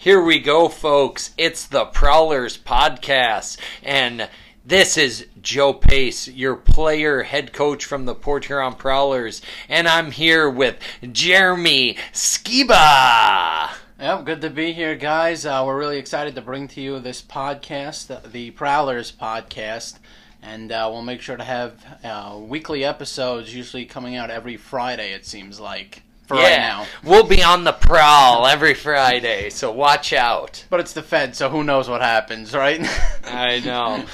Here 0.00 0.22
we 0.22 0.38
go, 0.38 0.68
folks. 0.68 1.34
It's 1.36 1.66
the 1.66 1.86
Prowlers 1.86 2.56
podcast. 2.56 3.58
And 3.82 4.28
this 4.64 4.96
is 4.96 5.26
Joe 5.42 5.72
Pace, 5.72 6.28
your 6.28 6.54
player 6.54 7.24
head 7.24 7.52
coach 7.52 7.84
from 7.84 8.04
the 8.04 8.14
Port 8.14 8.44
Huron 8.44 8.74
Prowlers. 8.74 9.42
And 9.68 9.88
I'm 9.88 10.12
here 10.12 10.48
with 10.48 10.76
Jeremy 11.02 11.96
Skiba. 12.12 13.70
Yep, 13.98 14.24
good 14.24 14.40
to 14.42 14.50
be 14.50 14.72
here, 14.72 14.94
guys. 14.94 15.44
Uh, 15.44 15.64
we're 15.66 15.76
really 15.76 15.98
excited 15.98 16.36
to 16.36 16.42
bring 16.42 16.68
to 16.68 16.80
you 16.80 17.00
this 17.00 17.20
podcast, 17.20 18.30
the, 18.30 18.52
Prowlers 18.52 19.10
podcast. 19.10 19.98
And 20.40 20.70
uh, 20.70 20.88
we'll 20.92 21.02
make 21.02 21.22
sure 21.22 21.36
to 21.36 21.42
have 21.42 21.84
uh, 22.04 22.38
weekly 22.40 22.84
episodes, 22.84 23.52
usually 23.52 23.84
coming 23.84 24.14
out 24.14 24.30
every 24.30 24.56
Friday, 24.56 25.12
it 25.12 25.26
seems 25.26 25.58
like 25.58 26.04
for 26.28 26.36
yeah, 26.36 26.42
right 26.42 26.58
now. 26.58 26.86
We'll 27.02 27.26
be 27.26 27.42
on 27.42 27.64
the 27.64 27.72
prowl 27.72 28.46
every 28.46 28.74
Friday, 28.74 29.48
so 29.48 29.72
watch 29.72 30.12
out. 30.12 30.64
But 30.68 30.80
it's 30.80 30.92
the 30.92 31.02
Fed, 31.02 31.34
so 31.34 31.48
who 31.48 31.64
knows 31.64 31.88
what 31.88 32.02
happens, 32.02 32.54
right? 32.54 32.86
I 33.24 33.60
know. 33.60 34.04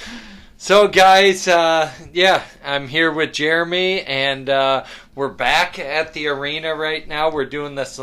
So, 0.57 0.87
guys, 0.89 1.49
uh, 1.49 1.91
yeah, 2.13 2.43
I'm 2.65 2.87
here 2.87 3.13
with 3.13 3.33
Jeremy, 3.33 4.03
and 4.03 4.49
uh, 4.49 4.85
we're 5.17 5.29
back 5.29 5.81
at 5.81 6.15
the 6.15 6.29
arena 6.29 6.75
right 6.75 7.07
now. 7.07 7.33
We're 7.33 7.45
doing 7.47 7.75
this 7.75 7.99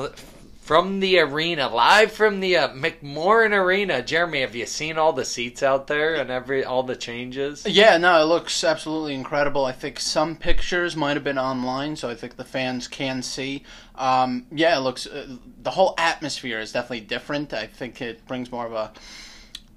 from 0.72 1.02
the 1.02 1.20
arena, 1.20 1.68
live 1.68 2.14
from 2.14 2.40
the 2.40 2.56
uh, 2.56 2.70
McMorran 2.70 3.52
Arena. 3.52 4.02
Jeremy, 4.02 4.40
have 4.40 4.56
you 4.56 4.66
seen 4.66 4.98
all 4.98 5.12
the 5.12 5.26
seats 5.26 5.62
out 5.62 5.88
there 5.88 6.16
and 6.16 6.32
every 6.32 6.64
all 6.64 6.82
the 6.82 6.96
changes? 6.96 7.66
Yeah, 7.66 7.98
no, 7.98 8.22
it 8.22 8.24
looks 8.24 8.64
absolutely 8.64 9.14
incredible. 9.14 9.66
I 9.66 9.74
think 9.74 10.00
some 10.00 10.38
pictures 10.38 10.96
might 10.96 11.18
have 11.18 11.26
been 11.26 11.38
online, 11.38 11.98
so 11.98 12.10
I 12.10 12.16
think 12.16 12.38
the 12.38 12.46
fans 12.46 12.88
can 12.88 13.22
see. 13.22 13.66
Um, 13.96 14.46
yeah, 14.50 14.78
it 14.78 14.80
looks. 14.80 15.08
Uh, 15.08 15.36
the 15.62 15.72
whole 15.72 15.94
atmosphere 15.98 16.62
is 16.62 16.72
definitely 16.72 17.02
different. 17.02 17.54
I 17.54 17.68
think 17.68 18.02
it 18.02 18.26
brings 18.26 18.50
more 18.50 18.66
of 18.66 18.72
a. 18.72 18.94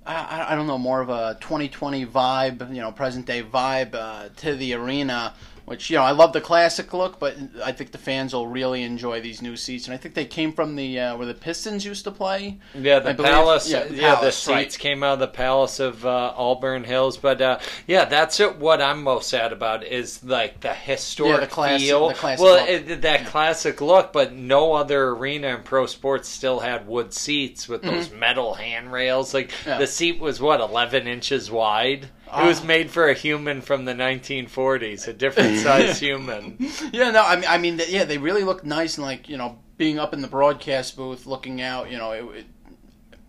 I, 0.07 0.53
I 0.53 0.55
don't 0.55 0.69
know, 0.69 0.79
more 0.79 1.01
of 1.01 1.09
a 1.09 1.39
2020 1.41 2.07
vibe, 2.07 2.73
you 2.73 2.81
know, 2.81 2.93
present 2.93 3.27
day 3.27 3.43
vibe 3.43 3.97
uh, 3.97 4.29
to 4.37 4.55
the 4.55 4.75
arena 4.75 5.35
which 5.65 5.89
you 5.89 5.97
know 5.97 6.03
I 6.03 6.11
love 6.11 6.33
the 6.33 6.41
classic 6.41 6.93
look, 6.93 7.19
but 7.19 7.37
I 7.65 7.73
think 7.73 7.93
the 7.93 7.99
fans 7.99 8.35
will 8.35 8.47
really 8.47 8.83
enjoy 8.83 9.21
these 9.21 9.41
new 9.41 9.57
seats. 9.57 9.87
And 9.87 9.95
I 9.95 9.97
think 9.97 10.15
they 10.15 10.27
came 10.27 10.53
from 10.53 10.77
the 10.77 11.01
uh, 11.01 11.17
where 11.17 11.27
the 11.27 11.35
Pistons 11.35 11.85
used 11.85 12.05
to 12.05 12.11
play. 12.11 12.59
Yeah, 12.75 12.99
the 12.99 13.15
Palace. 13.15 13.71
Yeah, 13.71 13.85
the, 13.85 13.95
yeah, 13.95 14.15
palace, 14.17 14.45
the 14.45 14.53
seats 14.55 14.77
right. 14.77 14.79
came 14.79 15.03
out 15.03 15.15
of 15.15 15.19
the 15.21 15.29
Palace 15.29 15.81
of 15.81 16.05
uh, 16.05 16.35
Auburn 16.37 16.85
Hills. 16.85 17.17
But 17.17 17.41
uh, 17.41 17.59
yeah, 17.87 18.05
that's 18.05 18.41
it, 18.41 18.57
what 18.57 18.83
I'm 18.83 19.03
most 19.03 19.31
sad 19.31 19.53
about 19.53 19.85
is 19.85 20.23
like 20.23 20.61
the 20.61 20.75
historic 20.75 21.35
yeah, 21.35 21.41
the 21.41 21.47
classic, 21.47 21.87
feel. 21.87 22.09
The 22.09 22.15
classic 22.15 22.45
well, 22.45 22.67
it, 22.69 23.03
that 23.03 23.21
yeah. 23.23 23.27
classic 23.27 23.81
look, 23.81 24.13
but 24.13 24.35
no 24.35 24.75
other 24.75 25.11
arena 25.11 25.49
in 25.49 25.63
pro 25.63 25.87
sports 25.87 26.29
still 26.29 26.61
had 26.61 26.87
wood 26.87 27.15
seats 27.15 27.69
with 27.69 27.83
those 27.83 28.09
mm-hmm. 28.09 28.19
metal 28.19 28.55
handrails. 28.55 29.33
Like 29.33 29.53
the 29.65 29.87
seat 29.87 30.21
was 30.21 30.41
what 30.41 30.61
11 30.61 31.07
inches 31.07 31.51
wide. 31.51 32.09
It 32.37 32.47
was 32.47 32.63
ah. 32.63 32.65
made 32.65 32.91
for 32.91 33.09
a 33.09 33.15
human 33.15 33.61
from 33.61 33.85
the 33.85 33.95
1940s, 33.95 35.09
a 35.09 35.13
different 35.13 35.59
size 35.61 36.01
human. 36.01 36.57
Yeah, 36.93 37.11
no, 37.11 37.23
I 37.23 37.37
mean, 37.37 37.45
I 37.49 37.59
mean, 37.59 37.81
yeah, 37.89 38.05
they 38.05 38.19
really 38.19 38.45
look 38.45 38.65
nice 38.65 38.99
and 38.99 39.07
like 39.07 39.29
you 39.29 39.37
know, 39.37 39.59
being 39.77 39.99
up 39.99 40.15
in 40.15 40.23
the 40.23 40.29
broadcast 40.29 40.97
booth, 40.97 41.27
looking 41.27 41.61
out, 41.61 41.91
you 41.91 41.99
know, 41.99 42.13
it, 42.13 42.25
it, 42.37 42.47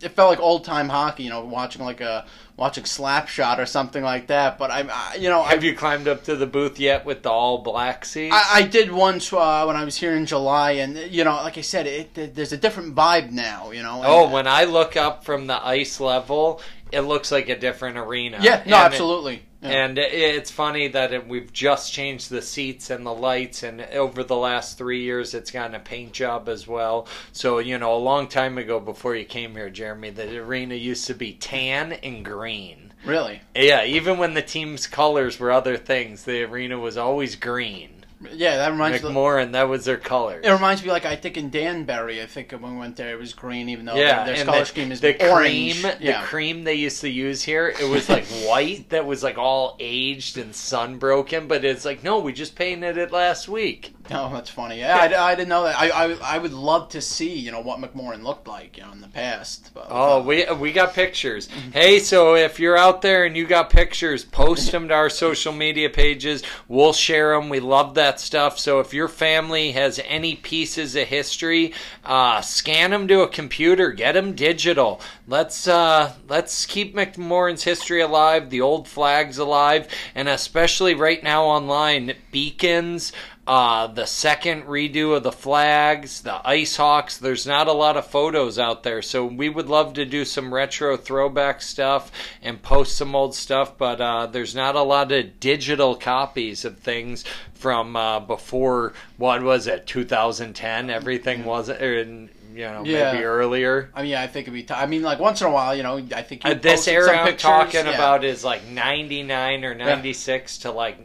it 0.01 0.09
felt 0.09 0.29
like 0.29 0.39
old 0.39 0.63
time 0.63 0.89
hockey, 0.89 1.23
you 1.23 1.29
know, 1.29 1.43
watching 1.45 1.83
like 1.83 2.01
a 2.01 2.25
watching 2.57 2.83
Slapshot 2.83 3.59
or 3.59 3.65
something 3.65 4.03
like 4.03 4.27
that. 4.27 4.57
But 4.57 4.71
I'm, 4.71 4.89
I, 4.91 5.15
you 5.19 5.29
know, 5.29 5.43
have 5.43 5.63
I, 5.63 5.65
you 5.65 5.75
climbed 5.75 6.07
up 6.07 6.23
to 6.25 6.35
the 6.35 6.45
booth 6.45 6.79
yet 6.79 7.05
with 7.05 7.23
the 7.23 7.29
all 7.29 7.59
black 7.59 8.05
seats? 8.05 8.33
I, 8.35 8.59
I 8.59 8.61
did 8.63 8.91
once 8.91 9.31
uh, 9.31 9.63
when 9.65 9.75
I 9.75 9.83
was 9.83 9.97
here 9.97 10.15
in 10.15 10.25
July, 10.25 10.71
and 10.71 10.97
you 10.97 11.23
know, 11.23 11.35
like 11.35 11.57
I 11.57 11.61
said, 11.61 11.87
it, 11.87 12.17
it, 12.17 12.35
there's 12.35 12.53
a 12.53 12.57
different 12.57 12.95
vibe 12.95 13.31
now. 13.31 13.71
You 13.71 13.83
know. 13.83 13.97
And, 13.97 14.05
oh, 14.05 14.29
when 14.29 14.47
I 14.47 14.65
look 14.65 14.95
up 14.95 15.23
from 15.23 15.47
the 15.47 15.65
ice 15.65 15.99
level, 15.99 16.61
it 16.95 17.01
looks 17.01 17.31
like 17.31 17.49
a 17.49 17.59
different 17.59 17.97
arena. 17.97 18.39
Yeah, 18.41 18.63
no, 18.65 18.77
and 18.77 18.93
absolutely. 18.93 19.35
It, 19.35 19.41
yeah. 19.61 19.85
And 19.85 19.97
it's 19.97 20.51
funny 20.51 20.87
that 20.89 21.11
it, 21.11 21.27
we've 21.27 21.51
just 21.51 21.91
changed 21.91 22.29
the 22.29 22.41
seats 22.41 22.89
and 22.89 23.05
the 23.05 23.13
lights, 23.13 23.63
and 23.63 23.81
over 23.81 24.23
the 24.23 24.35
last 24.35 24.77
three 24.77 25.03
years, 25.03 25.33
it's 25.33 25.51
gotten 25.51 25.75
a 25.75 25.79
paint 25.79 26.13
job 26.13 26.47
as 26.47 26.67
well. 26.67 27.07
So, 27.31 27.59
you 27.59 27.77
know, 27.77 27.95
a 27.95 27.97
long 27.97 28.27
time 28.27 28.57
ago 28.57 28.79
before 28.79 29.15
you 29.15 29.25
came 29.25 29.55
here, 29.55 29.69
Jeremy, 29.69 30.11
the 30.11 30.37
arena 30.37 30.75
used 30.75 31.07
to 31.07 31.13
be 31.13 31.33
tan 31.33 31.93
and 31.93 32.23
green. 32.23 32.93
Really? 33.05 33.41
Yeah, 33.55 33.83
even 33.83 34.17
when 34.17 34.33
the 34.33 34.41
team's 34.41 34.87
colors 34.87 35.39
were 35.39 35.51
other 35.51 35.77
things, 35.77 36.23
the 36.23 36.43
arena 36.43 36.79
was 36.79 36.97
always 36.97 37.35
green. 37.35 37.94
Yeah, 38.33 38.57
that 38.57 38.71
reminds 38.71 39.01
me. 39.01 39.09
McMorran. 39.09 39.47
Me, 39.47 39.51
that 39.53 39.69
was 39.69 39.85
their 39.85 39.97
color. 39.97 40.39
It 40.43 40.49
reminds 40.49 40.83
me, 40.83 40.91
like 40.91 41.05
I 41.05 41.15
think 41.15 41.37
in 41.37 41.49
Danbury, 41.49 42.21
I 42.21 42.25
think 42.25 42.51
when 42.51 42.73
we 42.73 42.77
went 42.77 42.95
there, 42.95 43.11
it 43.11 43.19
was 43.19 43.33
green, 43.33 43.69
even 43.69 43.85
though 43.85 43.95
yeah, 43.95 44.23
their, 44.23 44.35
their 44.35 44.45
color 44.45 44.59
the, 44.59 44.65
scheme 44.65 44.91
is 44.91 45.01
the 45.01 45.29
orange. 45.29 45.81
cream. 45.81 45.93
Yeah. 45.99 46.21
The 46.21 46.27
cream 46.27 46.63
they 46.63 46.75
used 46.75 47.01
to 47.01 47.09
use 47.09 47.43
here, 47.43 47.67
it 47.67 47.89
was 47.89 48.09
like 48.09 48.25
white 48.45 48.89
that 48.89 49.05
was 49.05 49.23
like 49.23 49.37
all 49.37 49.75
aged 49.79 50.37
and 50.37 50.55
sun 50.55 50.97
broken. 50.97 51.47
But 51.47 51.65
it's 51.65 51.85
like 51.85 52.03
no, 52.03 52.19
we 52.19 52.33
just 52.33 52.55
painted 52.55 52.97
it 52.97 53.11
last 53.11 53.47
week. 53.47 53.94
Oh, 54.11 54.31
that's 54.31 54.49
funny. 54.49 54.79
Yeah, 54.79 54.97
I, 54.97 55.31
I 55.31 55.35
didn't 55.35 55.49
know 55.49 55.63
that. 55.63 55.79
I, 55.79 55.89
I, 55.89 56.35
I 56.35 56.37
would 56.37 56.53
love 56.53 56.89
to 56.89 57.01
see 57.01 57.33
you 57.33 57.51
know 57.51 57.61
what 57.61 57.79
McMorran 57.79 58.23
looked 58.23 58.47
like 58.47 58.77
you 58.77 58.83
know 58.83 58.91
in 58.91 59.01
the 59.01 59.07
past. 59.07 59.71
But, 59.73 59.87
oh, 59.89 60.19
uh, 60.19 60.23
we 60.23 60.45
we 60.53 60.71
got 60.71 60.93
pictures. 60.93 61.47
hey, 61.73 61.99
so 61.99 62.35
if 62.35 62.59
you're 62.59 62.77
out 62.77 63.01
there 63.01 63.25
and 63.25 63.35
you 63.35 63.47
got 63.47 63.69
pictures, 63.69 64.23
post 64.23 64.71
them 64.71 64.89
to 64.89 64.93
our 64.93 65.09
social 65.09 65.53
media 65.53 65.89
pages. 65.89 66.43
We'll 66.67 66.93
share 66.93 67.33
them. 67.35 67.49
We 67.49 67.59
love 67.59 67.95
that 67.95 68.19
stuff. 68.19 68.59
So 68.59 68.79
if 68.79 68.93
your 68.93 69.07
family 69.07 69.71
has 69.71 69.99
any 70.05 70.35
pieces 70.35 70.95
of 70.95 71.07
history, 71.07 71.73
uh, 72.03 72.41
scan 72.41 72.91
them 72.91 73.07
to 73.07 73.21
a 73.21 73.27
computer. 73.27 73.91
Get 73.91 74.11
them 74.11 74.33
digital. 74.33 75.01
Let's 75.27 75.67
uh, 75.67 76.13
let's 76.27 76.67
keep 76.67 76.95
McMorran's 76.95 77.63
history 77.63 78.01
alive. 78.01 78.51
The 78.51 78.61
old 78.61 78.87
flags 78.87 79.39
alive, 79.39 79.87
and 80.13 80.29
especially 80.29 80.93
right 80.93 81.23
now 81.23 81.45
online, 81.45 82.13
beacons 82.31 83.11
uh, 83.47 83.85
the 83.87 84.05
second 84.05 84.63
redo 84.63 85.15
of 85.15 85.23
the 85.23 85.31
flags, 85.31 86.21
the 86.21 86.41
Ice 86.47 86.77
Hawks. 86.77 87.17
There's 87.17 87.45
not 87.45 87.67
a 87.67 87.73
lot 87.73 87.95
of 87.95 88.07
photos 88.07 88.57
out 88.57 88.81
there, 88.83 89.01
so 89.01 89.25
we 89.25 89.49
would 89.49 89.69
love 89.69 89.93
to 89.93 90.05
do 90.05 90.25
some 90.25 90.53
retro 90.53 90.97
throwback 90.97 91.61
stuff 91.61 92.11
and 92.41 92.61
post 92.61 92.97
some 92.97 93.15
old 93.15 93.35
stuff, 93.35 93.77
but 93.77 94.01
uh, 94.01 94.25
there's 94.25 94.55
not 94.55 94.75
a 94.75 94.81
lot 94.81 95.11
of 95.11 95.39
digital 95.39 95.95
copies 95.95 96.65
of 96.65 96.79
things 96.79 97.23
from 97.53 97.95
uh, 97.95 98.19
before, 98.19 98.93
what 99.17 99.43
was 99.43 99.67
it, 99.67 99.85
2010? 99.85 100.89
Everything 100.89 101.45
was, 101.45 101.69
in, 101.69 102.29
you 102.55 102.63
know, 102.63 102.83
yeah. 102.83 103.11
maybe 103.11 103.25
earlier. 103.25 103.91
I 103.93 104.01
mean, 104.01 104.15
I 104.15 104.25
think 104.25 104.47
it'd 104.47 104.53
be. 104.53 104.63
T- 104.63 104.73
I 104.73 104.87
mean, 104.87 105.03
like 105.03 105.19
once 105.19 105.41
in 105.41 105.47
a 105.47 105.51
while, 105.51 105.75
you 105.75 105.83
know, 105.83 105.97
I 106.15 106.23
think 106.23 106.43
uh, 106.45 106.55
this 106.55 106.87
era 106.87 107.15
I'm 107.15 107.37
talking 107.37 107.85
yeah. 107.85 107.93
about 107.93 108.23
is 108.23 108.43
like 108.43 108.65
ninety 108.65 109.21
nine 109.23 109.65
or 109.65 109.75
ninety 109.75 110.13
six 110.13 110.57
yeah. 110.57 110.71
to 110.71 110.75
like 110.75 110.97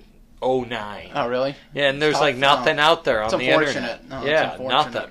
09. 0.42 1.10
Oh, 1.14 1.28
really? 1.28 1.54
Yeah, 1.74 1.90
and 1.90 2.00
there's 2.00 2.20
like 2.20 2.36
nothing 2.36 2.76
no. 2.76 2.82
out 2.82 3.04
there 3.04 3.22
on 3.22 3.30
the 3.30 3.48
internet. 3.48 4.08
No, 4.08 4.24
yeah, 4.24 4.56
nothing. 4.60 5.10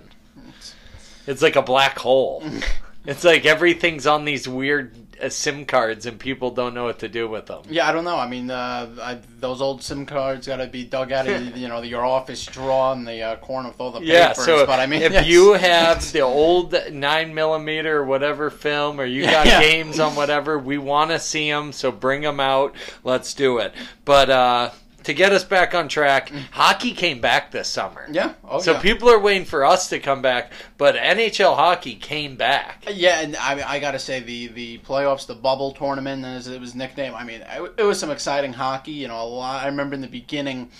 It's 1.27 1.41
like 1.41 1.55
a 1.55 1.61
black 1.61 1.99
hole. 1.99 2.43
it's 3.05 3.23
like 3.23 3.45
everything's 3.45 4.07
on 4.07 4.25
these 4.25 4.47
weird 4.47 4.95
uh, 5.21 5.29
SIM 5.29 5.65
cards, 5.65 6.05
and 6.05 6.19
people 6.19 6.51
don't 6.51 6.73
know 6.73 6.85
what 6.85 6.99
to 6.99 7.07
do 7.07 7.27
with 7.27 7.47
them. 7.47 7.61
Yeah, 7.69 7.87
I 7.87 7.91
don't 7.91 8.03
know. 8.03 8.17
I 8.17 8.27
mean, 8.27 8.49
uh, 8.49 8.89
I, 9.01 9.19
those 9.39 9.61
old 9.61 9.83
SIM 9.83 10.05
cards 10.05 10.47
got 10.47 10.57
to 10.57 10.67
be 10.67 10.85
dug 10.85 11.11
out 11.11 11.27
of 11.27 11.57
you 11.57 11.67
know 11.67 11.81
your 11.81 12.05
office 12.05 12.45
drawer 12.45 12.93
in 12.93 13.05
the 13.05 13.21
uh, 13.21 13.35
corner 13.37 13.69
with 13.69 13.79
all 13.79 13.91
the 13.91 14.01
yeah, 14.01 14.29
papers. 14.29 14.45
So 14.45 14.65
but 14.65 14.79
I 14.79 14.85
mean, 14.85 15.01
if 15.01 15.11
yes. 15.11 15.27
you 15.27 15.53
have 15.53 16.11
the 16.11 16.21
old 16.21 16.75
nine 16.91 17.33
millimeter 17.33 17.97
or 17.97 18.05
whatever 18.05 18.49
film, 18.49 18.99
or 18.99 19.05
you 19.05 19.23
got 19.23 19.45
yeah. 19.45 19.61
games 19.61 19.99
on 19.99 20.15
whatever, 20.15 20.57
we 20.57 20.77
want 20.77 21.11
to 21.11 21.19
see 21.19 21.49
them. 21.49 21.71
So 21.71 21.91
bring 21.91 22.21
them 22.21 22.39
out. 22.39 22.75
Let's 23.03 23.33
do 23.33 23.59
it. 23.59 23.73
But. 24.05 24.73
Uh 24.99 25.03
to 25.03 25.13
get 25.13 25.31
us 25.31 25.43
back 25.43 25.73
on 25.73 25.87
track, 25.87 26.31
hockey 26.51 26.93
came 26.93 27.21
back 27.21 27.51
this 27.51 27.67
summer. 27.67 28.07
Yeah. 28.11 28.33
Oh, 28.43 28.59
so 28.59 28.73
yeah. 28.73 28.81
people 28.81 29.09
are 29.09 29.19
waiting 29.19 29.45
for 29.45 29.65
us 29.65 29.89
to 29.89 29.99
come 29.99 30.21
back, 30.21 30.51
but 30.77 30.95
NHL 30.95 31.55
hockey 31.55 31.95
came 31.95 32.35
back. 32.35 32.85
Yeah, 32.91 33.21
and 33.21 33.35
I, 33.35 33.75
I 33.75 33.79
got 33.79 33.91
to 33.91 33.99
say 33.99 34.19
the 34.19 34.47
the 34.47 34.77
playoffs, 34.79 35.25
the 35.25 35.35
bubble 35.35 35.71
tournament, 35.71 36.25
as 36.25 36.47
it 36.47 36.59
was 36.59 36.75
nicknamed. 36.75 37.15
I 37.15 37.23
mean, 37.23 37.41
it, 37.41 37.73
it 37.77 37.83
was 37.83 37.99
some 37.99 38.11
exciting 38.11 38.53
hockey. 38.53 38.91
You 38.91 39.07
know, 39.07 39.21
a 39.21 39.25
lot. 39.25 39.63
I 39.63 39.67
remember 39.67 39.95
in 39.95 40.01
the 40.01 40.07
beginning. 40.07 40.71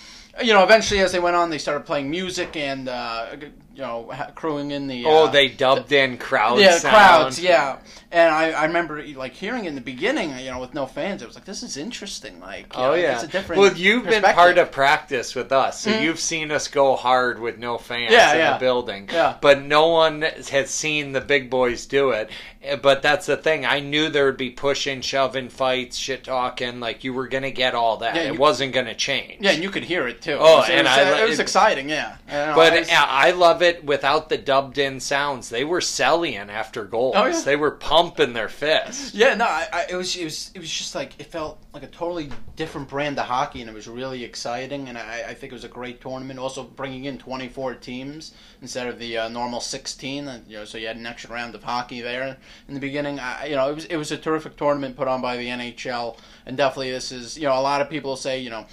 You 0.42 0.54
know, 0.54 0.62
eventually 0.62 1.00
as 1.00 1.12
they 1.12 1.18
went 1.18 1.36
on, 1.36 1.50
they 1.50 1.58
started 1.58 1.84
playing 1.84 2.08
music 2.08 2.56
and 2.56 2.88
uh, 2.88 3.34
you 3.80 3.86
know, 3.86 4.12
crewing 4.34 4.72
in 4.72 4.86
the. 4.86 5.06
Oh, 5.06 5.24
uh, 5.24 5.30
they 5.30 5.48
dubbed 5.48 5.88
the, 5.88 6.00
in 6.00 6.18
crowds. 6.18 6.60
Yeah, 6.60 6.76
sound. 6.76 6.94
crowds. 6.94 7.40
Yeah, 7.40 7.78
and 8.12 8.34
I, 8.34 8.50
I 8.50 8.64
remember 8.66 9.02
like 9.14 9.32
hearing 9.32 9.64
in 9.64 9.74
the 9.74 9.80
beginning, 9.80 10.36
you 10.38 10.50
know, 10.50 10.60
with 10.60 10.74
no 10.74 10.84
fans, 10.84 11.22
it 11.22 11.26
was 11.26 11.34
like 11.34 11.46
this 11.46 11.62
is 11.62 11.78
interesting. 11.78 12.40
Like, 12.40 12.76
oh 12.76 12.88
know, 12.88 12.94
yeah, 12.94 13.14
it's 13.14 13.24
a 13.24 13.28
different. 13.28 13.62
Well, 13.62 13.72
you've 13.72 14.04
been 14.04 14.22
part 14.22 14.58
of 14.58 14.70
practice 14.70 15.34
with 15.34 15.50
us, 15.50 15.80
so 15.80 15.90
mm-hmm. 15.90 16.04
you've 16.04 16.20
seen 16.20 16.50
us 16.50 16.68
go 16.68 16.94
hard 16.94 17.40
with 17.40 17.58
no 17.58 17.78
fans 17.78 18.12
yeah, 18.12 18.32
in 18.32 18.38
yeah. 18.38 18.52
the 18.52 18.58
building. 18.58 19.08
Yeah. 19.10 19.36
But 19.40 19.62
no 19.62 19.88
one 19.88 20.22
has 20.22 20.70
seen 20.70 21.12
the 21.12 21.22
big 21.22 21.48
boys 21.48 21.86
do 21.86 22.10
it. 22.10 22.30
Eh, 22.62 22.76
but 22.76 23.00
that's 23.00 23.26
the 23.26 23.36
thing. 23.36 23.64
I 23.64 23.80
knew 23.80 24.08
there 24.08 24.26
would 24.26 24.36
be 24.36 24.50
pushing, 24.50 25.00
shoving, 25.00 25.48
fights, 25.48 25.96
shit 25.96 26.24
talking. 26.24 26.80
Like 26.80 27.04
you 27.04 27.14
were 27.14 27.28
gonna 27.28 27.50
get 27.50 27.74
all 27.74 27.98
that. 27.98 28.16
Yeah, 28.16 28.22
it 28.22 28.38
wasn't 28.38 28.74
gonna 28.74 28.94
change. 28.94 29.38
Yeah, 29.40 29.52
and 29.52 29.62
you 29.62 29.70
could 29.70 29.84
hear 29.84 30.06
it 30.06 30.20
too. 30.20 30.36
Oh, 30.38 30.56
it 30.56 30.58
was, 30.58 30.68
and 30.68 30.80
it 30.80 30.90
was, 30.90 30.98
I, 30.98 31.22
it 31.22 31.28
was 31.28 31.38
exciting. 31.38 31.88
Yeah. 31.88 32.16
but 32.26 32.72
I, 32.72 32.78
was, 32.80 32.88
I 32.92 33.30
love 33.30 33.62
it 33.62 33.69
it 33.70 33.84
without 33.84 34.28
the 34.28 34.36
dubbed 34.36 34.78
in 34.78 35.00
sounds. 35.00 35.48
They 35.48 35.64
were 35.64 35.80
selling 35.80 36.36
after 36.36 36.84
goals. 36.84 37.14
Oh, 37.16 37.26
yeah. 37.26 37.40
They 37.40 37.56
were 37.56 37.70
pumping 37.70 38.32
their 38.32 38.48
fists. 38.48 39.14
Yeah, 39.14 39.34
no, 39.34 39.44
I, 39.44 39.66
I, 39.72 39.86
it 39.90 39.94
was 39.94 40.16
it 40.16 40.24
was 40.24 40.50
it 40.54 40.58
was 40.58 40.70
just 40.70 40.94
like 40.94 41.18
it 41.18 41.26
felt 41.26 41.58
like 41.72 41.82
a 41.82 41.88
totally 41.88 42.30
different 42.56 42.88
brand 42.88 43.18
of 43.18 43.26
hockey, 43.26 43.60
and 43.60 43.70
it 43.70 43.72
was 43.72 43.88
really 43.88 44.24
exciting. 44.24 44.88
And 44.88 44.98
I, 44.98 45.24
I 45.28 45.34
think 45.34 45.52
it 45.52 45.54
was 45.54 45.64
a 45.64 45.68
great 45.68 46.00
tournament. 46.00 46.38
Also, 46.38 46.64
bringing 46.64 47.04
in 47.04 47.18
twenty 47.18 47.48
four 47.48 47.74
teams 47.74 48.34
instead 48.60 48.86
of 48.86 48.98
the 48.98 49.18
uh, 49.18 49.28
normal 49.28 49.60
sixteen, 49.60 50.28
and, 50.28 50.46
you 50.46 50.58
know, 50.58 50.64
so 50.64 50.78
you 50.78 50.86
had 50.86 50.96
an 50.96 51.06
extra 51.06 51.32
round 51.32 51.54
of 51.54 51.62
hockey 51.62 52.00
there 52.00 52.36
in 52.68 52.74
the 52.74 52.80
beginning. 52.80 53.18
I, 53.18 53.46
you 53.46 53.56
know, 53.56 53.70
it 53.70 53.74
was 53.74 53.84
it 53.86 53.96
was 53.96 54.12
a 54.12 54.18
terrific 54.18 54.56
tournament 54.56 54.96
put 54.96 55.08
on 55.08 55.22
by 55.22 55.36
the 55.36 55.46
NHL, 55.46 56.18
and 56.46 56.56
definitely 56.56 56.90
this 56.90 57.12
is 57.12 57.38
you 57.38 57.44
know 57.44 57.58
a 57.58 57.62
lot 57.62 57.80
of 57.80 57.88
people 57.88 58.16
say 58.16 58.40
you 58.40 58.50
know. 58.50 58.66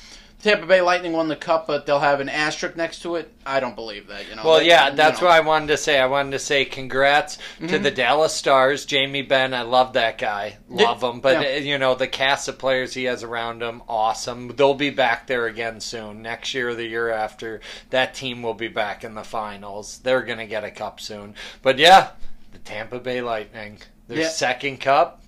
Tampa 0.47 0.65
Bay 0.65 0.79
Lightning 0.79 1.11
won 1.11 1.27
the 1.27 1.35
cup, 1.35 1.67
but 1.67 1.85
they'll 1.85 1.99
have 1.99 2.21
an 2.21 2.29
asterisk 2.29 2.77
next 2.77 3.01
to 3.01 3.15
it. 3.15 3.29
I 3.45 3.59
don't 3.59 3.75
believe 3.75 4.07
that. 4.07 4.29
You 4.29 4.35
know. 4.35 4.43
Well, 4.45 4.59
They- 4.59 4.67
yeah, 4.67 4.91
you 4.91 4.95
that's 4.95 5.19
know. 5.19 5.27
what 5.27 5.35
I 5.35 5.41
wanted 5.41 5.67
to 5.67 5.77
say. 5.77 5.99
I 5.99 6.05
wanted 6.05 6.31
to 6.31 6.39
say 6.39 6.63
congrats 6.63 7.35
to 7.35 7.41
mm-hmm. 7.65 7.83
the 7.83 7.91
Dallas 7.91 8.33
Stars, 8.33 8.85
Jamie 8.85 9.23
Benn. 9.23 9.53
I 9.53 9.63
love 9.63 9.91
that 9.93 10.17
guy, 10.17 10.55
love 10.69 11.03
him. 11.03 11.19
But 11.19 11.41
Yeah. 11.41 11.55
you 11.57 11.77
know 11.77 11.95
the 11.95 12.07
cast 12.07 12.47
of 12.47 12.57
players 12.57 12.93
he 12.93 13.03
has 13.03 13.23
around 13.23 13.61
him, 13.61 13.83
awesome. 13.89 14.55
They'll 14.55 14.73
be 14.73 14.89
back 14.89 15.27
there 15.27 15.47
again 15.47 15.81
soon, 15.81 16.21
next 16.21 16.53
year 16.53 16.69
or 16.69 16.75
the 16.75 16.87
year 16.87 17.09
after. 17.09 17.59
That 17.89 18.13
team 18.13 18.41
will 18.41 18.53
be 18.53 18.69
back 18.69 19.03
in 19.03 19.15
the 19.15 19.25
finals. 19.25 19.99
They're 19.99 20.23
gonna 20.23 20.47
get 20.47 20.63
a 20.63 20.71
cup 20.71 21.01
soon. 21.01 21.35
But 21.61 21.77
yeah, 21.77 22.11
the 22.53 22.59
Tampa 22.59 22.99
Bay 22.99 23.19
Lightning, 23.19 23.79
their 24.07 24.21
Yeah. 24.21 24.29
second 24.29 24.79
cup, 24.79 25.23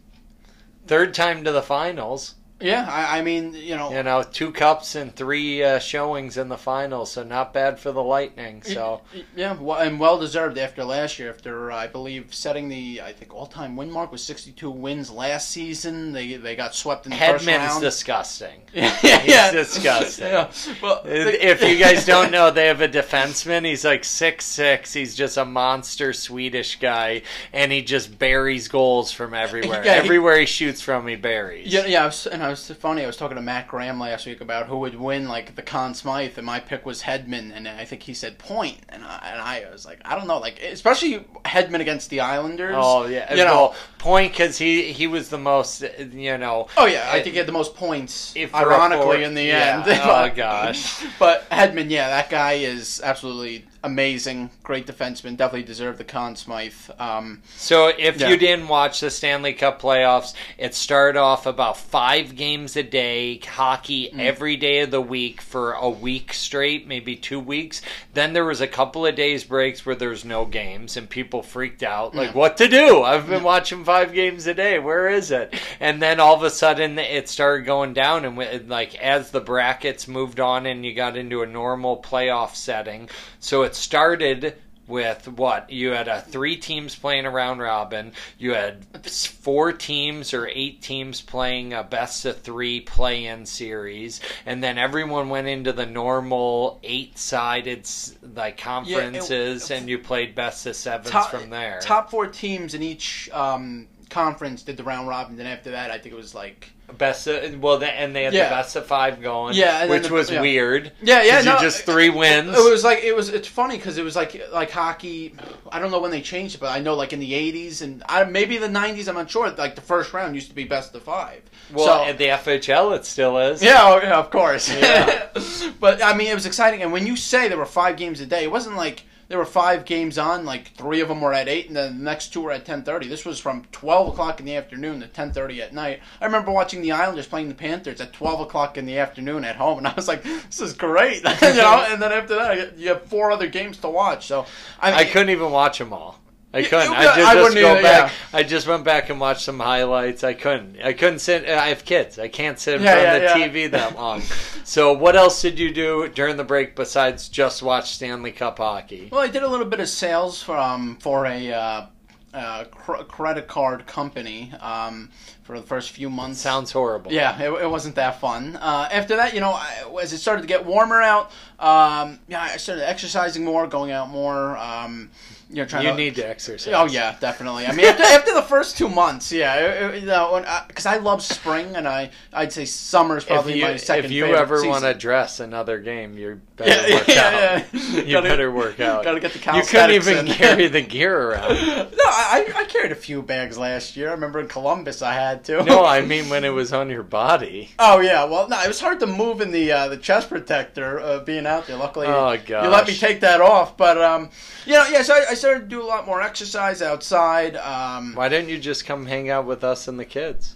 third 0.88 1.14
time 1.14 1.44
to 1.44 1.52
the 1.52 1.62
finals. 1.62 2.36
Yeah, 2.60 2.88
I, 2.90 3.20
I 3.20 3.22
mean, 3.22 3.54
you 3.54 3.76
know, 3.78 3.92
You 3.92 4.04
know, 4.04 4.24
two 4.24 4.52
cups 4.52 4.96
and 4.96 5.16
three 5.16 5.64
uh, 5.64 5.80
showings 5.80 6.38
in 6.38 6.50
the 6.50 6.58
finals, 6.58 7.14
so 7.14 7.24
not 7.24 7.54
bad 7.54 7.80
for 7.80 7.92
the 7.92 8.04
Lightning. 8.04 8.62
So. 8.64 9.02
Yeah, 9.36 9.54
well, 9.60 9.80
and 9.80 10.00
well 10.00 10.20
deserved 10.20 10.58
after 10.58 10.84
last 10.84 11.20
year. 11.20 11.30
After 11.30 11.72
uh, 11.72 11.76
I 11.78 11.88
believe 11.88 12.34
setting 12.34 12.68
the 12.70 13.02
I 13.02 13.14
think 13.14 13.34
all 13.34 13.48
time 13.48 13.76
win 13.76 13.90
mark 13.92 14.12
was 14.12 14.24
sixty 14.24 14.52
two 14.52 14.70
wins 14.72 15.10
last 15.10 15.50
season. 15.52 16.12
They 16.12 16.36
they 16.36 16.56
got 16.56 16.76
swept 16.76 17.06
in 17.06 17.12
the 17.12 17.18
first 17.18 17.46
Hedman's 17.46 17.70
round. 17.70 17.82
disgusting. 17.82 18.62
yeah, 18.74 19.20
He's 19.22 19.52
disgusting. 19.52 20.28
Yeah. 20.28 20.52
Well, 20.82 21.02
If 21.06 21.64
you 21.64 21.80
guys 21.84 22.06
don't 22.06 22.32
know, 22.32 22.52
they 22.52 22.68
have 22.68 22.82
a 22.82 22.88
defenseman. 22.90 23.66
He's 23.66 23.86
like 23.86 24.04
six 24.04 24.46
six. 24.46 24.94
He's 24.94 25.16
just 25.16 25.38
a 25.38 25.46
monster 25.46 26.12
Swedish 26.14 26.80
guy, 26.80 27.22
and 27.54 27.72
he 27.72 27.82
just 27.82 28.20
buries 28.20 28.68
goals 28.68 29.12
from 29.12 29.34
everywhere. 29.34 29.84
Yeah, 29.86 29.94
everywhere 29.94 30.40
he 30.40 30.46
shoots 30.46 30.82
from, 30.82 31.08
he 31.08 31.16
buries. 31.16 31.72
Yeah, 31.72 31.86
yeah, 31.86 32.12
and 32.32 32.44
I 32.44 32.49
was 32.50 32.70
funny. 32.72 33.04
I 33.04 33.08
was 33.08 33.18
talking 33.18 33.36
to 33.36 33.42
Matt 33.42 33.68
Graham 33.68 34.00
last 34.00 34.26
week 34.26 34.42
about 34.42 34.68
who 34.68 34.78
would 34.80 34.96
win, 34.96 35.28
like 35.28 35.56
the 35.56 35.62
Conn 35.62 35.94
Smythe, 35.94 36.38
and 36.38 36.46
my 36.46 36.60
pick 36.60 36.86
was 36.86 37.04
Hedman, 37.04 37.52
and 37.54 37.68
I 37.68 37.86
think 37.86 38.04
he 38.04 38.14
said 38.14 38.38
Point, 38.38 38.80
and 38.90 39.04
I, 39.04 39.30
and 39.32 39.42
I 39.42 39.66
was 39.72 39.86
like, 39.86 40.00
I 40.06 40.16
don't 40.16 40.28
know, 40.28 40.40
like 40.40 40.62
especially 40.62 41.26
Hedman 41.46 41.80
against 41.80 42.10
the 42.10 42.20
Islanders. 42.22 42.76
Oh 42.78 43.06
yeah, 43.06 43.34
you 43.34 43.44
know. 43.44 43.54
well, 43.54 43.76
point 43.98 44.34
because 44.34 44.58
he 44.58 44.92
he 44.92 45.08
was 45.08 45.30
the 45.30 45.38
most 45.38 45.84
you 46.14 46.38
know. 46.38 46.68
Oh 46.78 46.86
yeah, 46.86 47.10
I 47.12 47.22
think 47.22 47.34
he 47.34 47.38
had 47.38 47.48
the 47.48 47.52
most 47.54 47.76
points, 47.76 48.34
If 48.36 48.54
ironically, 48.54 49.24
in 49.24 49.34
the 49.34 49.44
yeah. 49.44 49.84
end. 49.86 50.00
Oh, 50.02 50.30
gosh. 50.36 51.06
But 51.20 51.50
Hedman, 51.50 51.90
yeah, 51.90 52.10
that 52.10 52.30
guy 52.30 52.54
is 52.54 53.02
absolutely 53.04 53.66
amazing. 53.84 54.50
Great 54.64 54.86
defenseman. 54.86 55.38
Definitely 55.38 55.64
deserved 55.64 55.98
the 55.98 56.04
Conn 56.04 56.36
Smythe. 56.36 56.74
Um, 57.00 57.42
So 57.56 57.88
if 57.98 58.20
Yeah. 58.20 58.30
you 58.30 58.38
didn't 58.38 58.68
watch 58.68 59.00
the 59.00 59.10
Stanley 59.10 59.54
Cup 59.54 59.82
playoffs, 59.82 60.34
it 60.58 60.76
started 60.76 61.20
off 61.20 61.46
about 61.46 61.78
five 61.78 62.36
games 62.36 62.76
a 62.76 62.84
day, 62.84 63.40
hockey 63.40 64.10
Mm. 64.14 64.20
every 64.26 64.58
day 64.58 64.80
of 64.80 64.92
the 64.92 65.02
week 65.02 65.42
for 65.42 65.74
a 65.74 65.90
week 65.90 66.34
straight, 66.34 66.88
maybe 66.88 67.16
two 67.16 67.40
weeks. 67.40 67.82
Then 68.14 68.34
there 68.34 68.46
was 68.46 68.62
a 68.62 68.68
couple 68.68 69.06
of 69.06 69.16
days 69.16 69.44
breaks 69.44 69.86
where 69.86 69.96
there's 69.96 70.26
no 70.26 70.46
games 70.46 70.98
and 70.98 71.10
people 71.10 71.42
freaked 71.42 71.84
out, 71.84 72.14
like 72.16 72.36
what 72.36 72.58
to 72.58 72.68
do? 72.68 73.04
I've 73.04 73.30
been 73.30 73.44
watching 73.44 73.84
five 73.86 74.14
games 74.14 74.46
a 74.48 74.54
day. 74.54 74.80
Where 74.80 75.08
is 75.10 75.32
it? 75.32 75.54
And 75.80 76.02
then 76.02 76.20
all 76.20 76.36
of 76.36 76.44
a 76.44 76.50
sudden 76.50 77.00
it 77.00 77.30
started 77.30 77.66
going 77.66 77.94
down, 77.94 78.26
and 78.26 78.70
like 78.70 78.96
as 78.96 79.32
the 79.32 79.40
brackets 79.42 80.08
moved 80.08 80.40
on 80.40 80.66
and 80.66 80.86
you 80.86 80.94
got 80.94 81.16
into 81.18 81.42
a 81.42 81.46
normal 81.48 81.98
playoff 82.02 82.56
setting, 82.56 83.10
so 83.40 83.64
it 83.70 83.76
started 83.76 84.56
with 84.88 85.28
what 85.28 85.70
you 85.70 85.90
had 85.90 86.08
a 86.08 86.20
three 86.20 86.58
teams 86.58 86.96
playing 86.96 87.28
a 87.28 87.30
round 87.30 87.62
robin 87.62 88.12
you 88.40 88.56
had 88.56 88.84
four 89.06 89.72
teams 89.72 90.34
or 90.34 90.48
eight 90.48 90.82
teams 90.82 91.22
playing 91.22 91.74
a 91.74 91.84
best 91.84 92.26
of 92.26 92.42
three 92.42 92.82
play-in 92.82 93.46
series 93.46 94.20
and 94.48 94.64
then 94.64 94.80
everyone 94.80 95.30
went 95.30 95.48
into 95.48 95.72
the 95.72 95.86
normal 95.86 96.80
eight-sided 96.82 97.88
like 98.36 98.58
conferences 98.58 99.70
and 99.70 99.88
you 99.88 100.00
played 100.00 100.34
best 100.34 100.66
of 100.66 100.76
sevens 100.76 101.12
top, 101.12 101.30
from 101.30 101.52
there 101.52 101.80
top 101.84 102.10
four 102.10 102.26
teams 102.26 102.74
in 102.74 102.82
each 102.82 103.30
um, 103.32 103.88
conference 104.10 104.64
did 104.64 104.78
the 104.78 104.84
round 104.84 105.08
robin. 105.08 105.38
Then 105.38 105.48
after 105.48 105.72
that, 105.72 105.92
I 105.92 105.98
think 105.98 106.14
it 106.14 106.18
was 106.18 106.36
like 106.36 106.72
best 106.98 107.28
of, 107.28 107.62
well 107.62 107.78
the, 107.78 107.88
and 107.88 108.16
they 108.16 108.24
had 108.24 108.34
Yeah. 108.34 108.46
the 108.50 108.56
best 108.56 108.76
of 108.76 108.86
five 108.86 109.22
going 109.22 109.56
Yeah, 109.56 109.82
and 109.82 109.92
then 109.92 110.00
which 110.00 110.08
the- 110.08 110.14
was 110.14 110.30
yeah. 110.32 110.42
weird 110.42 110.92
yeah, 111.02 111.22
yeah, 111.24 111.36
'cause 111.38 111.46
you 111.46 111.52
no, 111.54 111.60
just 111.60 111.84
three 111.86 112.10
wins 112.10 112.50
It 112.58 112.72
was 112.72 112.84
like 112.84 113.04
it 113.04 113.16
was. 113.16 113.30
It's 113.30 113.48
funny 113.48 113.78
because 113.78 113.98
it 113.98 114.04
was 114.04 114.16
like 114.16 114.42
like 114.52 114.72
hockey. 114.72 115.36
I 115.72 115.80
don't 115.80 115.92
know 115.92 116.00
when 116.00 116.12
they 116.12 116.22
changed 116.22 116.56
it, 116.56 116.62
but 116.62 116.70
I 116.72 116.80
know 116.80 116.96
like 116.96 117.14
in 117.14 117.20
the 117.20 117.34
'80s 117.34 117.82
and 117.82 118.04
I, 118.10 118.24
maybe 118.24 118.58
the 118.58 118.68
'90s. 118.68 119.08
I'm 119.08 119.16
not 119.16 119.30
sure. 119.30 119.50
Like 119.52 119.76
the 119.76 119.82
first 119.82 120.14
round 120.14 120.36
used 120.36 120.50
to 120.50 120.56
be 120.56 120.64
best 120.64 120.94
of 120.96 121.04
five. 121.04 121.42
well 121.72 121.86
So- 121.86 122.04
at 122.06 122.18
the 122.18 122.28
FHL 122.30 122.96
it 122.96 123.06
still 123.06 123.38
is 123.38 123.62
Yeah, 123.64 123.78
oh, 123.82 124.00
yeah, 124.02 124.18
of 124.18 124.30
course. 124.30 124.70
Yeah. 124.70 125.28
but 125.80 126.04
I 126.04 126.14
mean, 126.16 126.28
it 126.28 126.34
was 126.36 126.46
exciting. 126.46 126.82
And 126.82 126.92
when 126.92 127.06
you 127.08 127.16
say 127.16 127.48
there 127.48 127.58
were 127.58 127.66
five 127.66 127.98
games 127.98 128.20
a 128.22 128.26
day, 128.26 128.44
it 128.44 128.52
wasn't 128.52 128.76
like 128.76 129.04
there 129.30 129.38
were 129.38 129.46
five 129.46 129.86
games 129.86 130.18
on. 130.18 130.44
Like 130.44 130.74
three 130.74 131.00
of 131.00 131.08
them 131.08 131.22
were 131.22 131.34
at 131.34 131.48
eight, 131.48 131.68
and 131.68 131.76
then 131.76 132.00
the 132.00 132.04
next 132.04 132.34
two 132.34 132.42
were 132.42 132.52
at 132.52 132.66
ten 132.66 132.84
thirty. 132.84 133.08
This 133.08 133.24
was 133.24 133.40
from 133.40 133.66
twelve 133.72 134.10
o'clock 134.10 134.40
in 134.40 134.46
the 134.46 134.56
afternoon 134.56 135.00
to 135.00 135.08
ten 135.08 135.32
thirty 135.32 135.62
at 135.62 135.74
night. 135.74 136.02
I 136.20 136.26
remember 136.26 136.52
watching 136.52 136.82
the 136.82 136.92
Islanders 136.92 137.28
playing 137.28 137.48
the 137.48 137.56
Panthers 137.56 138.02
at 138.02 138.12
twelve 138.12 138.42
o'clock 138.42 138.78
in 138.78 138.86
the 138.86 138.98
afternoon 138.98 139.46
at 139.46 139.56
home, 139.56 139.78
and 139.78 139.88
I 139.88 139.94
was 139.94 140.08
like, 140.08 140.24
"This 140.24 140.60
is 140.60 140.74
great," 140.74 141.24
you 141.42 141.54
know. 141.54 141.86
And 141.88 142.02
then 142.02 142.12
after 142.12 142.36
that, 142.36 142.78
you 142.78 142.90
have 142.90 143.04
four 143.04 143.32
other 143.32 143.48
games 143.48 143.78
to 143.78 143.90
watch. 143.90 144.28
So 144.28 144.46
I, 144.80 144.92
mean, 144.92 145.00
I 145.00 145.06
couldn't 145.06 145.30
even 145.30 145.52
watch 145.52 145.78
them 145.78 145.94
all. 145.94 146.20
I 146.52 146.64
couldn't. 146.64 146.94
I 146.94 147.04
just, 147.04 147.20
I 147.20 147.34
just 147.36 147.56
go 147.56 147.72
either, 147.74 147.82
back. 147.84 148.12
yeah. 148.12 148.38
I 148.40 148.44
just 148.44 148.68
went 148.68 148.84
back 148.84 149.10
and 149.12 149.20
watched 149.20 149.42
some 149.42 149.60
highlights. 149.60 150.24
I 150.24 150.34
couldn't. 150.34 150.82
I 150.84 150.94
couldn't 150.94 151.20
sit. 151.20 151.48
I 151.48 151.68
have 151.68 151.86
kids. 151.86 152.18
I 152.18 152.28
can't 152.28 152.58
sit 152.58 152.76
in 152.76 152.82
Yeah, 152.82 152.94
front 152.94 153.24
yeah, 153.24 153.46
of 153.46 153.54
the. 153.54 153.60
TV 153.60 153.72
that 153.72 153.96
long. 153.96 154.22
so, 154.64 154.92
what 154.94 155.16
else 155.16 155.40
did 155.44 155.60
you 155.60 155.72
do 155.72 156.08
during 156.10 156.38
the 156.38 156.44
break 156.44 156.76
besides 156.76 157.30
just 157.30 157.62
watch 157.62 157.92
Stanley 157.92 158.32
Cup 158.32 158.58
hockey? 158.58 159.10
Well, 159.12 159.22
I 159.22 159.28
did 159.28 159.44
a 159.44 159.48
little 159.48 159.68
bit 159.68 159.80
of 159.80 159.90
sales 159.90 160.42
from 160.42 160.96
for 160.96 161.28
a 161.28 161.54
uh, 161.54 161.86
uh, 162.34 162.64
cr- 162.72 163.04
credit 163.04 163.48
card 163.48 163.86
company 163.86 164.52
um, 164.60 165.12
for 165.44 165.56
the 165.60 165.66
first 165.66 165.92
few 165.92 166.10
months. 166.10 166.40
Sounds 166.42 166.72
horrible. 166.72 167.12
Yeah, 167.12 167.40
it, 167.40 167.52
it 167.64 167.70
wasn't 167.70 167.94
that 167.96 168.20
fun. 168.20 168.56
Uh, 168.56 168.88
after 168.92 169.16
that, 169.18 169.36
you 169.36 169.40
know, 169.40 169.52
I, 169.52 169.84
as 170.02 170.14
it 170.14 170.18
started 170.18 170.42
to 170.42 170.48
get 170.48 170.66
warmer 170.66 171.00
out, 171.00 171.32
um, 171.60 172.20
yeah, 172.28 172.42
I 172.42 172.58
started 172.58 172.90
exercising 172.90 173.46
more, 173.46 173.68
going 173.68 173.92
out 173.92 174.10
more. 174.10 174.58
Um, 174.58 175.12
you 175.50 175.56
know, 175.56 175.66
trying 175.66 175.84
You 175.86 175.92
to. 175.92 175.96
need 175.98 176.16
to 176.16 176.28
exercise. 176.28 176.74
Oh 176.76 176.86
yeah, 176.86 177.16
definitely. 177.20 177.66
I 177.66 177.72
mean, 177.74 177.86
after, 177.88 178.04
after 178.20 178.34
the 178.36 178.42
first 178.44 178.78
two 178.78 178.88
months, 178.88 179.32
yeah, 179.32 179.88
it, 179.90 180.02
you 180.02 180.08
know, 180.08 180.44
because 180.68 180.86
I 180.86 180.98
love 180.98 181.24
spring, 181.24 181.76
and 181.76 181.88
I 181.88 182.12
I'd 182.32 182.54
say 182.54 182.66
summer's 182.66 183.26
probably 183.26 183.58
you, 183.58 183.64
my 183.64 183.76
second. 183.78 184.06
if 184.06 184.12
you 184.12 184.26
ever 184.26 184.64
want 184.68 184.84
to 184.84 184.94
dress 184.94 185.40
another 185.40 185.80
game, 185.80 186.18
you 186.18 186.40
better 186.56 186.88
Yeah, 186.88 186.96
work 186.96 187.08
yeah, 187.08 187.16
out. 187.16 187.74
yeah. 187.74 188.04
You 188.10 188.14
Gotta- 188.14 188.30
better 188.30 188.52
work 188.52 188.80
out. 188.80 189.04
gotta 189.04 189.20
get 189.20 189.34
the 189.34 189.40
You 189.56 189.64
couldn't 189.64 189.92
even 189.92 190.28
carry 190.28 190.68
the 190.68 190.82
gear 190.82 191.32
around. 191.32 191.50
No, 191.50 192.04
I, 192.06 192.52
I 192.56 192.64
carried 192.66 192.92
a 192.92 192.96
few 192.96 193.22
bags 193.24 193.58
last 193.58 193.98
year. 193.98 194.10
I 194.10 194.12
remember 194.14 194.40
in 194.40 194.48
Columbus 194.48 195.02
I 195.02 195.14
had 195.14 195.44
to. 195.46 195.64
No, 195.64 195.84
I 195.84 196.02
mean 196.02 196.30
when 196.30 196.44
it 196.44 196.50
was 196.50 196.72
on 196.74 196.90
your 196.90 197.04
body. 197.04 197.72
Oh 197.80 198.00
yeah, 198.00 198.24
well 198.26 198.48
no, 198.48 198.62
it 198.62 198.68
was 198.68 198.80
hard 198.80 199.00
to 199.00 199.08
move 199.08 199.42
in 199.42 199.52
the 199.52 199.72
uh, 199.72 199.88
the 199.88 199.98
chest 199.98 200.30
protector 200.30 201.00
uh, 201.00 201.20
being 201.24 201.46
out 201.48 201.66
there. 201.68 201.78
Luckily, 201.78 202.08
Oh, 202.08 202.32
you 202.34 202.56
let 202.56 202.88
me 202.88 202.96
take 202.96 203.22
that 203.22 203.42
off. 203.42 203.76
But 203.78 204.00
um, 204.02 204.30
you 204.66 204.74
know, 204.74 204.86
yeah, 204.88 205.02
so 205.02 205.14
I, 205.16 205.32
I 205.32 205.34
started 205.40 205.62
to 205.62 205.66
do 205.68 205.82
a 205.82 205.86
lot 205.88 206.06
more 206.06 206.22
exercise 206.22 206.82
outside. 206.82 207.56
Um, 207.58 208.14
Why 208.16 208.30
didn't 208.30 208.50
you 208.50 208.60
just 208.60 208.86
come 208.86 209.06
hang 209.06 209.30
out 209.30 209.46
with 209.46 209.64
us 209.64 209.88
and 209.88 210.00
the 210.00 210.06
kids? 210.06 210.56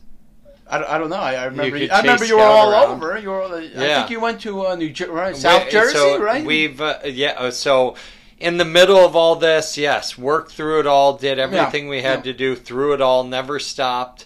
I, 0.69 0.77
don't- 0.77 0.89
I 0.89 0.97
don't 0.97 1.09
know. 1.09 1.15
I, 1.17 1.33
I 1.33 1.43
remember. 1.45 1.77
could 1.77 1.89
I 1.89 2.01
remember 2.01 2.25
you 2.25 2.37
were 2.37 2.43
all 2.43 2.71
around. 2.71 2.91
over. 2.91 3.17
You 3.19 3.29
were. 3.29 3.43
I 3.43 3.61
Yeah. 3.61 3.95
think 3.99 4.11
you 4.11 4.19
went 4.21 4.41
to 4.41 4.67
uh, 4.67 4.75
New 4.75 4.89
Jer- 4.91 5.11
right, 5.11 5.35
South 5.35 5.65
We- 5.65 5.71
Jersey, 5.71 5.93
so 5.93 6.21
right? 6.21 6.45
We've 6.45 6.79
uh, 6.79 6.99
yeah. 7.05 7.31
uh, 7.37 7.51
So 7.51 7.95
in 8.39 8.57
the 8.57 8.65
middle 8.65 8.97
of 8.97 9.15
all 9.15 9.35
this, 9.35 9.77
yes, 9.77 10.17
worked 10.17 10.51
through 10.53 10.79
it 10.81 10.87
all, 10.87 11.17
did 11.17 11.37
everything 11.39 11.89
we 11.89 12.01
had 12.01 12.19
yeah. 12.19 12.31
to 12.31 12.33
do, 12.33 12.55
through 12.55 12.93
it 12.93 13.01
all, 13.01 13.23
never 13.23 13.59
stopped. 13.59 14.25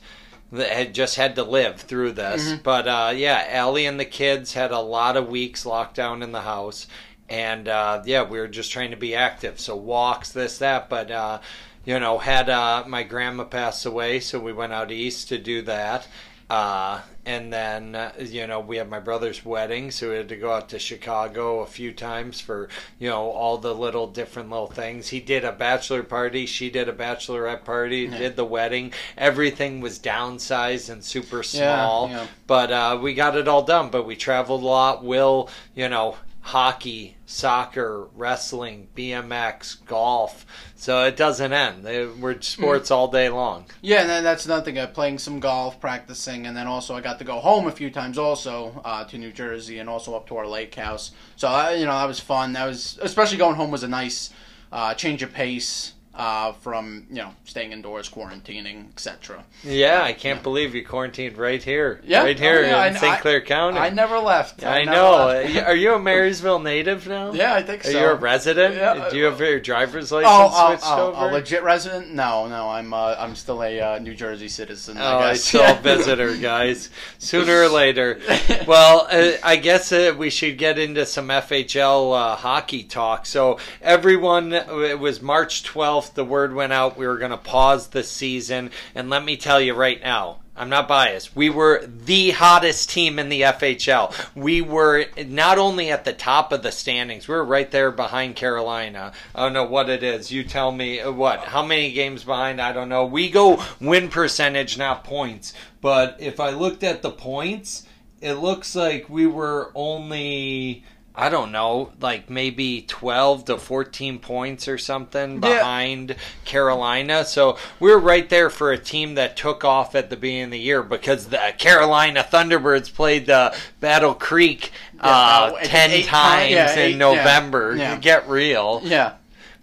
That 0.50 0.70
had 0.70 0.94
just 0.96 1.18
had 1.18 1.36
to 1.36 1.44
live 1.44 1.76
through 1.82 2.14
this, 2.14 2.42
Mm-hmm. 2.48 2.62
but 2.64 2.88
uh, 2.88 3.12
yeah, 3.14 3.46
Allie 3.50 3.86
and 3.86 4.00
the 4.00 4.06
kids 4.06 4.54
had 4.54 4.72
a 4.72 4.80
lot 4.80 5.18
of 5.18 5.28
weeks 5.28 5.66
locked 5.66 5.96
down 5.96 6.24
in 6.24 6.32
the 6.32 6.40
house, 6.44 6.88
and 7.30 7.68
uh, 7.68 8.02
yeah, 8.06 8.24
we 8.24 8.40
were 8.40 8.48
just 8.48 8.72
trying 8.72 8.92
to 8.92 8.98
be 8.98 9.16
active. 9.16 9.60
So 9.60 9.76
walks, 9.76 10.32
this, 10.32 10.58
that, 10.60 10.90
but 10.90 11.12
uh, 11.12 11.40
you 11.86 12.00
know, 12.00 12.18
had 12.18 12.50
uh, 12.50 12.84
my 12.88 13.04
grandma 13.04 13.44
pass 13.46 13.86
away, 13.86 14.20
so 14.20 14.40
we 14.40 14.54
went 14.54 14.74
out 14.74 14.92
east 14.92 15.30
to 15.30 15.38
do 15.38 15.62
that. 15.64 16.08
Uh, 16.50 17.02
and 17.26 17.52
then, 17.52 17.94
uh, 17.94 18.10
you 18.20 18.48
know, 18.48 18.62
we 18.62 18.78
had 18.78 18.90
my 18.90 19.02
brother's 19.02 19.44
wedding, 19.44 19.92
so 19.92 20.10
we 20.10 20.16
had 20.16 20.30
to 20.30 20.38
go 20.38 20.50
out 20.50 20.70
to 20.70 20.80
Chicago 20.80 21.60
a 21.60 21.66
few 21.66 21.92
times 21.92 22.40
for, 22.40 22.70
you 23.00 23.10
know, 23.10 23.32
all 23.32 23.58
the 23.58 23.76
little 23.76 24.08
different 24.08 24.50
little 24.50 24.68
things. 24.68 25.10
He 25.10 25.20
did 25.20 25.44
a 25.44 25.52
bachelor 25.52 26.04
party, 26.04 26.46
she 26.46 26.70
did 26.70 26.88
a 26.88 26.94
bachelorette 26.94 27.66
party, 27.66 28.08
Yeah. 28.10 28.18
did 28.18 28.36
the 28.38 28.46
wedding. 28.46 28.94
Everything 29.18 29.82
was 29.82 30.00
downsized 30.00 30.90
and 30.90 31.04
super 31.04 31.38
Yeah, 31.38 31.42
small. 31.42 32.10
yeah. 32.10 32.28
But 32.48 32.72
uh, 32.72 32.98
we 33.02 33.14
got 33.14 33.36
it 33.36 33.50
all 33.50 33.64
done. 33.64 33.90
But 33.90 34.06
we 34.06 34.16
traveled 34.16 34.64
a 34.64 34.66
lot. 34.66 35.04
Will, 35.04 35.50
you 35.76 35.90
know, 35.90 36.16
hockey, 36.48 37.18
soccer, 37.26 38.08
wrestling, 38.16 38.88
BMX, 38.96 39.86
golf. 39.86 40.46
So 40.78 41.04
it 41.04 41.18
doesn't 41.18 41.52
end. 41.52 41.84
They- 41.84 42.06
We're 42.06 42.40
sports 42.42 42.90
all 42.90 43.10
day 43.10 43.28
long. 43.28 43.66
Yeah, 43.82 44.00
and 44.02 44.10
then 44.10 44.24
that's 44.24 44.46
another 44.46 44.64
thing. 44.64 44.78
Uh, 44.78 44.88
playing 44.88 45.18
some 45.20 45.42
golf, 45.42 45.82
practicing, 45.82 46.48
and 46.48 46.56
then 46.56 46.66
also 46.66 46.96
I 46.96 47.02
got 47.02 47.20
to 47.20 47.26
go 47.26 47.40
home 47.40 47.68
a 47.68 47.72
few 47.72 47.90
times 47.92 48.18
also 48.18 48.82
uh, 48.86 49.04
to 49.06 49.18
New 49.18 49.34
Jersey 49.34 49.80
and 49.80 49.90
also 49.90 50.16
up 50.16 50.26
to 50.28 50.38
our 50.38 50.48
lake 50.48 50.74
house. 50.76 51.12
So 51.36 51.50
uh, 51.50 51.72
you 51.78 51.86
know 51.86 51.92
that 51.92 52.06
was 52.08 52.22
fun. 52.22 52.54
That 52.54 52.66
was 52.66 52.98
especially 53.02 53.38
going 53.38 53.56
home 53.56 53.70
was 53.70 53.84
a 53.84 53.88
nice 53.90 54.30
uh, 54.72 54.94
change 54.94 55.22
of 55.24 55.34
pace 55.34 55.94
uh, 56.18 56.52
from 56.54 57.06
you 57.10 57.18
know 57.18 57.34
staying 57.46 57.72
indoors, 57.72 58.10
quarantining, 58.10 58.90
etc. 58.90 59.44
Yeah, 59.64 60.02
I 60.04 60.14
can't 60.14 60.42
believe 60.42 60.74
you 60.74 60.84
quarantined 60.84 61.38
right 61.38 61.62
here. 61.62 62.02
Yeah, 62.04 62.24
right 62.24 62.38
here 62.38 62.58
oh, 62.58 62.68
yeah, 62.68 62.86
in 62.88 62.96
St. 62.96 63.22
Clair 63.22 63.40
County. 63.42 63.78
I 63.78 63.90
never 63.92 64.18
left. 64.18 64.66
I 64.66 64.84
never 64.84 64.92
know. 64.92 65.26
left. 65.28 65.68
Are 65.68 65.76
you 65.76 65.94
a 65.94 66.00
Marysville 66.00 66.60
native 66.60 67.08
now? 67.08 67.32
yeah, 67.34 67.54
I 67.54 67.62
think 67.62 67.84
so. 67.84 67.98
Are 67.98 68.02
you 68.02 68.08
a 68.10 68.16
resident? 68.16 68.76
Yeah. 68.76 69.10
Do 69.10 69.18
you 69.18 69.26
have 69.26 69.40
your 69.40 69.60
driver's 69.60 70.12
license 70.12 70.32
Oh, 70.34 70.50
oh, 70.52 70.68
switched 70.70 70.84
oh, 70.88 71.14
over? 71.14 71.30
a 71.30 71.32
legit 71.34 71.64
resident? 71.64 72.12
No, 72.14 72.48
no. 72.48 72.70
I'm 72.70 72.94
uh, 72.94 73.16
I'm 73.20 73.36
still 73.36 73.64
a 73.64 73.80
uh, 73.80 74.00
New 74.00 74.16
Jersey 74.16 74.48
citizen. 74.50 74.98
Oh, 74.98 75.02
I 75.02 75.28
I 75.28 75.32
guess. 75.34 75.44
still 75.44 75.62
a 75.62 75.76
visitor, 75.82 76.36
guys. 76.36 76.90
Sooner 77.20 77.62
or 77.64 77.70
later. 77.70 78.20
Well, 78.66 79.08
uh, 79.10 79.34
I 79.44 79.56
guess 79.58 79.92
uh, 79.92 80.14
we 80.18 80.30
should 80.30 80.58
get 80.58 80.78
into 80.80 81.06
some 81.06 81.28
FHL 81.28 82.18
uh, 82.18 82.36
hockey 82.36 82.84
talk. 82.84 83.26
So, 83.26 83.60
everyone, 83.82 84.52
it 84.52 85.00
was 85.00 85.22
March 85.22 85.64
12th. 85.64 86.07
The 86.10 86.26
word 86.26 86.54
went 86.54 86.74
out. 86.74 86.98
We 86.98 87.08
were 87.08 87.18
going 87.18 87.32
to 87.32 87.38
pause 87.38 87.88
the 87.88 88.04
season. 88.04 88.72
And 88.96 89.10
let 89.10 89.24
me 89.24 89.38
tell 89.38 89.62
you 89.62 89.74
right 89.74 90.02
now, 90.02 90.40
I'm 90.58 90.70
not 90.70 90.88
biased. 90.88 91.36
We 91.36 91.52
were 91.52 91.86
the 91.86 92.32
hottest 92.32 92.90
team 92.90 93.20
in 93.20 93.30
the 93.30 93.42
FHL. 93.42 94.12
We 94.34 94.62
were 94.62 95.06
not 95.28 95.60
only 95.60 95.92
at 95.92 96.04
the 96.04 96.14
top 96.14 96.52
of 96.52 96.64
the 96.64 96.72
standings, 96.72 97.28
we 97.28 97.36
were 97.36 97.46
right 97.46 97.70
there 97.70 97.92
behind 97.92 98.36
Carolina. 98.36 99.14
I 99.36 99.44
don't 99.44 99.54
know 99.54 99.66
what 99.66 99.88
it 99.88 100.02
is. 100.02 100.32
You 100.32 100.44
tell 100.44 100.72
me 100.72 101.00
uh, 101.00 101.12
what? 101.12 101.42
How 101.42 101.64
many 101.64 101.92
games 101.92 102.24
behind? 102.24 102.60
I 102.60 102.74
don't 102.74 102.90
know. 102.90 103.06
We 103.06 103.30
go 103.30 103.64
win 103.80 104.10
percentage, 104.10 104.80
not 104.80 105.04
points. 105.04 105.54
But 105.80 106.18
if 106.20 106.40
I 106.40 106.50
looked 106.50 106.84
at 106.84 107.04
the 107.04 107.12
points, 107.12 107.86
it 108.20 108.34
looks 108.34 108.76
like 108.76 109.10
we 109.10 109.28
were 109.28 109.72
only. 109.76 110.84
I 111.20 111.30
don't 111.30 111.52
know, 111.52 111.94
like 112.00 112.30
maybe 112.30 112.84
12 112.88 113.46
to 113.46 113.58
14 113.58 114.20
points 114.20 114.68
or 114.68 114.78
something 114.78 115.34
Yeah. 115.34 115.40
behind 115.58 116.16
Carolina. 116.46 117.26
So 117.26 117.58
we 117.80 117.92
are 117.92 117.98
right 117.98 118.30
there 118.30 118.52
for 118.52 118.72
a 118.72 118.78
team 118.78 119.16
that 119.16 119.36
took 119.36 119.66
off 119.66 119.96
at 119.96 120.12
the 120.12 120.16
beginning 120.16 120.44
of 120.46 120.52
the 120.52 120.60
year 120.60 120.84
because 120.84 121.28
the 121.30 121.40
Carolina 121.58 122.24
Thunderbirds 122.32 122.94
played 122.94 123.26
the 123.26 123.56
Battle 123.80 124.14
Creek 124.14 124.72
uh, 125.00 125.54
Yeah, 125.56 125.64
10 125.68 125.92
eight 125.92 126.06
times 126.06 126.48
ti- 126.50 126.54
yeah, 126.54 126.72
in 126.74 126.80
eight- 126.80 126.98
November. 126.98 127.98
Get 128.00 128.30
real. 128.30 128.82
Yeah. 128.84 129.14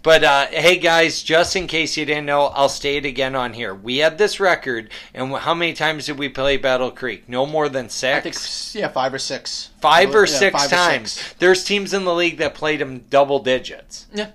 But 0.05 0.23
uh, 0.23 0.45
hey, 0.51 0.77
guys, 0.77 1.23
just 1.23 1.55
in 1.55 1.65
case 1.65 1.97
you 1.97 2.05
didn't 2.05 2.27
know, 2.27 2.43
I'll 2.53 2.69
state 2.69 3.07
it 3.07 3.09
again 3.09 3.35
on 3.35 3.53
here. 3.53 3.73
We 3.73 3.97
had 3.97 4.19
this 4.19 4.39
record, 4.39 4.91
and 5.15 5.33
how 5.33 5.55
many 5.55 5.73
times 5.73 6.05
did 6.05 6.19
we 6.19 6.29
play 6.29 6.57
Battle 6.57 6.91
Creek? 6.91 7.27
No 7.27 7.47
more 7.47 7.69
than 7.69 7.89
six. 7.89 8.15
I 8.15 8.21
think 8.21 8.75
yeah, 8.75 8.87
five 8.89 9.15
or 9.15 9.17
six. 9.17 9.71
five 9.81 10.13
or 10.13 10.27
Yeah, 10.27 10.37
six 10.37 10.61
five 10.61 10.71
or 10.71 10.75
times. 10.75 11.11
six. 11.13 11.33
There's 11.39 11.63
teams 11.63 11.91
in 11.91 12.05
the 12.05 12.13
league 12.13 12.37
that 12.37 12.53
played 12.53 12.81
them 12.81 12.99
double 13.09 13.39
digits. 13.39 14.05
Yeah. 14.13 14.29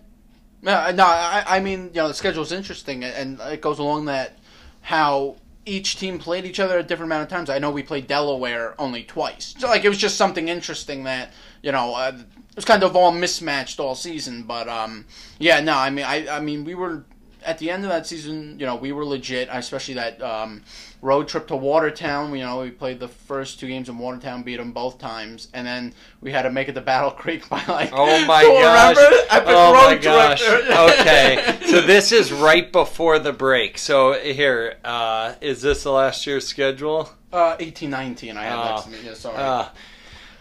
Yeah, 0.61 0.91
no, 0.93 1.05
I, 1.05 1.45
I 1.47 1.61
mean, 1.61 1.91
you 1.95 2.01
know, 2.01 2.09
the 2.09 2.15
schedule 2.15 2.43
is 2.43 2.51
interesting, 2.51 3.05
and 3.05 3.41
it 3.41 3.61
goes 3.61 3.79
along 3.79 4.07
that 4.07 4.41
how 4.81 5.37
each 5.67 5.99
team 5.99 6.19
played 6.19 6.47
each 6.47 6.59
other 6.59 6.79
a 6.81 6.83
different 6.83 7.13
amount 7.13 7.23
of 7.23 7.29
times. 7.29 7.49
I 7.49 7.61
know 7.61 7.71
we 7.71 7.85
played 7.85 8.09
Delaware 8.09 8.75
only 8.77 9.05
twice, 9.05 9.55
so 9.57 9.69
like 9.69 9.85
it 9.85 9.89
was 9.89 9.99
just 9.99 10.17
something 10.17 10.49
interesting 10.49 11.05
that 11.05 11.33
you 11.63 11.71
know 11.71 11.95
uh, 11.95 12.19
was 12.61 12.65
kind 12.67 12.83
of 12.83 12.95
all 12.95 13.11
mismatched 13.11 13.81
all 13.81 13.95
season. 13.95 14.43
But 14.43 14.69
um, 14.69 15.07
yeah, 15.39 15.61
no, 15.61 15.77
I 15.77 15.89
mean, 15.91 16.05
I, 16.05 16.29
I 16.37 16.41
mean, 16.41 16.65
we 16.65 16.75
were 16.75 17.05
at 17.43 17.57
the 17.59 17.71
end 17.71 17.85
of 17.85 17.89
that 17.89 18.07
season, 18.07 18.59
you 18.61 18.67
know, 18.67 18.77
we 18.77 18.93
were 18.93 19.03
legit, 19.03 19.49
especially 19.51 19.95
that 19.95 20.21
um, 20.21 20.61
road 21.01 21.27
trip 21.27 21.47
to 21.49 21.57
Watertown. 21.57 22.35
You 22.35 22.45
know, 22.45 22.61
we 22.61 22.71
played 22.71 23.01
the 23.01 23.09
first 23.09 23.59
two 23.59 23.67
games 23.67 23.89
in 23.89 23.97
Watertown, 23.97 24.43
beat 24.43 24.59
them 24.59 24.73
both 24.73 24.99
times, 24.99 25.49
and 25.55 25.67
then 25.67 25.95
we 26.21 26.33
had 26.33 26.43
to 26.43 26.51
make 26.51 26.69
it 26.69 26.75
to 26.75 26.83
Battle 26.83 27.11
Creek 27.13 27.49
by 27.49 27.65
like. 27.67 27.91
Oh 27.95 28.27
my 28.27 28.43
gosh! 28.63 28.97
Oh 29.33 29.73
my 29.89 29.97
gosh! 29.97 30.43
okay, 31.01 31.59
so 31.65 31.81
this 31.81 32.13
is 32.13 32.31
right 32.31 32.71
before 32.71 33.19
the 33.19 33.33
break. 33.33 33.79
So 33.79 34.13
here, 34.13 34.77
uh, 34.85 35.35
is 35.41 35.63
this 35.63 35.85
the 35.85 35.93
last 35.93 36.27
year's 36.27 36.47
schedule? 36.47 37.09
Uh, 37.33 37.57
eighteen 37.59 37.89
nineteen. 37.89 38.37
I 38.37 38.43
have 38.43 38.59
Oh. 38.59 38.69
next 38.71 38.83
to 38.85 38.91
me. 38.91 38.99
Yeah, 39.03 39.15
sorry. 39.15 39.37
Uh, 39.39 39.69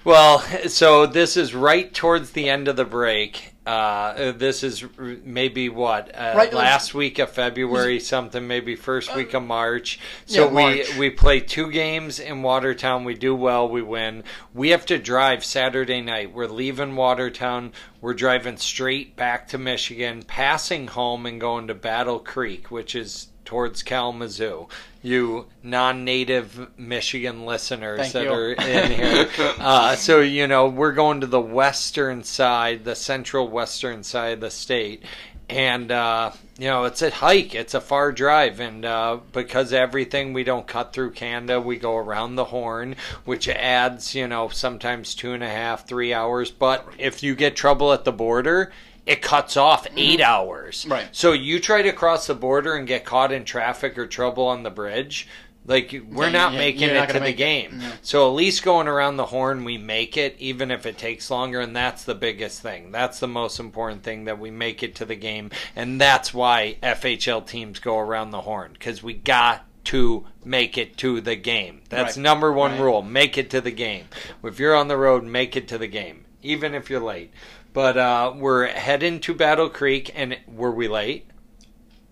well, 0.03 0.39
so 0.67 1.05
this 1.05 1.37
is 1.37 1.53
right 1.53 1.93
towards 1.93 2.31
the 2.31 2.49
end 2.49 2.67
of 2.67 2.75
the 2.75 2.85
break. 2.85 3.53
Uh, 3.65 4.31
this 4.31 4.63
is 4.63 4.83
maybe 4.97 5.69
what 5.69 6.09
uh, 6.15 6.33
Right, 6.35 6.51
last 6.51 6.95
week 6.95 7.19
of 7.19 7.29
February, 7.29 7.99
something 7.99 8.47
maybe 8.47 8.75
first 8.75 9.15
week 9.15 9.35
of 9.35 9.43
March. 9.43 9.99
So 10.25 10.45
Yeah, 10.45 10.49
we 10.49 10.75
March. 10.77 10.97
we 10.97 11.09
play 11.11 11.39
two 11.39 11.69
games 11.69 12.19
in 12.19 12.41
Watertown. 12.41 13.03
We 13.03 13.13
do 13.13 13.35
well. 13.35 13.69
We 13.69 13.83
win. 13.83 14.23
We 14.55 14.69
have 14.69 14.87
to 14.87 14.97
drive 14.97 15.45
Saturday 15.45 16.01
night. 16.01 16.33
We're 16.33 16.47
leaving 16.47 16.95
Watertown. 16.95 17.73
We're 18.01 18.15
driving 18.15 18.57
straight 18.57 19.15
back 19.15 19.49
to 19.49 19.59
Michigan, 19.59 20.23
passing 20.23 20.87
home 20.87 21.27
and 21.27 21.39
going 21.39 21.67
to 21.67 21.75
Battle 21.75 22.17
Creek, 22.19 22.71
which 22.71 22.95
is 22.95 23.27
towards 23.49 23.81
Kalamazoo. 23.81 24.67
You 25.01 25.47
non-native 25.63 26.77
Michigan 26.77 27.47
listeners 27.47 27.99
Thank 27.99 28.13
that 28.13 28.23
you. 28.25 28.31
are 28.31 28.51
in 28.51 28.91
here. 28.91 29.27
Uh, 29.59 29.95
so 29.95 30.19
you 30.19 30.45
know 30.45 30.67
we're 30.67 30.93
going 30.93 31.21
to 31.21 31.27
the 31.27 31.41
western 31.41 32.23
side, 32.23 32.85
the 32.85 32.95
central 32.95 33.47
western 33.47 34.03
side 34.03 34.33
of 34.33 34.39
the 34.41 34.51
state, 34.51 35.03
and 35.49 35.91
uh, 35.91 36.31
you 36.59 36.67
know 36.67 36.85
it's 36.85 37.01
a 37.01 37.09
hike. 37.09 37.55
It's 37.55 37.73
a 37.73 37.81
far 37.81 38.11
drive, 38.11 38.59
and 38.59 38.85
uh, 38.85 39.17
because 39.33 39.73
everything 39.73 40.33
we 40.33 40.43
don't 40.43 40.67
cut 40.67 40.93
through 40.93 41.11
Canada, 41.11 41.59
we 41.59 41.77
go 41.77 41.97
around 41.97 42.35
the 42.35 42.45
Horn, 42.45 42.95
which 43.25 43.49
adds 43.49 44.13
you 44.13 44.27
know 44.27 44.49
sometimes 44.49 45.15
two 45.15 45.33
and 45.33 45.43
a 45.43 45.49
half, 45.49 45.87
three 45.87 46.13
hours. 46.13 46.51
But 46.51 46.87
if 46.99 47.23
you 47.23 47.33
get 47.33 47.55
trouble 47.55 47.93
at 47.93 48.05
the 48.05 48.13
border. 48.13 48.71
It 49.09 49.21
cuts 49.21 49.57
off 49.57 49.87
eight 49.97 50.21
hours. 50.21 50.85
Right. 50.87 51.07
So 51.11 51.31
you 51.31 51.59
try 51.59 51.81
to 51.81 51.91
cross 51.91 52.27
the 52.27 52.35
border 52.35 52.75
and 52.75 52.87
get 52.87 53.05
caught 53.05 53.31
in 53.31 53.43
traffic 53.45 53.97
or 53.97 54.05
trouble 54.07 54.45
on 54.47 54.63
the 54.63 54.69
bridge. 54.69 55.27
Like 55.65 55.91
we're 56.09 56.25
Yeah, 56.27 56.31
not 56.31 56.53
yeah, 56.53 56.57
making 56.59 56.89
it 56.89 56.93
not 56.93 57.09
to 57.09 57.19
the 57.19 57.33
game. 57.33 57.79
Yeah. 57.81 57.91
So 58.01 58.27
at 58.27 58.33
least 58.35 58.63
going 58.63 58.87
around 58.87 59.17
the 59.17 59.25
horn, 59.27 59.65
we 59.65 59.77
make 59.77 60.17
it, 60.17 60.35
even 60.39 60.71
if 60.71 60.85
it 60.85 60.97
takes 60.97 61.29
longer, 61.29 61.59
and 61.59 61.75
that's 61.75 62.05
the 62.05 62.15
biggest 62.15 62.61
thing. 62.61 62.91
That's 62.91 63.19
the 63.19 63.27
most 63.27 63.59
important 63.59 64.01
thing 64.03 64.25
that 64.25 64.39
we 64.39 64.49
make 64.51 64.81
it 64.83 64.95
to 64.95 65.05
the 65.05 65.15
game, 65.15 65.51
and 65.75 65.99
that's 66.01 66.33
why 66.33 66.77
FHL 66.81 67.45
teams 67.45 67.79
go 67.79 67.99
around 67.99 68.31
the 68.31 68.41
horn 68.41 68.71
because 68.73 69.03
we 69.03 69.13
got 69.13 69.65
to 69.85 70.25
make 70.43 70.77
it 70.77 70.97
to 70.97 71.19
the 71.21 71.35
game. 71.35 71.81
That's 71.89 72.15
Right. 72.17 72.23
number 72.23 72.51
one 72.51 72.71
Right. 72.71 72.79
rule: 72.81 73.01
make 73.03 73.37
it 73.37 73.49
to 73.51 73.61
the 73.61 73.71
game. 73.71 74.05
If 74.43 74.59
you're 74.59 74.75
on 74.75 74.87
the 74.87 74.97
road, 74.97 75.23
make 75.23 75.55
it 75.55 75.67
to 75.67 75.77
the 75.77 75.87
game, 75.87 76.25
even 76.41 76.73
if 76.73 76.89
you're 76.89 76.99
late. 76.99 77.31
But 77.73 77.97
uh, 77.97 78.33
we're 78.35 78.67
heading 78.67 79.19
to 79.21 79.33
Battle 79.33 79.69
Creek, 79.69 80.11
and 80.15 80.37
were 80.47 80.71
we 80.71 80.87
late? 80.87 81.28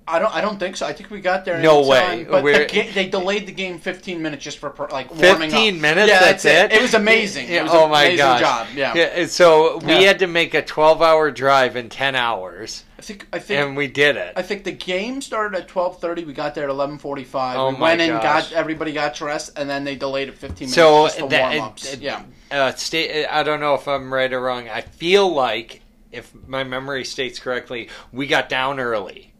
I 0.09 0.19
don't. 0.19 0.33
I 0.33 0.39
don't 0.41 0.57
think 0.59 0.77
so. 0.77 0.85
I 0.85 0.93
think 0.93 1.09
we 1.09 1.19
got 1.19 1.43
there. 1.43 1.55
in 1.55 1.61
No 1.61 1.81
time, 1.81 2.19
way. 2.19 2.23
But 2.23 2.43
the 2.43 2.65
ga- 2.65 2.91
they 2.91 3.09
delayed 3.09 3.45
the 3.45 3.51
game 3.51 3.77
fifteen 3.77 4.21
minutes 4.21 4.43
just 4.43 4.57
for 4.59 4.73
like 4.91 5.09
warming 5.13 5.49
15 5.49 5.75
up. 5.75 5.81
minutes. 5.81 6.07
Yeah, 6.09 6.19
that's, 6.19 6.45
it. 6.45 6.71
It 6.71 6.81
was 6.81 6.93
amazing. 6.93 7.49
It 7.49 7.61
was 7.63 7.71
oh 7.73 7.87
my 7.89 8.03
amazing 8.03 8.17
gosh! 8.17 8.39
job. 8.39 8.67
Yeah. 8.75 9.25
So 9.27 9.77
we 9.79 9.93
Yeah. 9.93 9.99
had 10.01 10.19
to 10.19 10.27
make 10.27 10.53
a 10.53 10.61
12-hour 10.61 11.31
drive 11.31 11.75
in 11.75 11.89
10 11.89 12.15
hours, 12.15 12.85
I 12.97 13.01
think. 13.01 13.27
I 13.33 13.39
think. 13.39 13.59
and 13.61 13.75
we 13.75 13.87
did 13.87 14.15
it. 14.15 14.33
I 14.37 14.41
think 14.43 14.63
the 14.63 14.71
game 14.71 15.21
started 15.21 15.57
at 15.59 15.67
twelve 15.67 15.99
thirty. 15.99 16.23
We 16.23 16.31
got 16.33 16.55
there 16.55 16.63
at 16.63 16.69
eleven 16.69 16.97
forty 16.97 17.23
five. 17.25 17.57
Oh 17.57 17.69
we 17.71 17.73
my 17.77 17.89
went 17.89 18.01
in, 18.01 18.09
gosh. 18.11 18.49
got 18.49 18.53
everybody 18.53 18.93
got 18.93 19.13
dressed, 19.15 19.57
and 19.57 19.69
then 19.69 19.83
they 19.83 19.95
delayed 19.95 20.29
it 20.29 20.37
fifteen 20.37 20.67
minutes 20.67 20.75
So 20.75 21.05
just 21.07 21.19
for 21.19 21.25
warm 21.27 21.59
ups. 21.59 21.97
Yeah. 21.97 22.23
uh, 22.49 22.71
state. 22.73 23.25
I 23.27 23.43
don't 23.43 23.59
know 23.59 23.73
if 23.75 23.87
I'm 23.87 24.13
right 24.13 24.31
or 24.31 24.39
wrong. 24.41 24.69
I 24.69 24.81
feel 24.81 25.27
like, 25.33 25.81
if 26.13 26.31
my 26.47 26.63
memory 26.63 27.03
states 27.03 27.39
correctly, 27.39 27.89
we 28.13 28.25
got 28.25 28.47
down 28.47 28.79
early. 28.79 29.33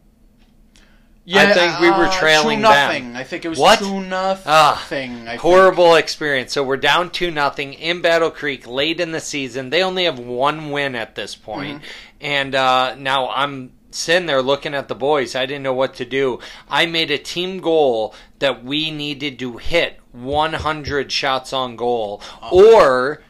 I 1.34 1.52
think 1.52 1.80
we 1.80 1.90
were 1.90 2.06
uh, 2.06 2.18
trailing 2.18 2.62
them. 2.62 2.70
nothing. 2.70 3.16
I 3.16 3.24
think 3.24 3.44
it 3.44 3.48
was 3.48 3.58
What? 3.58 3.78
two 3.80 4.00
nothing. 4.00 4.44
Ah, 4.46 4.80
I 4.82 4.86
think. 4.86 5.26
Horrible 5.40 5.94
experience. 5.96 6.52
So 6.52 6.62
we're 6.64 6.76
down 6.78 7.10
two 7.10 7.30
nothing 7.30 7.74
in 7.74 8.00
Battle 8.00 8.30
Creek 8.30 8.66
late 8.66 9.00
in 9.00 9.12
the 9.12 9.20
season. 9.20 9.70
They 9.70 9.82
only 9.82 10.04
have 10.04 10.18
one 10.18 10.70
win 10.70 10.94
at 10.94 11.14
this 11.14 11.34
point. 11.34 11.82
Mm-hmm. 11.82 11.84
and 12.22 12.54
uh, 12.54 12.94
now 12.96 13.28
I'm 13.30 13.72
sitting 13.90 14.26
there 14.26 14.42
looking 14.42 14.74
at 14.74 14.88
the 14.88 14.94
boys. 14.94 15.34
I 15.34 15.46
didn't 15.46 15.62
know 15.62 15.74
what 15.74 15.94
to 15.94 16.04
do. 16.04 16.38
I 16.68 16.86
made 16.86 17.10
a 17.10 17.18
team 17.18 17.60
goal 17.60 18.14
that 18.38 18.64
we 18.64 18.90
needed 18.90 19.38
to 19.40 19.56
hit 19.56 19.98
100 20.12 21.10
shots 21.12 21.52
on 21.52 21.76
goal, 21.76 22.22
or 22.50 23.22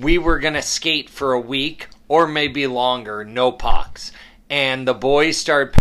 we 0.00 0.18
were 0.18 0.38
going 0.38 0.54
to 0.54 0.62
skate 0.62 1.08
for 1.10 1.32
a 1.32 1.40
week 1.40 1.88
or 2.08 2.26
maybe 2.26 2.66
longer, 2.66 3.24
no 3.24 3.52
pucks. 3.52 4.12
And 4.48 4.86
the 4.86 4.94
boys 4.94 5.36
started 5.36 5.74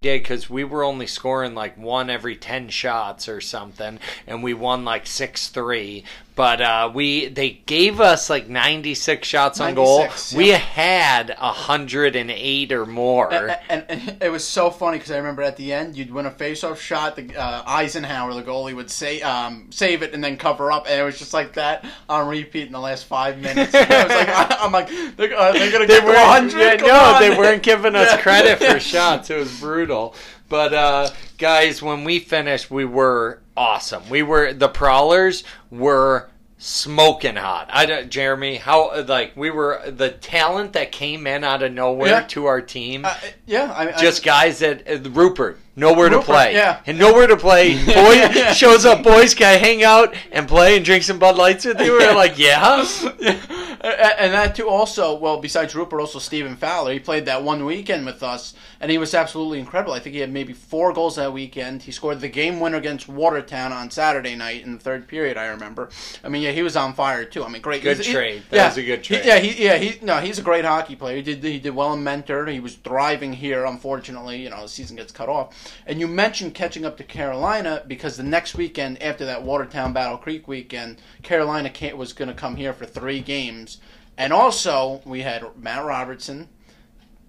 did 0.00 0.22
because 0.22 0.48
we 0.48 0.62
were 0.62 0.84
only 0.84 1.08
scoring 1.08 1.54
like 1.56 1.76
one 1.76 2.08
every 2.08 2.36
10 2.36 2.68
shots 2.68 3.28
or 3.28 3.40
something 3.40 3.98
and 4.28 4.42
we 4.44 4.54
won 4.54 4.84
like 4.84 5.04
6-3 5.04 6.04
but 6.38 6.60
uh, 6.60 6.88
we 6.94 7.26
they 7.26 7.50
gave 7.66 8.00
us 8.00 8.30
like 8.30 8.48
96 8.48 9.26
shots 9.26 9.58
on 9.58 9.74
goal 9.74 10.02
96, 10.02 10.34
we 10.34 10.50
had 10.50 11.30
108 11.36 12.72
or 12.72 12.86
more 12.86 13.34
And, 13.34 13.58
and, 13.68 13.84
and 13.88 14.22
it 14.22 14.30
was 14.30 14.46
so 14.46 14.70
funny 14.70 14.98
because 14.98 15.10
I 15.10 15.16
remember 15.16 15.42
at 15.42 15.56
the 15.56 15.72
end 15.72 15.96
you'd 15.96 16.12
win 16.12 16.26
a 16.26 16.30
face-off 16.30 16.80
shot. 16.80 17.16
The 17.16 17.36
uh, 17.36 17.64
Eisenhower, 17.66 18.34
the 18.34 18.44
goalie, 18.44 18.72
would 18.76 18.88
say 18.88 19.20
um, 19.20 19.66
save 19.70 20.02
it 20.04 20.14
and 20.14 20.22
then 20.22 20.36
cover 20.36 20.70
up, 20.70 20.86
and 20.88 21.00
it 21.00 21.02
was 21.02 21.18
just 21.18 21.34
like 21.34 21.54
that 21.54 21.84
on 22.08 22.28
repeat 22.28 22.68
in 22.68 22.72
the 22.72 22.78
last 22.78 23.06
five 23.06 23.40
minutes. 23.40 23.74
I 23.74 23.80
was 23.80 23.88
like, 23.90 24.28
I, 24.28 24.64
am 24.64 24.70
like, 24.70 24.88
they're, 25.16 25.36
uh, 25.36 25.50
they're 25.50 25.72
gonna 25.72 25.86
they 25.88 25.96
give 25.96 26.04
weren't, 26.04 26.52
100. 26.54 26.80
yeah, 26.80 26.86
no, 26.86 27.14
on. 27.14 27.20
they 27.20 27.36
weren't 27.36 27.64
giving 27.64 27.96
us 27.96 28.08
Yeah. 28.12 28.22
credit 28.22 28.58
for 28.62 28.78
shots. 28.78 29.28
It 29.30 29.38
was 29.38 29.58
brutal. 29.58 30.14
But 30.48 30.72
uh, 30.72 31.10
guys, 31.36 31.82
when 31.82 32.04
we 32.04 32.20
finished, 32.20 32.70
we 32.70 32.84
were 32.84 33.40
awesome. 33.58 34.08
We 34.08 34.22
were 34.22 34.52
the 34.52 34.68
prowlers 34.68 35.44
were 35.70 36.30
smoking 36.58 37.36
hot. 37.36 37.68
I 37.72 37.86
don't, 37.86 38.08
Jeremy, 38.08 38.56
how 38.56 39.02
like 39.02 39.36
we 39.36 39.50
were 39.50 39.82
the 39.86 40.10
talent 40.10 40.72
that 40.74 40.92
came 40.92 41.26
in 41.26 41.44
out 41.44 41.62
of 41.62 41.72
nowhere 41.72 42.08
Yeah. 42.08 42.26
to 42.28 42.46
our 42.46 42.60
team. 42.60 43.04
Uh, 43.04 43.14
yeah, 43.46 43.72
I, 43.72 43.88
I, 43.94 43.96
just 44.00 44.24
guys 44.24 44.60
that 44.60 44.88
uh, 44.88 45.10
Rupert 45.10 45.58
nowhere 45.78 46.08
to 46.08 46.20
play, 46.20 46.52
yeah. 46.54 46.80
and 46.86 46.98
nowhere 46.98 47.26
to 47.26 47.36
play. 47.36 47.74
Boy 47.86 48.12
Yeah. 48.14 48.52
shows 48.52 48.84
up, 48.84 49.02
boys 49.02 49.34
can 49.34 49.46
I 49.46 49.56
hang 49.58 49.82
out 49.84 50.14
and 50.32 50.46
play 50.48 50.76
and 50.76 50.84
drink 50.84 51.04
some 51.04 51.18
Bud 51.18 51.36
Lights 51.36 51.64
with 51.64 51.80
you. 51.80 51.92
We're 51.92 52.14
like, 52.14 52.38
yeah. 52.38 52.84
Yeah. 53.20 54.14
And 54.18 54.32
that 54.32 54.56
too 54.56 54.68
also 54.68 55.16
well 55.16 55.38
besides 55.38 55.74
Rupert 55.74 56.00
also 56.00 56.18
Stephen 56.18 56.56
Fowler 56.56 56.92
he 56.92 56.98
played 56.98 57.26
that 57.26 57.44
one 57.44 57.64
weekend 57.64 58.06
with 58.06 58.24
us 58.24 58.54
and 58.80 58.90
he 58.90 58.98
was 58.98 59.14
absolutely 59.14 59.60
incredible 59.60 59.92
I 59.92 60.00
think 60.00 60.14
he 60.14 60.20
had 60.20 60.32
maybe 60.32 60.52
four 60.52 60.92
goals 60.92 61.14
that 61.14 61.32
weekend 61.32 61.82
he 61.82 61.92
scored 61.92 62.20
the 62.20 62.28
game 62.28 62.58
winner 62.58 62.76
against 62.78 63.08
Watertown 63.08 63.72
on 63.72 63.90
Saturday 63.90 64.34
night 64.34 64.64
in 64.64 64.72
the 64.72 64.78
third 64.80 65.06
period 65.06 65.36
I 65.36 65.46
remember 65.46 65.90
I 66.24 66.28
mean 66.28 66.42
yeah 66.42 66.50
he 66.50 66.64
was 66.64 66.74
on 66.76 66.92
fire 66.92 67.24
too 67.24 67.44
I 67.44 67.48
mean 67.48 67.62
great 67.62 67.82
Good 67.82 67.98
he's- 67.98 68.06
he- 68.08 68.12
trade. 68.12 68.42
That 68.50 68.56
yeah, 68.56 68.66
was 68.68 68.76
a 68.78 68.82
good 68.82 68.98
he- 69.06 69.14
trade. 69.14 69.24
yeah 69.24 69.38
he 69.38 69.64
yeah 69.64 69.76
he 69.76 70.04
no 70.04 70.16
he's 70.18 70.40
a 70.40 70.42
great 70.42 70.64
hockey 70.64 70.96
player 70.96 71.16
he 71.16 71.22
did 71.22 71.44
he 71.44 71.60
did 71.60 71.74
well 71.74 71.92
in 71.92 72.02
Mentor 72.02 72.46
he 72.46 72.58
was 72.60 72.74
thriving 72.74 73.32
here 73.32 73.64
unfortunately 73.64 74.42
you 74.42 74.50
know 74.50 74.62
the 74.62 74.68
season 74.68 74.96
gets 74.96 75.12
cut 75.12 75.28
off 75.28 75.54
and 75.86 76.00
you 76.00 76.06
mentioned 76.06 76.54
catching 76.54 76.84
up 76.84 76.96
to 76.96 77.04
Carolina 77.04 77.82
because 77.86 78.16
the 78.16 78.22
next 78.22 78.54
weekend 78.54 79.02
after 79.02 79.24
that 79.24 79.42
Watertown 79.42 79.92
Battle 79.92 80.18
Creek 80.18 80.46
weekend 80.48 81.00
Carolina 81.22 81.70
was 81.94 82.12
going 82.12 82.28
to 82.28 82.34
come 82.34 82.56
here 82.56 82.72
for 82.72 82.86
three 82.86 83.20
games 83.20 83.78
and 84.18 84.32
also, 84.32 85.00
we 85.04 85.22
had 85.22 85.44
Matt 85.56 85.84
Robertson, 85.84 86.48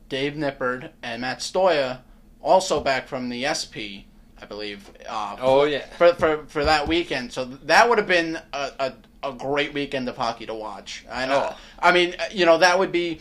Dave 0.10 0.34
Nippard, 0.34 0.90
and 1.04 1.22
Matt 1.22 1.40
Stoya 1.40 2.00
also 2.42 2.82
back 2.82 3.08
from 3.08 3.30
the 3.30 3.46
SP, 3.46 4.10
I 4.42 4.46
believe. 4.48 4.92
Uh, 5.08 5.38
Oh 5.40 5.66
yeah. 5.66 5.86
for, 5.98 6.14
for, 6.16 6.46
for 6.48 6.66
that 6.66 6.88
weekend. 6.88 7.32
So 7.32 7.46
that 7.46 7.88
would 7.88 8.00
have 8.00 8.08
been 8.08 8.40
a, 8.54 8.72
a, 8.80 8.94
a 9.30 9.34
great 9.34 9.72
weekend 9.72 10.10
of 10.10 10.18
hockey 10.18 10.48
to 10.48 10.56
watch. 10.56 11.06
I 11.12 11.28
know. 11.28 11.50
Oh. 11.52 11.58
I 11.78 11.92
mean, 11.92 12.16
you 12.32 12.48
know, 12.48 12.58
that 12.58 12.80
would 12.80 12.92
be 12.92 13.20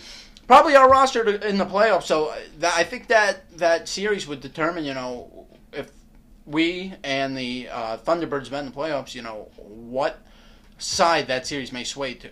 probably 0.49 0.75
our 0.75 0.91
roster 0.91 1.23
to, 1.25 1.49
in 1.49 1.59
the 1.59 1.67
playoffs. 1.67 2.05
So 2.05 2.35
that, 2.59 2.75
I 2.77 2.83
think 2.83 3.07
that 3.07 3.57
that 3.59 3.89
series 3.89 4.27
would 4.27 4.41
determine, 4.41 4.85
you 4.85 4.95
know, 4.95 5.47
if 5.73 5.93
we 6.47 6.95
and 7.05 7.37
the 7.37 7.69
uh, 7.71 7.99
Thunderbirds 7.99 8.51
met 8.51 8.61
in 8.61 8.67
the 8.67 8.73
playoffs, 8.73 9.15
you 9.15 9.23
know, 9.23 9.49
what 9.57 10.19
side 10.79 11.29
that 11.29 11.47
series 11.47 11.73
may 11.73 11.85
sway 11.85 12.15
to. 12.15 12.31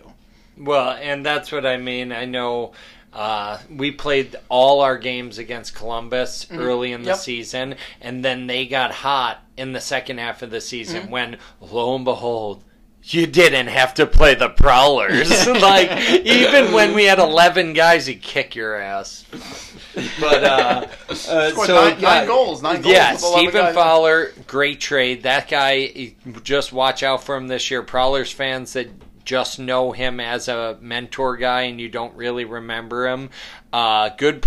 Well, 0.57 0.97
and 0.99 1.25
that's 1.25 1.51
what 1.51 1.65
I 1.65 1.77
mean. 1.77 2.11
I 2.11 2.25
know 2.25 2.73
uh, 3.13 3.59
we 3.69 3.91
played 3.91 4.35
all 4.49 4.81
our 4.81 4.97
games 4.97 5.37
against 5.37 5.75
Columbus 5.75 6.47
early 6.51 6.91
in 6.93 7.03
the 7.03 7.09
Yep. 7.09 7.17
season, 7.17 7.75
and 8.01 8.25
then 8.25 8.47
they 8.47 8.65
got 8.65 8.91
hot 8.91 9.43
in 9.55 9.73
the 9.73 9.81
second 9.81 10.17
half 10.17 10.41
of 10.41 10.49
the 10.49 10.61
season 10.61 11.03
Mm-hmm. 11.03 11.11
when, 11.11 11.37
lo 11.61 11.95
and 11.95 12.05
behold, 12.05 12.63
you 13.03 13.25
didn't 13.25 13.67
have 13.67 13.93
to 13.95 14.05
play 14.05 14.35
the 14.35 14.49
Prowlers. 14.49 15.47
like, 15.47 16.09
even 16.25 16.73
when 16.73 16.93
we 16.93 17.05
had 17.05 17.19
11 17.19 17.73
guys, 17.73 18.07
he'd 18.07 18.21
kick 18.21 18.55
your 18.55 18.75
ass. 18.75 19.25
But, 20.19 20.43
uh, 20.43 20.87
uh, 21.09 21.13
so, 21.15 21.65
nine- 21.67 21.99
yeah, 21.99 22.09
nine 22.09 22.27
goals, 22.27 22.61
nine 22.61 22.81
goals 22.81 22.93
Yeah, 22.93 23.15
Stephen 23.15 23.61
guys. 23.61 23.75
Fowler, 23.75 24.31
great 24.45 24.79
trade. 24.79 25.23
That 25.23 25.47
guy, 25.47 26.15
just 26.43 26.73
watch 26.73 27.01
out 27.03 27.23
for 27.23 27.35
him 27.35 27.47
this 27.47 27.71
year. 27.71 27.81
Prowlers 27.81 28.31
fans 28.31 28.73
that 28.73 28.89
just 29.25 29.59
know 29.59 29.91
him 29.91 30.19
as 30.19 30.47
a 30.47 30.77
mentor 30.81 31.35
guy 31.37 31.63
and 31.63 31.79
you 31.81 31.89
don't 31.89 32.15
really 32.15 32.45
remember 32.45 33.07
him. 33.07 33.29
Uh, 33.73 34.09
good 34.09 34.43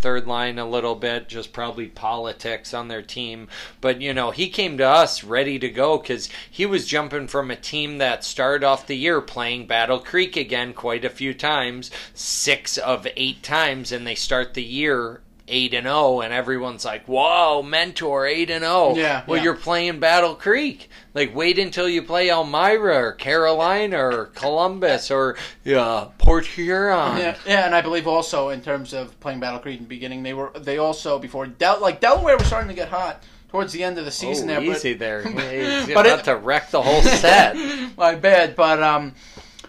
third 0.00 0.26
line 0.26 0.58
a 0.58 0.68
little 0.68 0.94
bit, 0.94 1.28
just 1.28 1.52
probably 1.52 1.86
politics 1.86 2.74
on 2.74 2.88
their 2.88 3.02
team. 3.02 3.48
But, 3.80 4.00
you 4.00 4.12
know, 4.14 4.30
he 4.30 4.48
came 4.48 4.78
to 4.78 4.86
us 4.86 5.22
ready 5.22 5.58
to 5.58 5.68
go 5.68 5.98
because 5.98 6.28
he 6.50 6.66
was 6.66 6.86
jumping 6.86 7.28
from 7.28 7.50
a 7.50 7.56
team 7.56 7.98
that 7.98 8.24
started 8.24 8.64
off 8.64 8.86
the 8.86 8.96
year 8.96 9.20
playing 9.20 9.66
Battle 9.66 10.00
Creek 10.00 10.36
again 10.36 10.72
quite 10.72 11.04
a 11.04 11.10
few 11.10 11.34
times, 11.34 11.90
six 12.14 12.78
of 12.78 13.06
eight 13.16 13.42
times, 13.42 13.92
and 13.92 14.06
they 14.06 14.14
start 14.14 14.54
the 14.54 14.64
year. 14.64 15.20
8 15.50 15.74
and 15.74 15.84
0 15.86 16.20
and 16.20 16.32
everyone's 16.32 16.84
like, 16.84 17.04
"Whoa, 17.06 17.62
mentor 17.62 18.26
8 18.26 18.50
and 18.50 18.62
0." 18.64 18.94
Yeah, 18.96 19.24
Well, 19.26 19.36
yeah. 19.38 19.42
you're 19.44 19.54
playing 19.56 20.00
Battle 20.00 20.34
Creek. 20.34 20.88
Like 21.12 21.34
wait 21.34 21.58
until 21.58 21.88
you 21.88 22.02
play 22.02 22.30
Elmira 22.30 22.94
or 23.08 23.12
Carolina 23.12 23.98
or 23.98 24.26
Columbus 24.34 25.10
or 25.10 25.36
uh, 25.66 26.04
Port 26.18 26.46
Huron. 26.46 27.18
Yeah, 27.18 27.36
yeah, 27.46 27.66
and 27.66 27.74
I 27.74 27.80
believe 27.80 28.06
also 28.06 28.50
in 28.50 28.60
terms 28.62 28.92
of 28.94 29.18
playing 29.20 29.40
Battle 29.40 29.58
Creek 29.58 29.78
in 29.78 29.84
the 29.84 29.88
beginning, 29.88 30.22
they 30.22 30.34
were 30.34 30.52
they 30.56 30.78
also 30.78 31.18
before 31.18 31.46
Del- 31.46 31.80
like 31.80 32.00
Delaware 32.00 32.36
was 32.36 32.46
starting 32.46 32.68
to 32.68 32.74
get 32.74 32.88
hot 32.88 33.22
towards 33.50 33.72
the 33.72 33.82
end 33.82 33.98
of 33.98 34.04
the 34.04 34.12
season 34.12 34.48
oh, 34.48 34.54
there. 34.54 34.60
but- 34.60 34.76
easy 34.76 34.94
there. 34.94 35.22
He's 35.26 35.92
But 35.92 36.06
about 36.06 36.20
it- 36.20 36.24
to 36.26 36.36
wreck 36.36 36.70
the 36.70 36.80
whole 36.82 37.02
set. 37.02 37.56
My 37.98 38.14
bad, 38.14 38.54
but 38.54 38.80
um, 38.80 39.14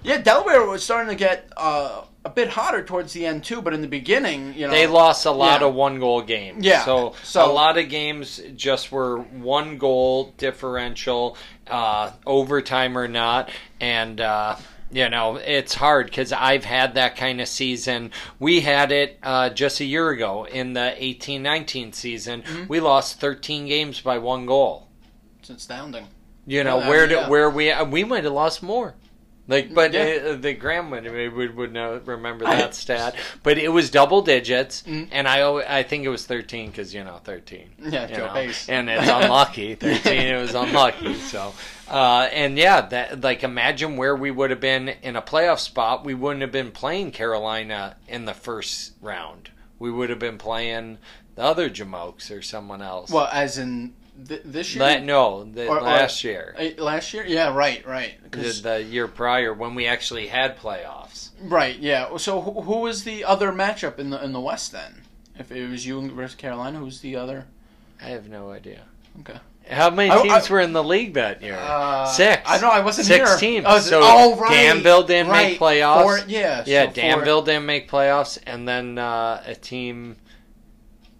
yeah, 0.04 0.18
Delaware 0.22 0.64
was 0.68 0.84
starting 0.84 1.10
to 1.10 1.16
get 1.16 1.52
uh, 1.58 2.04
a 2.24 2.30
bit 2.30 2.50
hotter 2.50 2.84
towards 2.84 3.14
the 3.14 3.26
end 3.26 3.44
too. 3.44 3.62
But 3.62 3.74
in 3.74 3.82
the 3.82 3.88
beginning, 3.88 4.54
you 4.56 4.68
know, 4.68 4.72
They 4.74 4.86
lost 4.88 5.26
a 5.26 5.32
lot 5.32 5.62
Yeah. 5.62 5.68
of 5.68 5.74
one 5.74 6.00
goal 6.00 6.22
games. 6.22 6.64
Yeah, 6.66 6.86
So, 6.86 7.14
so- 7.24 7.46
a 7.46 7.52
lot 7.52 7.78
of 7.78 7.90
games 7.90 8.40
just 8.56 8.92
were 8.92 9.18
one 9.20 9.78
goal 9.78 10.34
differential, 10.38 11.36
uh, 11.68 12.12
overtime 12.26 12.98
or 12.98 13.08
not. 13.08 13.50
And, 13.80 14.22
uh, 14.22 14.56
you 14.92 15.08
know, 15.10 15.38
it's 15.38 15.74
hard 15.74 16.08
because 16.08 16.32
I've 16.34 16.66
had 16.66 16.96
that 16.96 17.16
kind 17.16 17.40
of 17.42 17.48
season. 17.48 18.12
We 18.40 18.60
had 18.62 18.92
it 18.92 19.18
uh, 19.24 19.50
just 19.50 19.80
a 19.80 19.86
year 19.86 20.10
ago 20.10 20.44
in 20.46 20.74
the 20.74 20.94
eighteen 21.02 21.42
nineteen 21.42 21.94
season. 21.94 22.42
Mm-hmm. 22.44 22.64
We 22.68 22.82
lost 22.82 23.20
13 23.20 23.68
games 23.68 24.02
by 24.02 24.18
one 24.18 24.46
goal. 24.46 24.88
it's 25.40 25.50
astounding. 25.50 26.08
You 26.46 26.64
know 26.64 26.80
Yeah, 26.80 26.90
where 26.90 27.08
did 27.08 27.16
yeah. 27.20 27.30
where 27.30 27.50
we 27.50 27.74
we 27.86 28.04
might 28.04 28.26
have 28.26 28.34
lost 28.34 28.62
more. 28.62 28.96
Like, 29.48 29.74
but 29.74 29.92
Yeah. 29.92 30.32
uh, 30.32 30.36
the 30.36 30.54
Graham 30.54 30.92
would 30.92 31.04
would, 31.34 31.56
would 31.58 31.74
know, 31.74 32.00
remember 32.06 32.46
that 32.46 32.74
stat. 32.76 33.16
But 33.44 33.58
it 33.58 33.70
was 33.70 33.90
double 33.90 34.22
digits, 34.22 34.84
Mhm. 34.84 35.10
and 35.12 35.28
I 35.28 35.80
I 35.80 35.84
think 35.84 36.06
it 36.06 36.10
was 36.10 36.26
thirteen 36.26 36.70
because 36.70 36.94
you 36.94 37.04
know 37.04 37.20
thirteen. 37.24 37.70
Yeah, 37.80 38.08
you 38.08 38.16
Joe 38.16 38.28
know, 38.28 38.34
Pace. 38.34 38.70
and 38.70 38.90
it's 38.90 39.10
unlucky. 39.10 39.76
Thirteen, 39.76 40.22
it 40.28 40.40
was 40.40 40.54
unlucky. 40.56 41.16
So, 41.16 41.54
uh, 41.90 42.30
and 42.32 42.58
yeah, 42.58 42.82
that 42.82 43.22
like 43.22 43.44
imagine 43.44 43.98
where 43.98 44.16
we 44.16 44.32
would 44.32 44.52
have 44.52 44.62
been 44.62 44.90
in 44.90 45.16
a 45.16 45.22
playoff 45.22 45.60
spot. 45.60 46.06
We 46.06 46.14
wouldn't 46.14 46.42
have 46.44 46.52
been 46.52 46.72
playing 46.72 47.12
Carolina 47.12 47.96
in 48.08 48.26
the 48.26 48.34
first 48.36 48.94
round. 49.02 49.50
We 49.80 49.92
would 49.92 50.10
have 50.12 50.20
been 50.20 50.38
playing 50.38 51.00
the 51.36 51.42
other 51.44 51.70
Jamokes 51.70 52.30
or 52.30 52.42
someone 52.44 52.82
else. 52.84 53.10
Well, 53.10 53.28
as 53.32 53.58
in 53.58 53.94
th- 54.28 54.42
this 54.46 54.76
year, 54.76 54.84
La- 54.84 55.00
no, 55.00 55.44
the, 55.44 55.68
Or- 55.68 55.80
or- 55.80 55.82
last 55.82 56.24
year. 56.24 56.56
Uh, 56.60 56.82
last 56.84 57.14
year, 57.14 57.26
yeah, 57.26 57.54
right, 57.54 57.86
right, 57.86 58.14
the, 58.32 58.40
the 58.64 58.84
year 58.84 59.08
prior 59.08 59.54
when 59.54 59.76
we 59.76 59.86
actually 59.88 60.28
had 60.28 60.58
playoffs. 60.58 61.30
right, 61.42 61.78
yeah. 61.80 62.18
So 62.18 62.42
who, 62.42 62.62
who 62.62 62.80
was 62.82 63.04
the 63.04 63.24
other 63.24 63.52
matchup 63.52 64.00
in 64.00 64.10
the 64.10 64.24
in 64.24 64.32
the 64.34 64.42
West 64.42 64.72
then? 64.72 65.02
If 65.38 65.52
it 65.52 65.68
was 65.70 65.86
you 65.86 66.10
versus 66.12 66.36
Carolina, 66.36 66.80
who's 66.80 67.02
the 67.02 67.16
other? 67.16 67.46
I 68.02 68.06
have 68.10 68.28
no 68.30 68.52
idea. 68.52 68.82
Okay. 69.22 69.40
How 69.70 69.90
many 69.90 70.10
teams 70.24 70.50
I- 70.50 70.52
were 70.54 70.60
in 70.60 70.74
the 70.74 70.84
league 70.84 71.14
that 71.14 71.42
year? 71.42 71.56
Uh, 71.58 72.06
Six. 72.08 72.42
I 72.46 72.60
know 72.60 72.70
I 72.70 72.82
wasn't 72.82 73.08
Six 73.08 73.30
here. 73.30 73.38
teams. 73.38 73.66
Oh, 73.70 73.80
So 73.80 74.00
oh, 74.04 74.36
right, 74.38 74.50
Danville 74.52 75.04
didn't 75.04 75.32
make 75.32 75.60
playoffs. 75.60 76.02
Four, 76.02 76.20
yeah, 76.28 76.64
yeah, 76.66 76.88
so 76.88 76.94
Danville 76.94 77.42
didn't 77.44 77.66
make 77.66 77.90
playoffs, 77.90 78.38
and 78.46 78.68
then 78.68 78.98
uh, 78.98 79.42
a 79.46 79.56
team. 79.56 80.18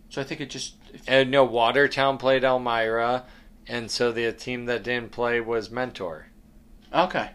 So 0.10 0.22
I 0.22 0.26
think 0.26 0.42
it 0.42 0.50
just 0.50 0.76
Uh, 1.08 1.24
no, 1.24 1.44
Watertown 1.44 2.18
played 2.18 2.44
Elmira, 2.44 3.26
and 3.68 3.90
so 3.90 4.12
the 4.12 4.32
team 4.32 4.66
that 4.66 4.84
didn't 4.84 5.12
play 5.12 5.40
was 5.42 5.70
Mentor. 5.72 6.28
okay. 6.94 7.32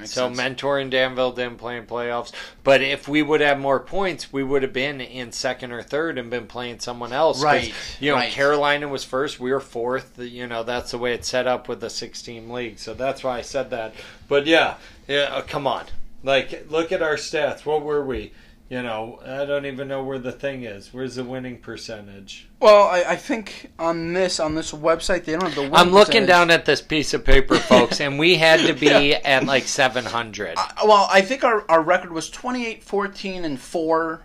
So 0.00 0.26
sense. 0.26 0.36
Mentor 0.36 0.80
and 0.80 0.90
Danville 0.90 1.30
didn't 1.32 1.58
play 1.58 1.76
in 1.76 1.86
playoffs. 1.86 2.32
But 2.64 2.80
if 2.82 3.06
we 3.06 3.22
would 3.22 3.40
have 3.40 3.58
more 3.60 3.78
points, 3.78 4.32
we 4.32 4.42
would 4.42 4.62
have 4.64 4.72
been 4.72 5.00
in 5.00 5.30
second 5.30 5.70
or 5.70 5.80
third 5.80 6.18
and 6.18 6.28
been 6.28 6.48
playing 6.48 6.80
someone 6.80 7.12
else. 7.12 7.40
Right, 7.40 7.72
You 8.00 8.10
know, 8.10 8.16
right. 8.16 8.32
Carolina 8.32 8.88
was 8.88 9.04
first. 9.04 9.38
We 9.38 9.52
were 9.52 9.60
fourth. 9.60 10.18
You 10.18 10.48
know, 10.48 10.64
that's 10.64 10.90
the 10.90 10.98
way 10.98 11.14
it's 11.14 11.28
set 11.28 11.46
up 11.46 11.68
with 11.68 11.80
the 11.80 11.90
six-team 11.90 12.50
league. 12.50 12.80
So 12.80 12.94
that's 12.94 13.22
why 13.22 13.38
I 13.38 13.42
said 13.42 13.70
that. 13.70 13.94
But 14.26 14.46
yeah, 14.46 14.74
yeah. 15.06 15.28
uh, 15.30 15.42
come 15.42 15.68
on. 15.68 15.84
Like, 16.24 16.66
look 16.68 16.90
at 16.90 17.02
our 17.02 17.14
stats. 17.14 17.64
What 17.64 17.82
were 17.82 18.04
we? 18.04 18.32
You 18.68 18.82
know, 18.82 19.20
I 19.24 19.44
don't 19.44 19.64
even 19.64 19.86
know 19.86 20.02
where 20.02 20.18
the 20.18 20.32
thing 20.32 20.64
is. 20.64 20.92
Where's 20.92 21.14
the 21.14 21.22
winning 21.22 21.58
percentage? 21.58 22.48
Well, 22.58 22.88
I, 22.88 23.04
I 23.10 23.16
think 23.16 23.70
on 23.78 24.12
this 24.12 24.40
on 24.40 24.56
this 24.56 24.72
website 24.72 25.24
they 25.24 25.32
don't 25.32 25.44
have 25.44 25.54
the. 25.54 25.62
win 25.62 25.74
I'm 25.76 25.90
looking 25.90 26.06
percentage. 26.22 26.28
down 26.28 26.50
at 26.50 26.64
this 26.64 26.82
piece 26.82 27.14
of 27.14 27.24
paper, 27.24 27.54
folks, 27.58 28.00
and 28.00 28.18
we 28.18 28.34
had 28.36 28.58
to 28.66 28.72
be 28.72 29.14
at 29.14 29.44
like 29.44 29.64
700. 29.64 30.54
Uh, 30.58 30.66
well, 30.84 31.06
I 31.12 31.20
think 31.20 31.44
our, 31.44 31.64
our 31.70 31.80
record 31.80 32.10
was 32.10 32.28
28, 32.28 32.82
14, 32.82 33.44
and 33.44 33.60
four, 33.60 34.22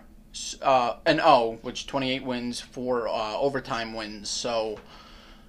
uh, 0.60 0.94
and 1.06 1.20
oh, 1.22 1.58
which 1.62 1.86
28 1.86 2.24
wins, 2.24 2.60
four 2.60 3.06
uh, 3.06 3.36
overtime 3.38 3.94
wins. 3.94 4.28
So 4.28 4.80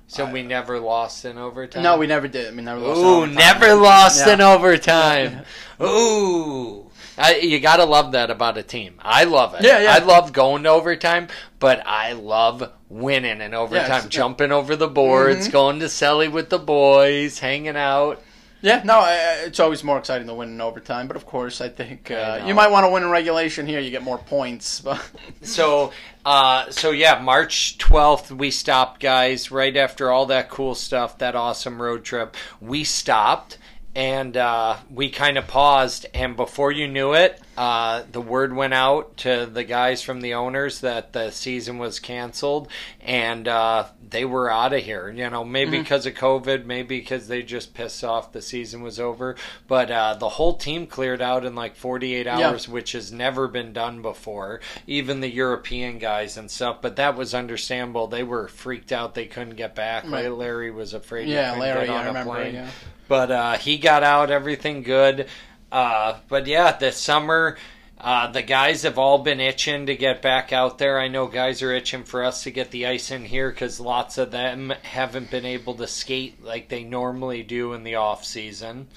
So 0.06 0.30
we 0.30 0.44
never 0.44 0.80
lost 0.80 1.26
in 1.26 1.40
overtime. 1.40 1.82
no, 1.82 1.98
we 1.98 2.06
never 2.06 2.28
did. 2.28 2.56
We 2.56 2.62
never 2.62 2.80
lost. 2.80 3.00
in 3.00 3.06
Ooh, 3.08 3.10
overtime. 3.24 3.34
never 3.34 3.74
lost 3.74 4.28
Yeah. 4.28 4.34
in 4.34 4.42
overtime. 4.42 5.46
Ooh. 5.82 6.92
I, 7.18 7.36
you 7.36 7.60
gotta 7.60 7.86
love 7.86 8.14
that 8.14 8.32
about 8.32 8.58
a 8.58 8.64
team. 8.64 8.96
I 9.00 9.26
love 9.26 9.54
it. 9.56 9.64
Yeah, 9.64 9.80
yeah. 9.80 9.94
I 9.94 10.00
love 10.00 10.34
going 10.34 10.64
to 10.64 10.70
overtime, 10.70 11.28
but 11.60 11.86
I 11.86 12.14
love 12.14 12.72
winning 12.90 13.42
in 13.42 13.54
overtime. 13.54 14.10
jumping 14.10 14.52
over 14.52 14.76
the 14.76 14.88
boards, 14.88 15.48
Mhm. 15.48 15.52
going 15.52 15.80
to 15.80 15.86
Selly 15.86 16.32
with 16.32 16.50
the 16.50 16.60
boys, 16.60 17.40
hanging 17.40 17.76
out. 17.78 18.22
Yeah, 18.62 18.82
no, 18.86 19.00
I- 19.00 19.12
I- 19.12 19.44
it's 19.46 19.60
always 19.60 19.84
more 19.84 19.98
exciting 19.98 20.26
to 20.28 20.34
win 20.34 20.50
in 20.50 20.62
overtime. 20.62 21.08
But 21.08 21.18
of 21.18 21.26
course, 21.26 21.60
I 21.60 21.68
think 21.68 22.10
uh, 22.10 22.38
know. 22.40 22.46
you 22.48 22.54
might 22.54 22.72
want 22.72 22.86
to 22.86 22.90
win 22.90 23.04
in 23.04 23.10
regulation 23.10 23.68
here. 23.68 23.80
You 23.82 23.92
get 23.92 24.04
more 24.04 24.18
points. 24.20 24.80
But 24.86 25.02
So, 25.42 25.92
uh, 26.26 26.70
so 26.72 26.92
yeah, 26.92 27.20
March 27.20 27.78
twelfth, 27.78 28.32
we 28.32 28.52
stopped, 28.52 29.02
guys. 29.02 29.52
Right 29.52 29.76
after 29.76 30.10
all 30.12 30.28
that 30.28 30.50
cool 30.50 30.76
stuff, 30.76 31.18
that 31.18 31.36
awesome 31.36 31.82
road 31.82 32.06
trip, 32.06 32.38
we 32.62 32.86
stopped 32.86 33.58
and 33.96 34.36
uh, 34.38 34.78
we 34.94 35.10
kind 35.10 35.38
of 35.38 35.48
paused. 35.48 36.06
And 36.14 36.36
before 36.36 36.72
you 36.72 36.88
knew 36.88 37.14
it, 37.14 37.40
uh, 37.58 38.04
the 38.12 38.22
word 38.22 38.56
went 38.56 38.74
out 38.74 39.18
to 39.18 39.46
the 39.46 39.64
guys 39.64 40.02
from 40.02 40.22
the 40.22 40.34
owners 40.34 40.82
that 40.82 41.14
the 41.14 41.30
season 41.32 41.78
was 41.78 42.00
canceled, 42.00 42.68
and 43.02 43.48
uh, 43.48 43.86
they 44.10 44.26
were 44.26 44.50
out 44.52 44.74
of 44.74 44.84
here. 44.84 45.10
You 45.12 45.30
know, 45.30 45.44
maybe 45.44 45.78
because 45.80 46.06
of 46.06 46.14
COVID, 46.16 46.66
maybe 46.66 47.00
because 47.00 47.28
they 47.28 47.44
just 47.44 47.74
pissed 47.74 48.04
off 48.04 48.32
the 48.32 48.42
season 48.42 48.82
was 48.82 49.00
over. 49.00 49.36
But 49.68 49.92
uh, 49.92 50.16
the 50.16 50.30
whole 50.30 50.56
team 50.56 50.88
cleared 50.88 51.22
out 51.22 51.46
in 51.46 51.54
like 51.56 51.76
48 51.76 52.26
Yeah. 52.26 52.50
hours, 52.50 52.68
which 52.68 52.94
has 52.94 53.12
never 53.12 53.48
been 53.48 53.72
done 53.74 54.02
before. 54.02 54.60
Even 54.88 55.20
the 55.22 55.30
European 55.32 56.00
guys 56.00 56.38
and 56.38 56.50
stuff. 56.50 56.82
But 56.82 56.96
that 56.96 57.16
was 57.16 57.34
understandable. 57.34 58.08
They 58.08 58.24
were 58.24 58.48
freaked 58.48 58.92
out. 58.92 59.14
They 59.16 59.26
couldn't 59.26 59.56
get 59.58 59.76
back. 59.76 60.10
Right. 60.10 60.32
Larry 60.32 60.72
was 60.72 60.94
afraid. 60.94 61.28
yeah, 61.28 61.58
Larry, 61.58 61.88
get 61.88 61.90
on 61.96 61.98
I 61.98 62.04
a 62.04 62.08
remember. 62.08 62.32
plane. 62.34 62.54
Yeah. 62.56 62.70
But 63.08 63.32
uh, 63.32 63.58
he 63.58 63.78
got 63.78 64.02
out, 64.04 64.32
everything 64.32 64.82
good. 64.82 65.28
Uh, 65.74 66.20
but 66.28 66.46
yeah, 66.46 66.72
this 66.78 66.98
summer, 66.98 67.58
uh, 68.00 68.28
the 68.32 68.44
guys 68.44 68.84
have 68.84 69.00
all 69.00 69.18
been 69.18 69.40
itching 69.40 69.88
to 69.88 69.96
get 69.96 70.22
back 70.22 70.54
out 70.54 70.78
there. 70.78 71.00
I 71.00 71.08
know 71.08 71.26
guys 71.26 71.64
are 71.64 71.74
itching 71.74 72.04
for 72.04 72.24
us 72.24 72.44
to 72.44 72.52
get 72.52 72.70
the 72.70 72.86
ice 72.86 73.10
in 73.10 73.26
here 73.26 73.50
because 73.50 73.80
lots 73.80 74.20
of 74.20 74.30
them 74.30 74.72
haven't 74.84 75.32
been 75.32 75.46
able 75.46 75.74
to 75.76 75.88
skate 75.88 76.44
like 76.44 76.70
they 76.70 76.84
normally 76.84 77.42
do 77.42 77.74
in 77.74 77.84
the 77.84 77.96
off 77.96 78.24
season. 78.24 78.88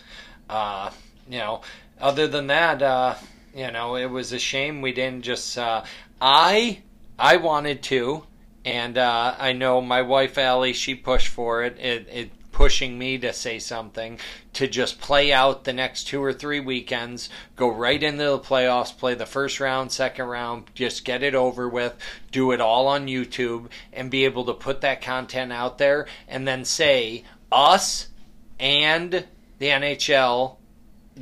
Uh, 0.50 0.90
you 1.26 1.38
know, 1.38 1.62
other 1.98 2.28
than 2.28 2.48
that, 2.48 2.82
uh, 2.82 3.14
you 3.54 3.70
know, 3.72 3.96
it 3.96 4.10
was 4.10 4.34
a 4.34 4.38
shame 4.38 4.82
we 4.82 4.92
didn't 4.92 5.22
just. 5.22 5.56
Uh, 5.56 5.82
I 6.20 6.82
I 7.18 7.38
wanted 7.38 7.82
to, 7.84 8.24
and 8.66 8.98
uh, 8.98 9.34
I 9.38 9.54
know 9.54 9.80
my 9.80 10.02
wife 10.02 10.36
Allie, 10.36 10.74
she 10.74 10.94
pushed 10.94 11.28
for 11.28 11.62
it. 11.62 11.78
It, 11.80 12.08
it 12.12 12.30
pushing 12.56 12.98
me 12.98 13.18
to 13.18 13.34
say 13.34 13.58
something 13.58 14.18
to 14.54 14.66
just 14.66 14.98
play 14.98 15.30
out 15.30 15.64
the 15.64 15.72
next 15.74 16.04
two 16.04 16.24
or 16.24 16.32
three 16.32 16.58
weekends, 16.58 17.28
go 17.54 17.68
right 17.68 18.02
into 18.02 18.24
the 18.24 18.38
playoffs, 18.38 18.96
play 18.96 19.12
the 19.12 19.26
first 19.26 19.60
round, 19.60 19.92
second 19.92 20.24
round, 20.24 20.64
just 20.72 21.04
get 21.04 21.22
it 21.22 21.34
over 21.34 21.68
with, 21.68 21.94
do 22.32 22.52
it 22.52 22.60
all 22.62 22.88
on 22.88 23.08
YouTube, 23.08 23.68
and 23.92 24.10
be 24.10 24.24
able 24.24 24.42
to 24.42 24.54
put 24.54 24.80
that 24.80 25.02
content 25.02 25.52
out 25.52 25.76
there, 25.76 26.06
and 26.26 26.48
then 26.48 26.64
say 26.64 27.24
us 27.52 28.08
and 28.58 29.26
the 29.58 29.68
NHL 29.68 30.56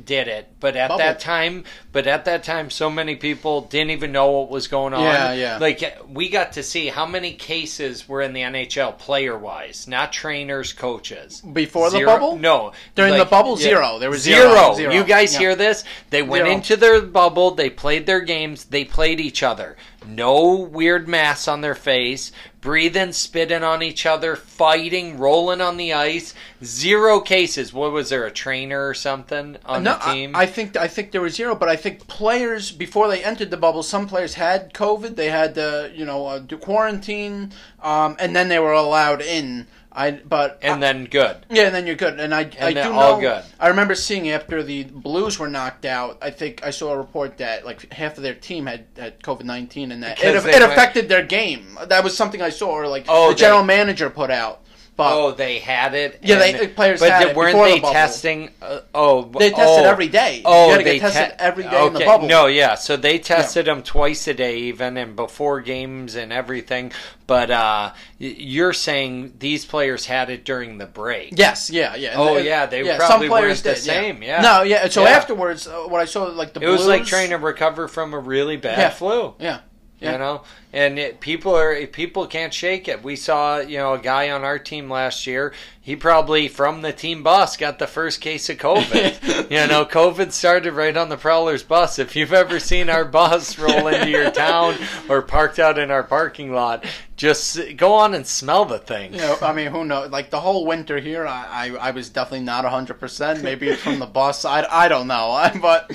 did 0.03 0.27
it. 0.27 0.47
But 0.59 0.75
at 0.75 0.89
Bubble. 0.89 0.97
that 0.99 1.19
time, 1.19 1.63
but 1.91 2.07
at 2.07 2.25
that 2.25 2.43
time, 2.43 2.69
so 2.69 2.89
many 2.89 3.15
people 3.15 3.61
didn't 3.61 3.91
even 3.91 4.11
know 4.11 4.29
what 4.31 4.49
was 4.49 4.67
going 4.67 4.93
on. 4.93 5.03
Yeah, 5.03 5.33
yeah. 5.33 5.57
Like 5.57 5.97
we 6.09 6.29
got 6.29 6.53
to 6.53 6.63
see 6.63 6.87
how 6.87 7.05
many 7.05 7.33
cases 7.33 8.07
were 8.07 8.21
in 8.21 8.33
the 8.33 8.41
NHL 8.41 8.97
player 8.97 9.37
wise, 9.37 9.87
not 9.87 10.11
trainers, 10.11 10.73
coaches. 10.73 11.41
Before 11.41 11.89
the 11.89 12.03
bubble? 12.03 12.35
No, 12.37 12.73
During 12.95 13.13
like- 13.13 13.23
the 13.23 13.29
bubble, 13.29 13.57
yeah. 13.59 13.63
zero. 13.63 13.99
There 13.99 14.09
was 14.09 14.21
zero. 14.21 14.49
zero. 14.53 14.73
Zero. 14.75 14.93
You 14.93 15.03
guys 15.03 15.33
Yeah. 15.33 15.39
hear 15.39 15.55
this? 15.55 15.83
They 16.09 16.21
went 16.21 16.45
Zero. 16.45 16.55
into 16.55 16.75
their 16.75 17.01
bubble. 17.01 17.51
They 17.51 17.69
played 17.69 18.05
their 18.05 18.21
games. 18.21 18.65
They 18.65 18.83
played 18.83 19.19
each 19.19 19.43
other. 19.43 19.77
No 20.07 20.55
weird 20.55 21.07
masks 21.07 21.47
on 21.47 21.61
their 21.61 21.75
face. 21.75 22.31
Breathing, 22.61 23.11
spitting 23.11 23.63
on 23.63 23.83
each 23.83 24.05
other, 24.05 24.35
fighting, 24.35 25.17
rolling 25.17 25.61
on 25.61 25.77
the 25.77 25.93
ice. 25.93 26.33
Zero 26.63 27.19
cases. 27.19 27.73
What 27.73 27.91
was 27.91 28.09
there? 28.09 28.25
A 28.25 28.31
trainer 28.31 28.87
or 28.87 28.93
something 28.93 29.57
on 29.65 29.83
no, 29.83 29.93
the 29.93 30.11
team? 30.11 30.35
I, 30.35 30.41
I 30.41 30.45
think 30.47 30.75
I 30.75 30.87
think 30.87 31.11
there 31.11 31.21
was 31.21 31.35
zero, 31.35 31.55
but 31.55 31.69
I 31.69 31.75
think 31.75 32.07
players 32.07 32.71
before 32.71 33.07
they 33.07 33.23
entered 33.23 33.51
the 33.51 33.57
bubble, 33.57 33.83
some 33.83 34.07
players 34.07 34.33
had 34.33 34.73
COVID. 34.73 35.15
They 35.15 35.29
had 35.29 35.55
to, 35.55 35.91
you 35.93 36.05
know, 36.05 36.25
uh, 36.25 36.39
do 36.39 36.57
quarantine, 36.57 37.51
um, 37.83 38.15
and 38.19 38.35
then 38.35 38.47
they 38.47 38.59
were 38.59 38.73
allowed 38.73 39.21
in. 39.21 39.67
I 39.95 40.11
but 40.11 40.59
and 40.61 40.83
then 40.83 41.05
good. 41.05 41.45
yeah, 41.49 41.63
and 41.67 41.73
then 41.75 41.87
you're 41.87 41.95
good. 41.95 42.19
And 42.19 42.35
I 42.35 42.41
I 42.59 42.73
they're 42.73 42.83
do 42.83 42.91
all 42.91 43.15
know. 43.15 43.21
good. 43.21 43.43
I 43.59 43.69
remember 43.69 43.95
seeing 43.95 44.29
after 44.29 44.61
the 44.61 44.83
Blues 44.83 45.39
were 45.39 45.47
knocked 45.47 45.85
out. 45.85 46.17
I 46.21 46.31
think 46.31 46.65
I 46.65 46.71
saw 46.71 46.91
a 46.91 46.97
report 46.97 47.37
that 47.37 47.65
like 47.65 47.91
half 47.93 48.17
of 48.17 48.23
their 48.23 48.33
team 48.33 48.65
had 48.65 48.85
had 48.97 49.21
COVID 49.23 49.43
nineteen, 49.45 49.91
and 49.93 50.03
that 50.03 50.19
it, 50.19 50.25
Because 50.25 50.45
it 50.45 50.51
went- 50.59 50.63
affected 50.71 51.07
their 51.07 51.23
game. 51.23 51.77
That 51.87 52.03
was 52.03 52.15
something 52.17 52.41
I 52.41 52.49
saw, 52.49 52.71
or 52.71 52.87
like 52.87 53.05
Oh, 53.07 53.29
the 53.29 53.35
they- 53.35 53.39
general 53.39 53.63
manager 53.63 54.09
put 54.09 54.31
out. 54.31 54.61
But 54.97 55.13
Oh, 55.13 55.31
they 55.31 55.59
had 55.59 55.93
it. 55.93 56.19
Yeah, 56.23 56.39
they- 56.39 56.53
and- 56.57 56.73
players 56.73 57.01
but 57.01 57.11
had 57.11 57.25
they- 57.25 57.31
it 57.31 57.35
weren't 57.35 57.51
before 57.51 57.67
the 57.67 57.73
they 57.73 57.79
testing? 57.81 58.49
Uh, 58.61 58.79
oh, 58.93 59.23
they 59.23 59.49
tested 59.49 59.85
oh, 59.85 59.89
every 59.89 60.07
day. 60.07 60.41
Oh, 60.45 60.73
they 60.73 60.83
get 60.85 60.99
tested 61.01 61.37
te- 61.37 61.43
every 61.43 61.63
day 61.63 61.85
in 61.85 61.91
the 61.93 61.99
bubble. 62.05 62.27
No, 62.29 62.45
yeah. 62.47 62.75
So 62.75 62.95
they 62.95 63.19
tested 63.19 63.65
them 63.65 63.83
twice 63.83 64.25
a 64.29 64.33
day, 64.33 64.57
even 64.59 64.95
and 64.95 65.13
before 65.17 65.59
games 65.59 66.15
and 66.15 66.31
everything. 66.31 66.93
But 67.27 67.51
uh, 67.51 67.91
you're 68.19 68.71
saying 68.71 69.33
these 69.39 69.65
players 69.65 70.05
had 70.05 70.29
it 70.29 70.45
during 70.45 70.77
the 70.77 70.85
break. 70.85 71.33
Yes, 71.35 71.69
yeah, 71.69 71.95
yeah. 71.95 72.13
Oh, 72.15 72.35
the- 72.35 72.43
yeah, 72.43 72.65
they 72.65 72.85
some 72.87 72.95
probably 72.97 73.27
players 73.27 73.65
weren't 73.65 73.77
the 73.77 73.81
did, 73.81 73.85
yeah. 73.85 73.93
same, 74.01 74.23
yeah. 74.23 74.41
No, 74.41 74.61
yeah. 74.61 74.87
So 74.87 75.03
Yeah. 75.03 75.09
afterwards, 75.09 75.67
uh, 75.67 75.73
what 75.89 75.99
I 75.99 76.05
saw, 76.05 76.23
like 76.23 76.53
the 76.53 76.61
It 76.61 76.69
was 76.69 76.87
like 76.87 77.03
trying 77.05 77.31
to 77.31 77.37
recover 77.37 77.89
from 77.89 78.13
a 78.13 78.19
really 78.19 78.55
bad 78.55 78.77
Yeah. 78.77 78.89
flu. 78.91 79.33
Yeah, 79.39 79.57
yeah. 79.99 80.13
You 80.13 80.17
know, 80.19 80.43
and 80.75 80.99
it, 80.99 81.21
people 81.21 81.55
are 81.55 81.87
people 81.87 82.27
can't 82.27 82.53
shake 82.53 82.87
it. 82.89 83.01
We 83.01 83.15
saw 83.15 83.59
you 83.59 83.77
know 83.77 83.93
a 83.93 83.99
guy 83.99 84.29
on 84.29 84.43
our 84.43 84.59
team 84.59 84.89
last 84.89 85.25
year. 85.25 85.53
He 85.79 85.95
probably 85.95 86.47
from 86.47 86.81
the 86.81 86.91
team 86.91 87.21
bus 87.21 87.57
got 87.57 87.77
the 87.77 87.85
first 87.85 88.19
case 88.19 88.49
of 88.49 88.57
COVID. 88.57 89.49
you 89.51 89.67
know, 89.67 89.85
COVID 89.85 90.31
started 90.31 90.73
right 90.73 90.97
on 90.97 91.09
the 91.09 91.15
Prowlers 91.17 91.61
bus. 91.61 91.99
If 91.99 92.15
you've 92.15 92.33
ever 92.33 92.59
seen 92.59 92.89
our 92.89 93.05
bus 93.05 93.59
roll 93.59 93.87
into 93.87 94.09
your 94.09 94.31
town 94.31 94.77
or 95.07 95.21
parked 95.21 95.59
out 95.59 95.77
in 95.77 95.91
our 95.91 96.01
parking 96.01 96.51
lot, 96.53 96.83
just 97.17 97.77
go 97.77 97.93
on 97.93 98.15
and 98.15 98.25
smell 98.25 98.65
the 98.65 98.79
thing. 98.79 99.13
You 99.13 99.19
know, 99.19 99.37
I 99.43 99.53
mean, 99.53 99.67
who 99.67 99.85
knows? 99.85 100.09
Like 100.09 100.31
the 100.31 100.39
whole 100.41 100.65
winter 100.65 100.97
here, 100.99 101.27
I, 101.27 101.69
I, 101.69 101.75
I 101.89 101.91
was 101.91 102.09
definitely 102.09 102.45
not 102.45 102.65
hundred 102.65 102.99
percent. 102.99 103.43
Maybe 103.43 103.69
it's 103.69 103.81
from 103.83 103.99
the 103.99 104.07
bus. 104.07 104.43
I, 104.43 104.65
I 104.69 104.87
don't 104.87 105.07
know. 105.07 105.49
But 105.61 105.91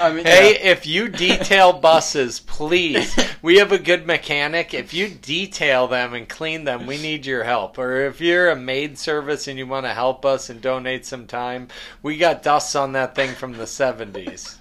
I 0.00 0.10
mean, 0.12 0.24
Hey, 0.24 0.54
yeah. 0.54 0.70
if 0.72 0.86
you 0.86 1.08
detail 1.08 1.74
buses, 1.74 2.40
please. 2.40 3.14
We 3.42 3.58
have 3.58 3.72
a 3.72 3.78
good 3.78 4.06
mechanic. 4.06 4.23
Mechanic, 4.24 4.72
if 4.72 4.94
you 4.94 5.10
detail 5.10 5.86
them 5.86 6.14
and 6.14 6.26
clean 6.26 6.64
them, 6.64 6.86
we 6.86 6.96
need 6.96 7.26
your 7.26 7.44
help. 7.44 7.76
Or 7.76 8.06
if 8.06 8.22
you're 8.22 8.48
a 8.48 8.56
maid 8.56 8.96
service 8.98 9.46
and 9.48 9.58
you 9.58 9.66
want 9.66 9.84
to 9.84 9.92
help 9.92 10.24
us 10.24 10.48
and 10.48 10.62
donate 10.62 11.04
some 11.04 11.26
time, 11.26 11.68
we 12.02 12.16
got 12.16 12.42
dust 12.42 12.74
on 12.74 12.92
that 12.92 13.14
thing 13.14 13.34
from 13.34 13.52
the 13.52 13.64
70s. 13.64 14.56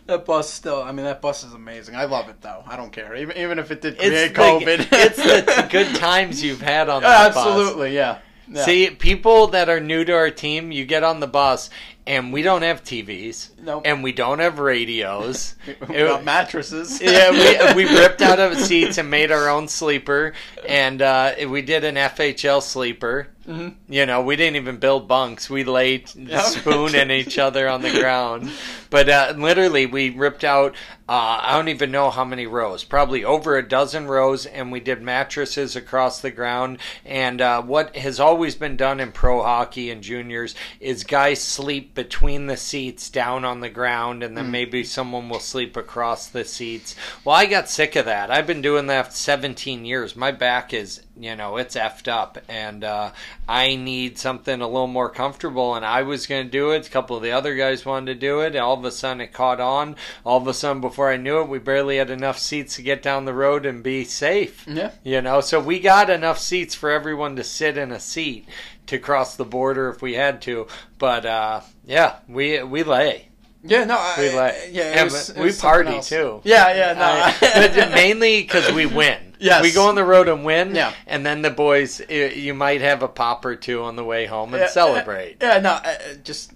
that 0.06 0.24
bus 0.24 0.48
still. 0.48 0.80
I 0.80 0.92
mean, 0.92 1.06
that 1.06 1.20
bus 1.20 1.42
is 1.42 1.52
amazing. 1.54 1.96
I 1.96 2.04
love 2.04 2.28
it 2.28 2.40
though. 2.40 2.62
I 2.64 2.76
don't 2.76 2.92
care. 2.92 3.16
Even 3.16 3.36
even 3.36 3.58
if 3.58 3.72
it 3.72 3.80
did 3.80 3.94
It's 3.94 4.32
create 4.32 4.34
the, 4.34 4.40
COVID. 4.40 4.88
it's 4.92 5.16
the 5.16 5.68
good 5.72 5.96
times 5.96 6.40
you've 6.44 6.60
had 6.62 6.88
on 6.88 7.02
that 7.02 7.34
bus. 7.34 7.44
Absolutely, 7.44 7.96
yeah. 7.96 8.18
yeah. 8.48 8.64
See, 8.64 8.90
people 8.90 9.48
that 9.48 9.68
are 9.68 9.80
new 9.80 10.04
to 10.04 10.12
our 10.12 10.30
team, 10.30 10.70
you 10.70 10.84
get 10.84 11.02
on 11.02 11.18
the 11.18 11.26
bus 11.26 11.68
and 12.06 12.32
we 12.32 12.42
don't 12.42 12.62
have 12.62 12.82
TVs, 12.82 13.50
Nope. 13.62 13.82
and 13.84 14.02
we 14.02 14.12
don't 14.12 14.38
have 14.38 14.58
radios. 14.58 15.54
We 15.88 15.94
got 15.94 16.24
mattresses. 16.24 17.00
yeah, 17.02 17.74
we, 17.74 17.84
we 17.84 17.98
ripped 17.98 18.22
out 18.22 18.38
of 18.38 18.56
seats 18.58 18.98
and 18.98 19.10
made 19.10 19.30
our 19.30 19.48
own 19.48 19.68
sleeper, 19.68 20.32
and 20.68 21.02
uh, 21.02 21.34
we 21.48 21.62
did 21.62 21.84
an 21.84 21.96
FHL 21.96 22.62
sleeper. 22.62 23.28
Mhm. 23.48 23.74
You 23.88 24.04
know, 24.06 24.20
we 24.20 24.36
didn't 24.36 24.56
even 24.56 24.76
build 24.76 25.08
bunks. 25.08 25.48
We 25.48 25.64
laid 25.64 26.10
Yep. 26.14 26.42
spoon 26.44 26.94
in 26.94 27.10
each 27.10 27.38
other 27.38 27.68
on 27.68 27.80
the 27.82 27.90
ground. 27.90 28.50
But 28.90 29.08
uh, 29.08 29.34
literally, 29.36 29.86
we 29.86 30.10
ripped 30.10 30.44
out. 30.44 30.74
Uh, 31.08 31.40
I 31.42 31.56
don't 31.56 31.68
even 31.68 31.90
know 31.90 32.10
how 32.10 32.24
many 32.24 32.46
rows. 32.46 32.84
Probably 32.84 33.24
over 33.24 33.56
a 33.56 33.66
dozen 33.66 34.06
rows, 34.06 34.46
and 34.46 34.70
we 34.70 34.78
did 34.78 35.00
mattresses 35.02 35.74
across 35.74 36.20
the 36.20 36.30
ground. 36.30 36.78
And 37.04 37.40
uh, 37.40 37.62
what 37.62 37.96
has 37.96 38.20
always 38.20 38.54
been 38.54 38.76
done 38.76 39.00
in 39.00 39.10
pro 39.10 39.42
hockey 39.42 39.90
and 39.90 40.02
juniors 40.02 40.54
is 40.78 41.02
guys 41.02 41.40
sleep 41.40 41.94
between 41.94 42.46
the 42.46 42.56
seats 42.56 43.08
down 43.10 43.44
on 43.44 43.60
the 43.60 43.70
ground, 43.70 44.22
and 44.22 44.36
then 44.36 44.50
maybe 44.50 44.84
someone 44.84 45.28
will 45.28 45.40
sleep 45.40 45.76
across 45.76 46.26
the 46.28 46.44
seats. 46.44 46.94
Well, 47.24 47.34
I 47.36 47.46
got 47.46 47.68
sick 47.68 47.96
of 47.96 48.04
that. 48.04 48.30
I've 48.30 48.46
been 48.46 48.62
doing 48.62 48.86
that 48.88 49.12
17 49.14 49.84
years. 49.84 50.14
My 50.14 50.30
back 50.30 50.72
is, 50.74 51.02
you 51.20 51.36
know, 51.36 51.56
it's 51.56 51.76
effed 51.76 52.08
up, 52.08 52.38
and 52.48 52.82
uh, 52.82 53.12
I 53.48 53.76
need 53.76 54.18
something 54.18 54.60
a 54.60 54.66
little 54.66 54.86
more 54.86 55.10
comfortable. 55.10 55.74
And 55.74 55.84
I 55.84 56.02
was 56.02 56.26
going 56.26 56.46
to 56.46 56.50
do 56.50 56.70
it. 56.70 56.86
A 56.86 56.90
couple 56.90 57.16
of 57.16 57.22
the 57.22 57.32
other 57.32 57.54
guys 57.54 57.84
wanted 57.84 58.14
to 58.14 58.20
do 58.20 58.40
it. 58.40 58.56
All 58.56 58.74
of 58.74 58.84
a 58.84 58.90
sudden, 58.90 59.20
it 59.20 59.32
caught 59.32 59.60
on. 59.60 59.96
All 60.24 60.38
of 60.38 60.46
a 60.46 60.54
sudden, 60.54 60.80
before 60.80 61.10
I 61.10 61.16
knew 61.16 61.40
it, 61.40 61.48
we 61.48 61.58
barely 61.58 61.98
had 61.98 62.10
enough 62.10 62.38
seats 62.38 62.76
to 62.76 62.82
get 62.82 63.02
down 63.02 63.24
the 63.24 63.34
road 63.34 63.66
and 63.66 63.82
be 63.82 64.04
safe. 64.04 64.64
Yeah. 64.66 64.92
You 65.04 65.20
know, 65.20 65.40
so 65.40 65.60
we 65.60 65.80
got 65.80 66.10
enough 66.10 66.38
seats 66.38 66.74
for 66.74 66.90
everyone 66.90 67.36
to 67.36 67.44
sit 67.44 67.76
in 67.76 67.92
a 67.92 68.00
seat 68.00 68.48
to 68.86 68.98
cross 68.98 69.36
the 69.36 69.44
border 69.44 69.88
if 69.88 70.02
we 70.02 70.14
had 70.14 70.42
to. 70.42 70.66
But 70.98 71.26
uh, 71.26 71.60
yeah, 71.86 72.16
we 72.28 72.62
we 72.62 72.82
lay. 72.82 73.29
Yeah, 73.62 73.84
no, 73.84 73.96
I, 73.98 74.14
We 74.18 74.34
like- 74.34 74.54
yeah, 74.72 75.04
was- 75.04 75.34
we 75.36 75.52
party, 75.52 75.90
else. 75.96 76.08
too. 76.08 76.40
Yeah, 76.44 76.74
yeah, 76.74 76.92
no, 76.94 77.02
I- 77.04 77.68
but 77.76 77.90
mainly 77.92 78.40
because 78.42 78.72
we 78.72 78.86
win. 78.86 79.18
Yes. 79.38 79.62
we 79.62 79.72
go 79.72 79.88
on 79.88 79.94
the 79.94 80.04
road 80.04 80.28
and 80.28 80.44
win. 80.44 80.74
Yeah. 80.74 80.92
and 81.06 81.24
then 81.24 81.40
the 81.42 81.50
boys, 81.50 82.00
you 82.10 82.52
might 82.54 82.80
have 82.82 83.02
a 83.02 83.08
pop 83.08 83.44
or 83.44 83.56
two 83.56 83.82
on 83.82 83.96
the 83.96 84.04
way 84.04 84.26
home 84.26 84.52
and 84.54 84.60
Yeah, 84.62 84.68
celebrate. 84.68 85.38
Yeah, 85.40 85.58
no, 85.60 85.80
just 86.24 86.52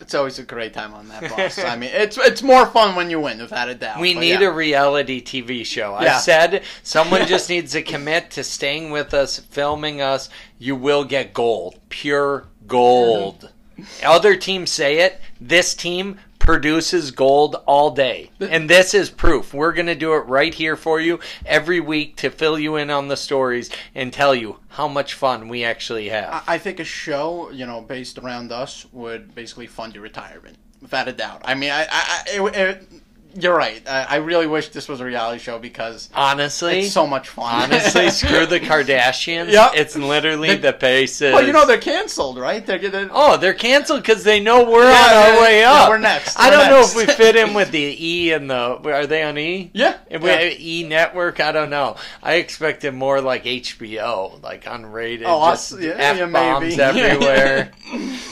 it's 0.00 0.14
always 0.14 0.38
a 0.38 0.42
great 0.44 0.72
time 0.74 0.94
on 0.94 1.08
that 1.08 1.22
bus. 1.34 1.58
I 1.58 1.74
mean, 1.76 1.90
it's 1.92 2.16
it's 2.18 2.42
more 2.42 2.66
fun 2.66 2.94
when 2.96 3.10
you 3.10 3.18
win, 3.20 3.38
without 3.40 3.68
a 3.68 3.74
doubt. 3.74 3.98
We 4.00 4.14
need 4.14 4.40
yeah. 4.40 4.48
a 4.48 4.52
reality 4.52 5.22
TV 5.22 5.64
show. 5.66 5.94
I 5.94 6.04
Yeah. 6.04 6.18
said 6.18 6.62
someone 6.82 7.26
just 7.26 7.48
needs 7.48 7.72
to 7.72 7.82
commit 7.82 8.30
to 8.32 8.44
staying 8.44 8.90
with 8.90 9.12
us, 9.14 9.38
filming 9.38 10.00
us. 10.00 10.28
You 10.58 10.76
will 10.76 11.04
get 11.04 11.32
gold, 11.34 11.78
pure 11.88 12.46
gold. 12.66 13.50
Mm-hmm. 13.78 14.06
Other 14.06 14.36
teams 14.36 14.70
say 14.70 14.98
it. 14.98 15.20
This 15.40 15.74
team 15.74 16.18
produces 16.48 17.10
gold 17.10 17.56
all 17.66 17.90
day. 17.90 18.30
And 18.40 18.70
this 18.70 18.94
is 18.94 19.10
proof. 19.10 19.52
We're 19.52 19.74
going 19.74 19.84
to 19.84 19.94
do 19.94 20.14
it 20.14 20.20
right 20.20 20.54
here 20.54 20.76
for 20.76 20.98
you 20.98 21.20
every 21.44 21.78
week 21.78 22.16
to 22.16 22.30
fill 22.30 22.58
you 22.58 22.76
in 22.76 22.88
on 22.88 23.08
the 23.08 23.18
stories 23.18 23.68
and 23.94 24.10
tell 24.10 24.34
you 24.34 24.58
how 24.68 24.88
much 24.88 25.12
fun 25.12 25.48
we 25.48 25.62
actually 25.62 26.08
have. 26.08 26.42
I 26.48 26.56
think 26.56 26.80
a 26.80 26.84
show, 26.84 27.50
you 27.50 27.66
know, 27.66 27.82
based 27.82 28.16
around 28.16 28.50
us 28.50 28.86
would 28.92 29.34
basically 29.34 29.66
fund 29.66 29.92
your 29.92 30.02
retirement, 30.02 30.56
without 30.80 31.06
a 31.06 31.12
doubt. 31.12 31.42
I 31.44 31.54
mean, 31.54 31.70
I, 31.70 31.82
I, 31.82 31.86
I 31.92 32.24
it, 32.30 32.56
it, 32.56 32.88
you're 33.34 33.56
right. 33.56 33.82
I, 33.88 34.04
I 34.04 34.16
really 34.16 34.46
wish 34.46 34.70
this 34.70 34.88
was 34.88 35.00
a 35.00 35.04
reality 35.04 35.38
show 35.38 35.58
because 35.58 36.08
Honestly, 36.14 36.80
it's 36.80 36.92
so 36.92 37.06
much 37.06 37.28
fun. 37.28 37.64
honestly, 37.64 38.10
screw 38.10 38.46
the 38.46 38.58
Kardashians. 38.60 39.52
Yep. 39.52 39.72
It's 39.74 39.96
literally 39.96 40.56
the 40.56 40.72
basis. 40.72 41.34
well, 41.34 41.46
you 41.46 41.52
know 41.52 41.66
they're 41.66 41.78
canceled, 41.78 42.38
right? 42.38 42.64
They're, 42.64 42.78
they're 42.78 43.08
Oh, 43.12 43.36
they're 43.36 43.54
canceled 43.54 44.02
because 44.02 44.24
they 44.24 44.40
know 44.40 44.64
we're 44.70 44.88
Yeah, 44.90 44.96
on 44.96 45.14
our 45.14 45.28
yeah, 45.34 45.40
way 45.42 45.60
yeah, 45.60 45.72
up. 45.72 45.88
we're 45.88 45.98
next, 45.98 46.38
I 46.38 46.48
we're 46.50 46.56
don't 46.56 46.70
know 46.70 46.80
if 46.80 46.96
we 46.96 47.06
fit 47.06 47.36
in 47.36 47.54
with 47.54 47.70
the 47.70 47.78
E 47.98 48.32
and 48.32 48.50
the. 48.50 48.54
Are 48.56 49.06
they 49.06 49.22
on 49.22 49.36
E? 49.38 49.70
yeah, 49.74 49.98
If 50.08 50.22
we, 50.22 50.30
yeah. 50.30 50.50
E 50.58 50.84
network, 50.88 51.40
I 51.40 51.52
don't 51.52 51.70
know. 51.70 51.96
I 52.22 52.34
expected 52.36 52.94
more 52.94 53.20
like 53.20 53.44
HBO, 53.44 54.42
like 54.42 54.64
unrated, 54.64 55.24
Oh, 55.26 55.50
just 55.50 55.78
yeah, 55.80 55.90
f 55.98 56.18
yeah, 56.18 56.26
bombs 56.26 56.76
maybe. 56.76 56.80
everywhere. 57.02 57.72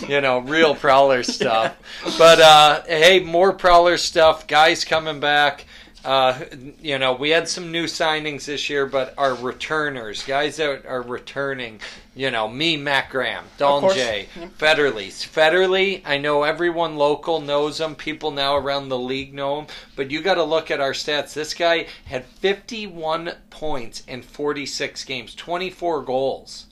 you 0.09 0.21
know, 0.21 0.39
real 0.39 0.75
prowler 0.75 1.23
stuff. 1.23 1.77
But 2.19 2.41
uh, 2.41 2.83
hey, 2.87 3.21
more 3.21 3.53
prowler 3.53 3.97
stuff. 3.99 4.47
Guys 4.47 4.85
coming 4.87 5.21
back. 5.21 5.67
Uh, 6.05 6.39
you 6.81 6.99
know, 7.01 7.15
we 7.15 7.31
had 7.31 7.49
some 7.49 7.73
new 7.73 7.85
signings 7.85 8.45
this 8.45 8.71
year, 8.71 8.87
but 8.87 9.13
our 9.19 9.35
returners, 9.35 10.23
guys 10.23 10.57
that 10.59 10.87
are 10.87 11.03
returning, 11.03 11.81
you 12.15 12.31
know, 12.31 12.47
me, 12.47 12.77
Matt 12.77 13.11
Graham, 13.11 13.45
Don 13.59 13.81
course. 13.81 13.95
J, 13.97 14.29
Yep. 14.37 14.51
Federley. 14.57 15.09
Federley, 15.09 16.03
I 16.05 16.19
know 16.19 16.45
everyone 16.45 16.97
local 16.97 17.41
knows 17.41 17.81
him. 17.81 17.97
People 17.97 18.31
now 18.31 18.55
around 18.57 18.89
the 18.89 18.99
league 18.99 19.35
know 19.35 19.59
him. 19.61 19.67
But 19.97 20.13
you 20.13 20.23
got 20.23 20.35
to 20.35 20.45
look 20.45 20.71
at 20.71 20.81
our 20.81 20.93
stats. 20.93 21.35
This 21.35 21.55
guy 21.55 21.89
had 22.05 22.25
51 22.25 23.33
points 23.51 24.05
in 24.07 24.23
46 24.23 25.03
games, 25.05 25.35
24 25.35 26.03
goals. 26.03 26.67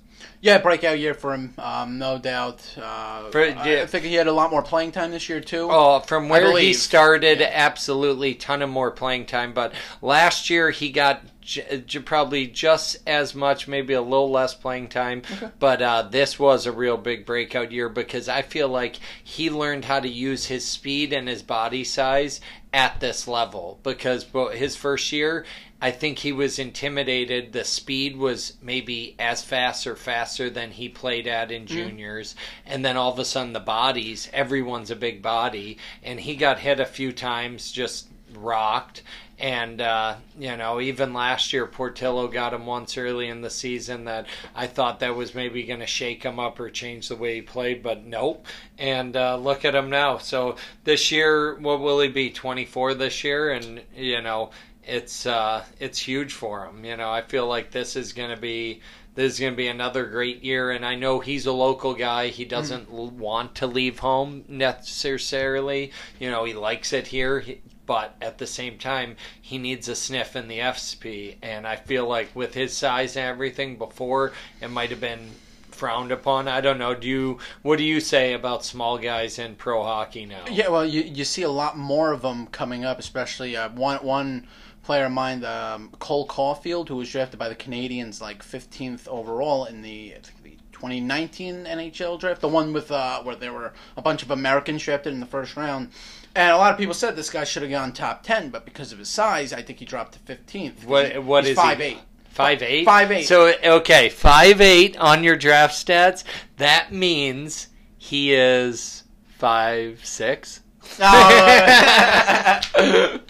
Yeah, 0.44 0.58
breakout 0.58 0.98
year 0.98 1.14
for 1.14 1.32
him, 1.32 1.54
um, 1.56 1.96
no 1.98 2.18
doubt. 2.18 2.60
Uh, 2.76 3.30
For- 3.30 3.44
I- 3.44 3.66
yeah. 3.66 3.82
I 3.82 3.86
think 3.86 4.04
he 4.04 4.12
had 4.12 4.26
a 4.26 4.32
lot 4.32 4.50
more 4.50 4.60
playing 4.60 4.92
time 4.92 5.10
this 5.10 5.26
year 5.26 5.40
too. 5.40 5.68
Oh, 5.70 6.00
from 6.00 6.28
where 6.28 6.54
he 6.58 6.74
started, 6.74 7.40
absolutely 7.40 8.34
ton 8.34 8.60
of 8.60 8.68
more 8.68 8.90
playing 8.90 9.24
time. 9.24 9.54
But 9.54 9.72
last 10.02 10.50
year 10.50 10.70
he 10.70 10.90
got 10.90 11.22
j- 11.40 11.82
j- 11.86 11.98
probably 12.00 12.46
just 12.46 12.98
as 13.06 13.34
much, 13.34 13.66
maybe 13.66 13.94
a 13.94 14.02
little 14.02 14.30
less 14.30 14.52
playing 14.52 14.88
time. 14.88 15.22
But 15.58 15.80
uh, 15.80 16.02
this 16.10 16.38
was 16.38 16.66
a 16.66 16.72
real 16.72 16.98
big 16.98 17.24
breakout 17.24 17.72
year 17.72 17.88
because 17.88 18.28
I 18.28 18.42
feel 18.42 18.68
like 18.68 18.96
he 19.24 19.48
learned 19.48 19.86
how 19.86 19.98
to 20.00 20.08
use 20.10 20.44
his 20.44 20.66
speed 20.66 21.14
and 21.14 21.26
his 21.26 21.42
body 21.42 21.84
size 21.84 22.42
at 22.70 23.00
this 23.00 23.26
level. 23.26 23.80
Because 23.82 24.26
his 24.52 24.76
first 24.76 25.10
year, 25.10 25.46
I 25.84 25.90
think 25.90 26.20
he 26.20 26.32
was 26.32 26.58
intimidated. 26.58 27.52
The 27.52 27.62
speed 27.62 28.16
was 28.16 28.54
maybe 28.62 29.14
as 29.18 29.44
fast 29.44 29.86
or 29.86 29.96
faster 29.96 30.48
than 30.48 30.70
he 30.70 30.88
played 30.88 31.26
at 31.26 31.52
in 31.52 31.66
juniors. 31.66 32.34
And 32.64 32.82
then 32.82 32.96
all 32.96 33.12
of 33.12 33.18
a 33.18 33.24
sudden, 33.26 33.52
the 33.52 33.60
bodies, 33.60 34.30
everyone's 34.32 34.90
a 34.90 34.96
big 34.96 35.20
body. 35.20 35.76
And 36.02 36.18
he 36.20 36.36
got 36.36 36.60
hit 36.60 36.80
a 36.80 36.86
few 36.86 37.12
times, 37.12 37.70
just 37.70 38.08
rocked. 38.32 39.02
And, 39.38 39.82
uh, 39.82 40.16
you 40.38 40.56
know, 40.56 40.80
even 40.80 41.12
last 41.12 41.52
year, 41.52 41.66
Portillo 41.66 42.28
got 42.28 42.54
him 42.54 42.64
once 42.64 42.96
early 42.96 43.28
in 43.28 43.42
the 43.42 43.50
season 43.50 44.06
that 44.06 44.26
I 44.54 44.66
thought 44.66 45.00
that 45.00 45.16
was 45.16 45.34
maybe 45.34 45.64
going 45.64 45.80
to 45.80 45.86
shake 45.86 46.22
him 46.22 46.38
up 46.38 46.58
or 46.60 46.70
change 46.70 47.08
the 47.08 47.16
way 47.16 47.34
he 47.34 47.42
played, 47.42 47.82
but 47.82 48.06
nope. 48.06 48.46
And 48.78 49.14
uh, 49.14 49.36
look 49.36 49.66
at 49.66 49.74
him 49.74 49.90
now. 49.90 50.16
So 50.16 50.56
this 50.84 51.12
year, 51.12 51.56
what 51.56 51.80
will 51.80 52.00
he 52.00 52.08
be? 52.08 52.30
24 52.30 52.94
this 52.94 53.22
year? 53.22 53.50
And, 53.50 53.82
you 53.94 54.22
know, 54.22 54.50
it's 54.86 55.26
uh, 55.26 55.64
it's 55.80 55.98
huge 55.98 56.32
for 56.32 56.66
him. 56.66 56.84
You 56.84 56.96
know, 56.96 57.10
I 57.10 57.22
feel 57.22 57.46
like 57.46 57.70
this 57.70 57.96
is 57.96 58.12
going 58.12 58.30
to 58.30 58.40
be 58.40 58.80
this 59.14 59.34
is 59.34 59.40
going 59.40 59.52
to 59.52 59.56
be 59.56 59.68
another 59.68 60.06
great 60.06 60.42
year, 60.42 60.70
and 60.70 60.84
I 60.84 60.96
know 60.96 61.20
he's 61.20 61.46
a 61.46 61.52
local 61.52 61.94
guy. 61.94 62.28
He 62.28 62.44
doesn't 62.44 62.88
l 62.90 63.10
want 63.10 63.54
to 63.56 63.66
leave 63.66 64.00
home 64.00 64.44
necessarily. 64.48 65.92
You 66.18 66.30
know, 66.30 66.44
he 66.44 66.54
likes 66.54 66.92
it 66.92 67.06
here. 67.08 67.40
He, 67.40 67.60
but 67.86 68.16
at 68.22 68.38
the 68.38 68.46
same 68.46 68.78
time, 68.78 69.16
he 69.40 69.58
needs 69.58 69.88
a 69.88 69.94
sniff 69.94 70.36
in 70.36 70.48
the 70.48 70.58
FSP, 70.58 71.36
and 71.42 71.66
I 71.66 71.76
feel 71.76 72.08
like 72.08 72.34
with 72.34 72.54
his 72.54 72.74
size 72.74 73.14
and 73.16 73.26
everything, 73.26 73.76
before 73.76 74.32
it 74.62 74.70
might 74.70 74.90
have 74.90 75.00
been 75.00 75.30
frowned 75.70 76.12
upon. 76.12 76.48
I 76.48 76.60
don't 76.60 76.78
know. 76.78 76.94
Do 76.94 77.06
you? 77.06 77.38
What 77.62 77.76
do 77.76 77.84
you 77.84 78.00
say 78.00 78.32
about 78.32 78.64
small 78.64 78.96
guys 78.98 79.38
in 79.38 79.56
pro 79.56 79.82
hockey 79.82 80.24
now? 80.24 80.44
Yeah, 80.50 80.68
well, 80.68 80.84
you 80.84 81.02
you 81.02 81.24
see 81.24 81.42
a 81.42 81.50
lot 81.50 81.76
more 81.76 82.12
of 82.12 82.22
them 82.22 82.46
coming 82.46 82.84
up, 82.84 82.98
especially 82.98 83.56
uh, 83.56 83.68
one 83.70 83.98
one 83.98 84.46
player 84.84 85.06
of 85.06 85.12
mine, 85.12 85.44
um, 85.44 85.90
Cole 85.98 86.26
Caufield, 86.26 86.88
who 86.88 86.96
was 86.96 87.10
drafted 87.10 87.38
by 87.38 87.48
the 87.48 87.54
Canadiens 87.54 88.20
like 88.20 88.42
15th 88.42 89.08
overall 89.08 89.64
in 89.64 89.82
the, 89.82 90.14
I 90.16 90.20
think 90.20 90.42
the 90.42 90.56
2019 90.72 91.64
NHL 91.64 92.20
draft, 92.20 92.40
the 92.40 92.48
one 92.48 92.72
with 92.72 92.90
uh, 92.90 93.22
where 93.22 93.36
there 93.36 93.52
were 93.52 93.72
a 93.96 94.02
bunch 94.02 94.22
of 94.22 94.30
Americans 94.30 94.82
drafted 94.82 95.12
in 95.12 95.20
the 95.20 95.26
first 95.26 95.56
round. 95.56 95.90
And 96.36 96.50
a 96.52 96.56
lot 96.56 96.72
of 96.72 96.78
people 96.78 96.94
said 96.94 97.16
this 97.16 97.30
guy 97.30 97.44
should 97.44 97.62
have 97.62 97.70
gone 97.70 97.92
top 97.92 98.22
10, 98.22 98.50
but 98.50 98.64
because 98.64 98.92
of 98.92 98.98
his 98.98 99.08
size, 99.08 99.52
I 99.52 99.62
think 99.62 99.78
he 99.78 99.84
dropped 99.84 100.14
to 100.14 100.34
15th. 100.36 100.84
What 100.84 101.24
what 101.24 101.44
He's 101.44 101.52
is 101.52 101.56
five 101.56 101.78
he? 101.78 101.84
eight. 101.84 101.98
Five 102.28 102.62
eight. 102.62 102.84
Five 102.84 103.12
eight. 103.12 103.28
So 103.28 103.54
okay, 103.64 104.08
five 104.08 104.60
eight 104.60 104.96
on 104.96 105.22
your 105.22 105.36
draft 105.36 105.74
stats. 105.74 106.24
That 106.56 106.92
means 106.92 107.68
he 107.96 108.34
is 108.34 109.04
five 109.38 110.04
six. 110.04 110.60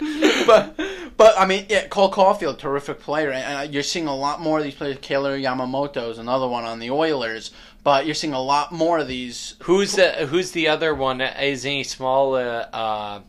But 0.45 0.77
but 1.17 1.33
I 1.39 1.45
mean, 1.45 1.65
yeah, 1.69 1.87
Cole 1.87 2.11
Caufield, 2.11 2.57
terrific 2.59 2.99
player, 2.99 3.31
and 3.31 3.57
uh, 3.57 3.71
you're 3.71 3.83
seeing 3.83 4.07
a 4.07 4.15
lot 4.15 4.41
more 4.41 4.59
of 4.59 4.63
these 4.63 4.75
players. 4.75 4.97
Kailer 5.01 5.37
Yamamoto 5.37 6.09
is 6.11 6.17
another 6.17 6.47
one 6.47 6.65
on 6.65 6.79
the 6.79 6.91
Oilers, 6.91 7.51
but 7.83 8.05
you're 8.05 8.15
seeing 8.15 8.33
a 8.33 8.41
lot 8.41 8.71
more 8.71 8.99
of 8.99 9.07
these. 9.07 9.55
Who's 9.63 9.93
the 9.93 10.11
Who's 10.27 10.51
the 10.51 10.67
other 10.67 10.93
one? 10.93 11.21
Isn't 11.21 11.71
he 11.71 11.83
small? 11.83 12.35
Uh, 12.35 12.67
uh, 12.73 13.19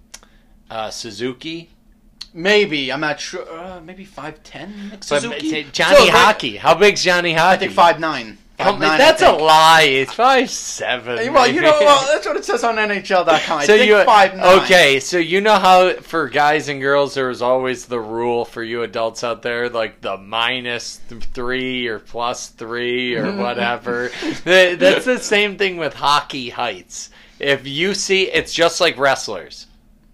uh, 0.70 0.90
Suzuki. 0.90 1.70
Maybe 2.34 2.92
I'm 2.92 3.00
not 3.00 3.20
sure. 3.20 3.48
Uh, 3.50 3.80
maybe 3.80 4.04
five 4.04 4.42
ten. 4.42 4.88
But 4.90 5.04
Suzuki. 5.04 5.50
t- 5.50 5.66
Johnny 5.72 6.06
So, 6.06 6.12
Hockey. 6.12 6.56
How 6.56 6.74
big's 6.74 7.02
Johnny 7.02 7.32
Hockey? 7.32 7.54
I 7.54 7.58
think 7.58 7.72
five 7.72 7.98
nine. 8.00 8.38
Come, 8.58 8.80
5'9", 8.80 8.82
I 8.84 8.98
that's 8.98 9.22
a 9.22 9.32
lie. 9.32 9.82
It's 9.82 10.14
five 10.14 10.48
seven. 10.48 11.32
Well, 11.32 11.46
you 11.46 11.60
know, 11.60 11.76
well, 11.80 12.06
that's 12.06 12.26
what 12.26 12.36
it 12.36 12.44
says 12.44 12.64
on 12.64 12.76
NHL.com. 12.76 13.58
I 13.58 13.66
so 13.66 13.74
you 13.74 14.02
five 14.04 14.34
nine. 14.34 14.60
okay? 14.60 14.98
So 14.98 15.18
you 15.18 15.40
know 15.40 15.56
how 15.56 15.92
for 15.94 16.28
guys 16.28 16.68
and 16.68 16.80
girls 16.80 17.14
there 17.14 17.28
was 17.28 17.42
always 17.42 17.86
the 17.86 18.00
rule 18.00 18.44
for 18.44 18.62
you 18.62 18.82
adults 18.82 19.22
out 19.22 19.42
there, 19.42 19.68
like 19.68 20.00
the 20.00 20.16
three 21.34 21.86
or 21.86 21.98
plus 21.98 22.48
three 22.48 23.14
or 23.14 23.26
mm-hmm. 23.26 23.40
whatever. 23.40 24.10
Th- 24.44 24.78
that's 24.78 25.04
the 25.04 25.18
same 25.18 25.58
thing 25.58 25.76
with 25.76 25.94
hockey 25.94 26.48
heights. 26.48 27.10
If 27.38 27.66
you 27.66 27.92
see, 27.92 28.24
it's 28.24 28.54
just 28.54 28.80
like 28.80 28.96
wrestlers. 28.96 29.66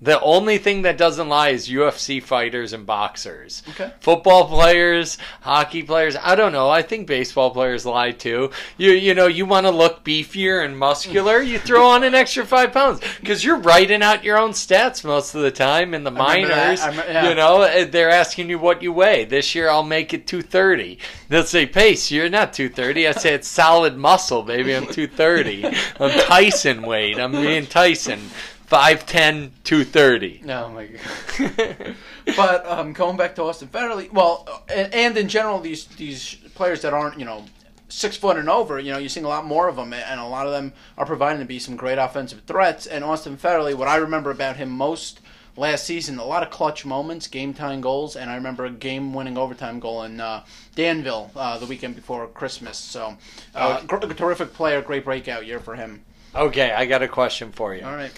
The 0.03 0.21
only 0.21 0.59
thing 0.59 0.83
that 0.83 0.99
doesn't 0.99 1.29
lie 1.29 1.51
is 1.51 1.69
UFC 1.69 2.21
fighters 2.21 2.73
and 2.73 2.85
boxers. 2.85 3.63
Okay. 3.71 3.93
Football 4.01 4.49
players, 4.49 5.17
hockey 5.43 5.85
players, 5.85 6.17
I 6.21 6.35
don't 6.35 6.51
know. 6.51 6.69
I 6.69 6.83
think 6.83 7.07
baseball 7.07 7.53
players 7.53 7.87
lie 7.87 8.11
too. 8.11 8.51
You 8.77 8.91
you 8.91 9.15
know, 9.15 9.29
you 9.29 9.47
want 9.47 9.67
to 9.67 9.71
look 9.71 10.03
beefier 10.03 10.65
and 10.65 10.77
muscular, 10.77 11.41
you 11.41 11.59
throw 11.61 11.87
on 11.87 12.03
an 12.03 12.17
extra 12.17 12.45
5 12.45 12.73
pounds 12.73 13.01
cuz 13.25 13.45
you're 13.45 13.59
writing 13.59 14.03
out 14.03 14.25
your 14.25 14.39
own 14.39 14.51
stats 14.51 15.05
most 15.05 15.37
of 15.37 15.43
the 15.43 15.53
time 15.53 15.95
in 15.95 16.03
the 16.03 16.11
minors. 16.11 16.81
Yeah. 16.81 17.29
You 17.29 17.37
know, 17.37 17.63
uh, 17.63 17.85
they're 17.89 18.11
asking 18.11 18.51
you 18.51 18.59
what 18.59 18.83
you 18.83 18.93
weigh. 18.93 19.25
This 19.25 19.55
year 19.55 19.69
I'll 19.69 19.85
make 19.85 20.13
it 20.13 20.27
230. 20.27 20.99
They'll 21.29 21.45
say, 21.45 21.65
"Pace, 21.65 22.11
you're 22.11 22.29
not 22.29 22.53
230." 22.53 23.07
I 23.07 23.13
say 23.13 23.35
it's 23.35 23.47
solid 23.47 23.97
muscle, 23.97 24.43
baby. 24.43 24.75
I'm 24.75 24.87
230. 24.87 25.65
I'm 26.01 26.11
Tyson 26.27 26.83
weight. 26.83 27.21
I'm 27.21 27.31
being 27.31 27.67
Tyson. 27.67 28.31
5'10", 28.73 29.51
230. 29.65 30.43
Oh 30.49 30.69
my 30.71 30.87
god. 30.87 31.95
but 32.37 32.67
um, 32.67 32.93
going 32.95 33.19
back 33.19 33.35
to 33.35 33.43
Austin 33.43 33.69
Federley, 33.69 34.11
well, 34.11 34.65
and, 34.69 34.93
and 34.95 35.17
in 35.19 35.29
general, 35.29 35.61
these 35.61 35.85
these 35.87 36.37
players 36.55 36.81
that 36.83 36.95
aren't 36.95 37.19
you 37.19 37.27
know 37.27 37.45
six 37.91 38.17
foot 38.17 38.39
and 38.39 38.49
over, 38.49 38.81
you 38.81 38.91
know, 38.91 38.97
you're 38.99 39.11
seeing 39.11 39.27
a 39.27 39.29
lot 39.29 39.45
more 39.45 39.69
of 39.69 39.77
them, 39.77 39.93
and 39.93 40.19
a 40.19 40.25
lot 40.25 40.47
of 40.47 40.53
them 40.53 40.73
are 40.97 41.05
providing 41.05 41.41
to 41.41 41.45
be 41.45 41.59
some 41.59 41.77
great 41.77 41.99
offensive 41.99 42.41
threats. 42.47 42.87
And 42.87 43.05
Austin 43.05 43.37
Federley, 43.37 43.75
what 43.75 43.89
I 43.89 43.97
remember 43.97 44.31
about 44.31 44.57
him 44.57 44.71
most 44.71 45.21
last 45.55 45.85
season, 45.85 46.19
a 46.19 46.25
lot 46.25 46.43
of 46.43 46.49
clutch 46.49 46.87
moments, 46.87 47.27
game 47.27 47.53
time 47.53 47.83
goals, 47.83 48.17
and 48.17 48.31
I 48.31 48.37
remember 48.37 48.65
a 48.65 48.71
game 48.71 49.13
winning 49.13 49.37
overtime 49.37 49.81
goal 49.81 50.03
in 50.05 50.19
uh, 50.19 50.45
Danville 50.75 51.31
uh, 51.37 51.59
the 51.59 51.67
weekend 51.67 51.95
before 51.95 52.27
Christmas. 52.29 52.79
So, 52.79 53.19
uh, 53.55 53.81
Oh. 53.83 53.87
gr- 53.87 53.99
terrific 54.15 54.55
player, 54.55 54.81
great 54.81 55.05
breakout 55.05 55.45
year 55.45 55.61
for 55.61 55.75
him. 55.75 56.01
Okay, 56.35 56.73
I 56.73 56.87
got 56.87 57.03
a 57.03 57.09
question 57.09 57.53
for 57.53 57.75
you. 57.75 57.85
All 57.85 57.95
right. 57.95 58.11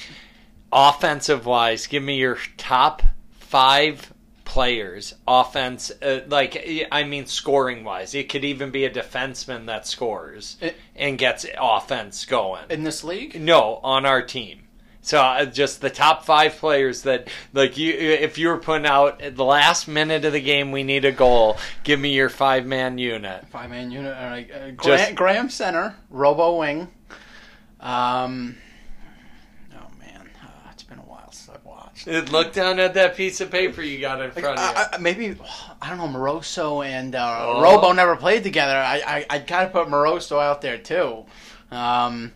Offensive 0.75 1.47
wise, 1.47 1.87
give 1.87 2.03
me 2.03 2.17
your 2.17 2.37
top 2.59 3.03
five 3.39 4.13
players. 4.45 5.15
Offense, 5.27 5.91
uh, 6.03 6.21
like 6.29 6.87
I 6.93 7.05
mean, 7.05 7.27
scoring 7.27 7.85
wise, 7.85 8.15
it 8.15 8.29
could 8.29 8.45
even 8.45 8.71
be 8.71 8.85
a 8.85 8.91
defenseman 8.91 9.67
that 9.67 9.87
scores 9.87 10.57
It- 10.61 10.77
and 10.97 11.17
gets 11.17 11.47
offense 11.59 12.25
going. 12.27 12.65
In 12.69 12.83
this 12.85 13.05
league, 13.05 13.41
no, 13.41 13.81
on 13.83 14.05
our 14.05 14.21
team. 14.23 14.61
So 15.01 15.21
uh, 15.21 15.45
just 15.45 15.83
the 15.83 15.91
top 15.91 16.25
five 16.25 16.57
players 16.57 17.03
that 17.03 17.29
like 17.53 17.77
you 17.77 17.93
if 17.93 18.39
you 18.39 18.49
were 18.49 18.57
putting 18.57 18.87
out 18.87 19.21
at 19.21 19.37
the 19.37 19.45
last 19.45 19.87
minute 19.87 20.25
of 20.25 20.33
the 20.33 20.41
game 20.41 20.73
we 20.73 20.83
need 20.83 21.05
a 21.05 21.13
goal, 21.13 21.59
give 21.83 22.01
me 22.01 22.15
your 22.15 22.31
five 22.31 22.65
man 22.65 22.97
unit. 22.97 23.47
Five 23.49 23.69
man 23.69 23.91
unit. 23.91 24.17
All 24.17 24.25
right. 24.31 24.51
Uh, 24.51 24.71
Gra- 24.71 24.97
Just- 24.97 25.15
Graham 25.15 25.51
Center, 25.51 25.95
Robo 26.09 26.59
Wing. 26.59 26.89
Um. 27.81 28.57
Oh 29.75 29.87
man, 29.99 30.27
uh, 30.43 30.49
it's 30.73 30.83
been 30.85 30.99
a 30.99 31.03
while 31.03 31.31
since 31.33 31.55
I've 31.55 31.65
watched. 31.67 31.94
Look 32.07 32.53
down 32.53 32.79
at 32.81 32.95
that 32.95 33.17
piece 33.17 33.41
of 33.41 33.51
paper 33.51 33.81
you 33.83 33.99
got 34.01 34.21
in 34.21 34.27
Like, 34.27 34.39
front 34.39 34.59
of 34.59 34.65
you. 34.65 34.73
I, 34.77 34.89
I, 34.93 34.99
maybe 34.99 35.37
I 35.81 35.89
don't 35.89 35.99
know. 35.99 36.19
Moroso 36.19 36.85
and 36.85 37.15
uh, 37.15 37.39
Oh. 37.47 37.63
Robo 37.63 37.93
never 37.93 38.15
played 38.17 38.43
together. 38.43 38.77
I 38.77 39.03
I, 39.07 39.27
I 39.31 39.39
gotta 39.39 39.69
put 39.69 39.89
Moroso 39.89 40.41
out 40.41 40.61
there 40.61 40.79
too. 40.79 41.25
Um. 41.71 42.33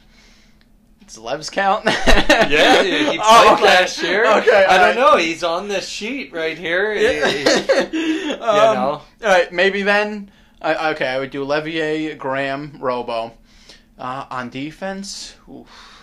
Does 1.06 1.16
Levs 1.18 1.50
count? 1.50 1.84
Yeah, 2.50 2.82
he 2.82 2.90
played 3.06 3.20
Oh, 3.22 3.54
okay. 3.54 3.64
last 3.64 4.02
year. 4.02 4.26
Okay, 4.38 4.64
I 4.66 4.76
don't 4.78 4.96
know. 4.96 5.16
He's 5.16 5.42
on 5.42 5.66
this 5.68 5.88
sheet 5.88 6.32
right 6.34 6.56
here. 6.56 6.92
you 7.92 8.36
know. 8.36 9.00
All 9.00 9.02
right, 9.22 9.50
maybe 9.52 9.82
then. 9.82 10.30
I, 10.60 10.90
okay, 10.90 11.06
I 11.06 11.18
would 11.18 11.30
do 11.30 11.44
Levier, 11.46 12.14
Graham, 12.18 12.76
Robo. 12.80 13.32
Uh, 13.98 14.26
on 14.30 14.48
defense, 14.50 15.34
oof, 15.50 15.97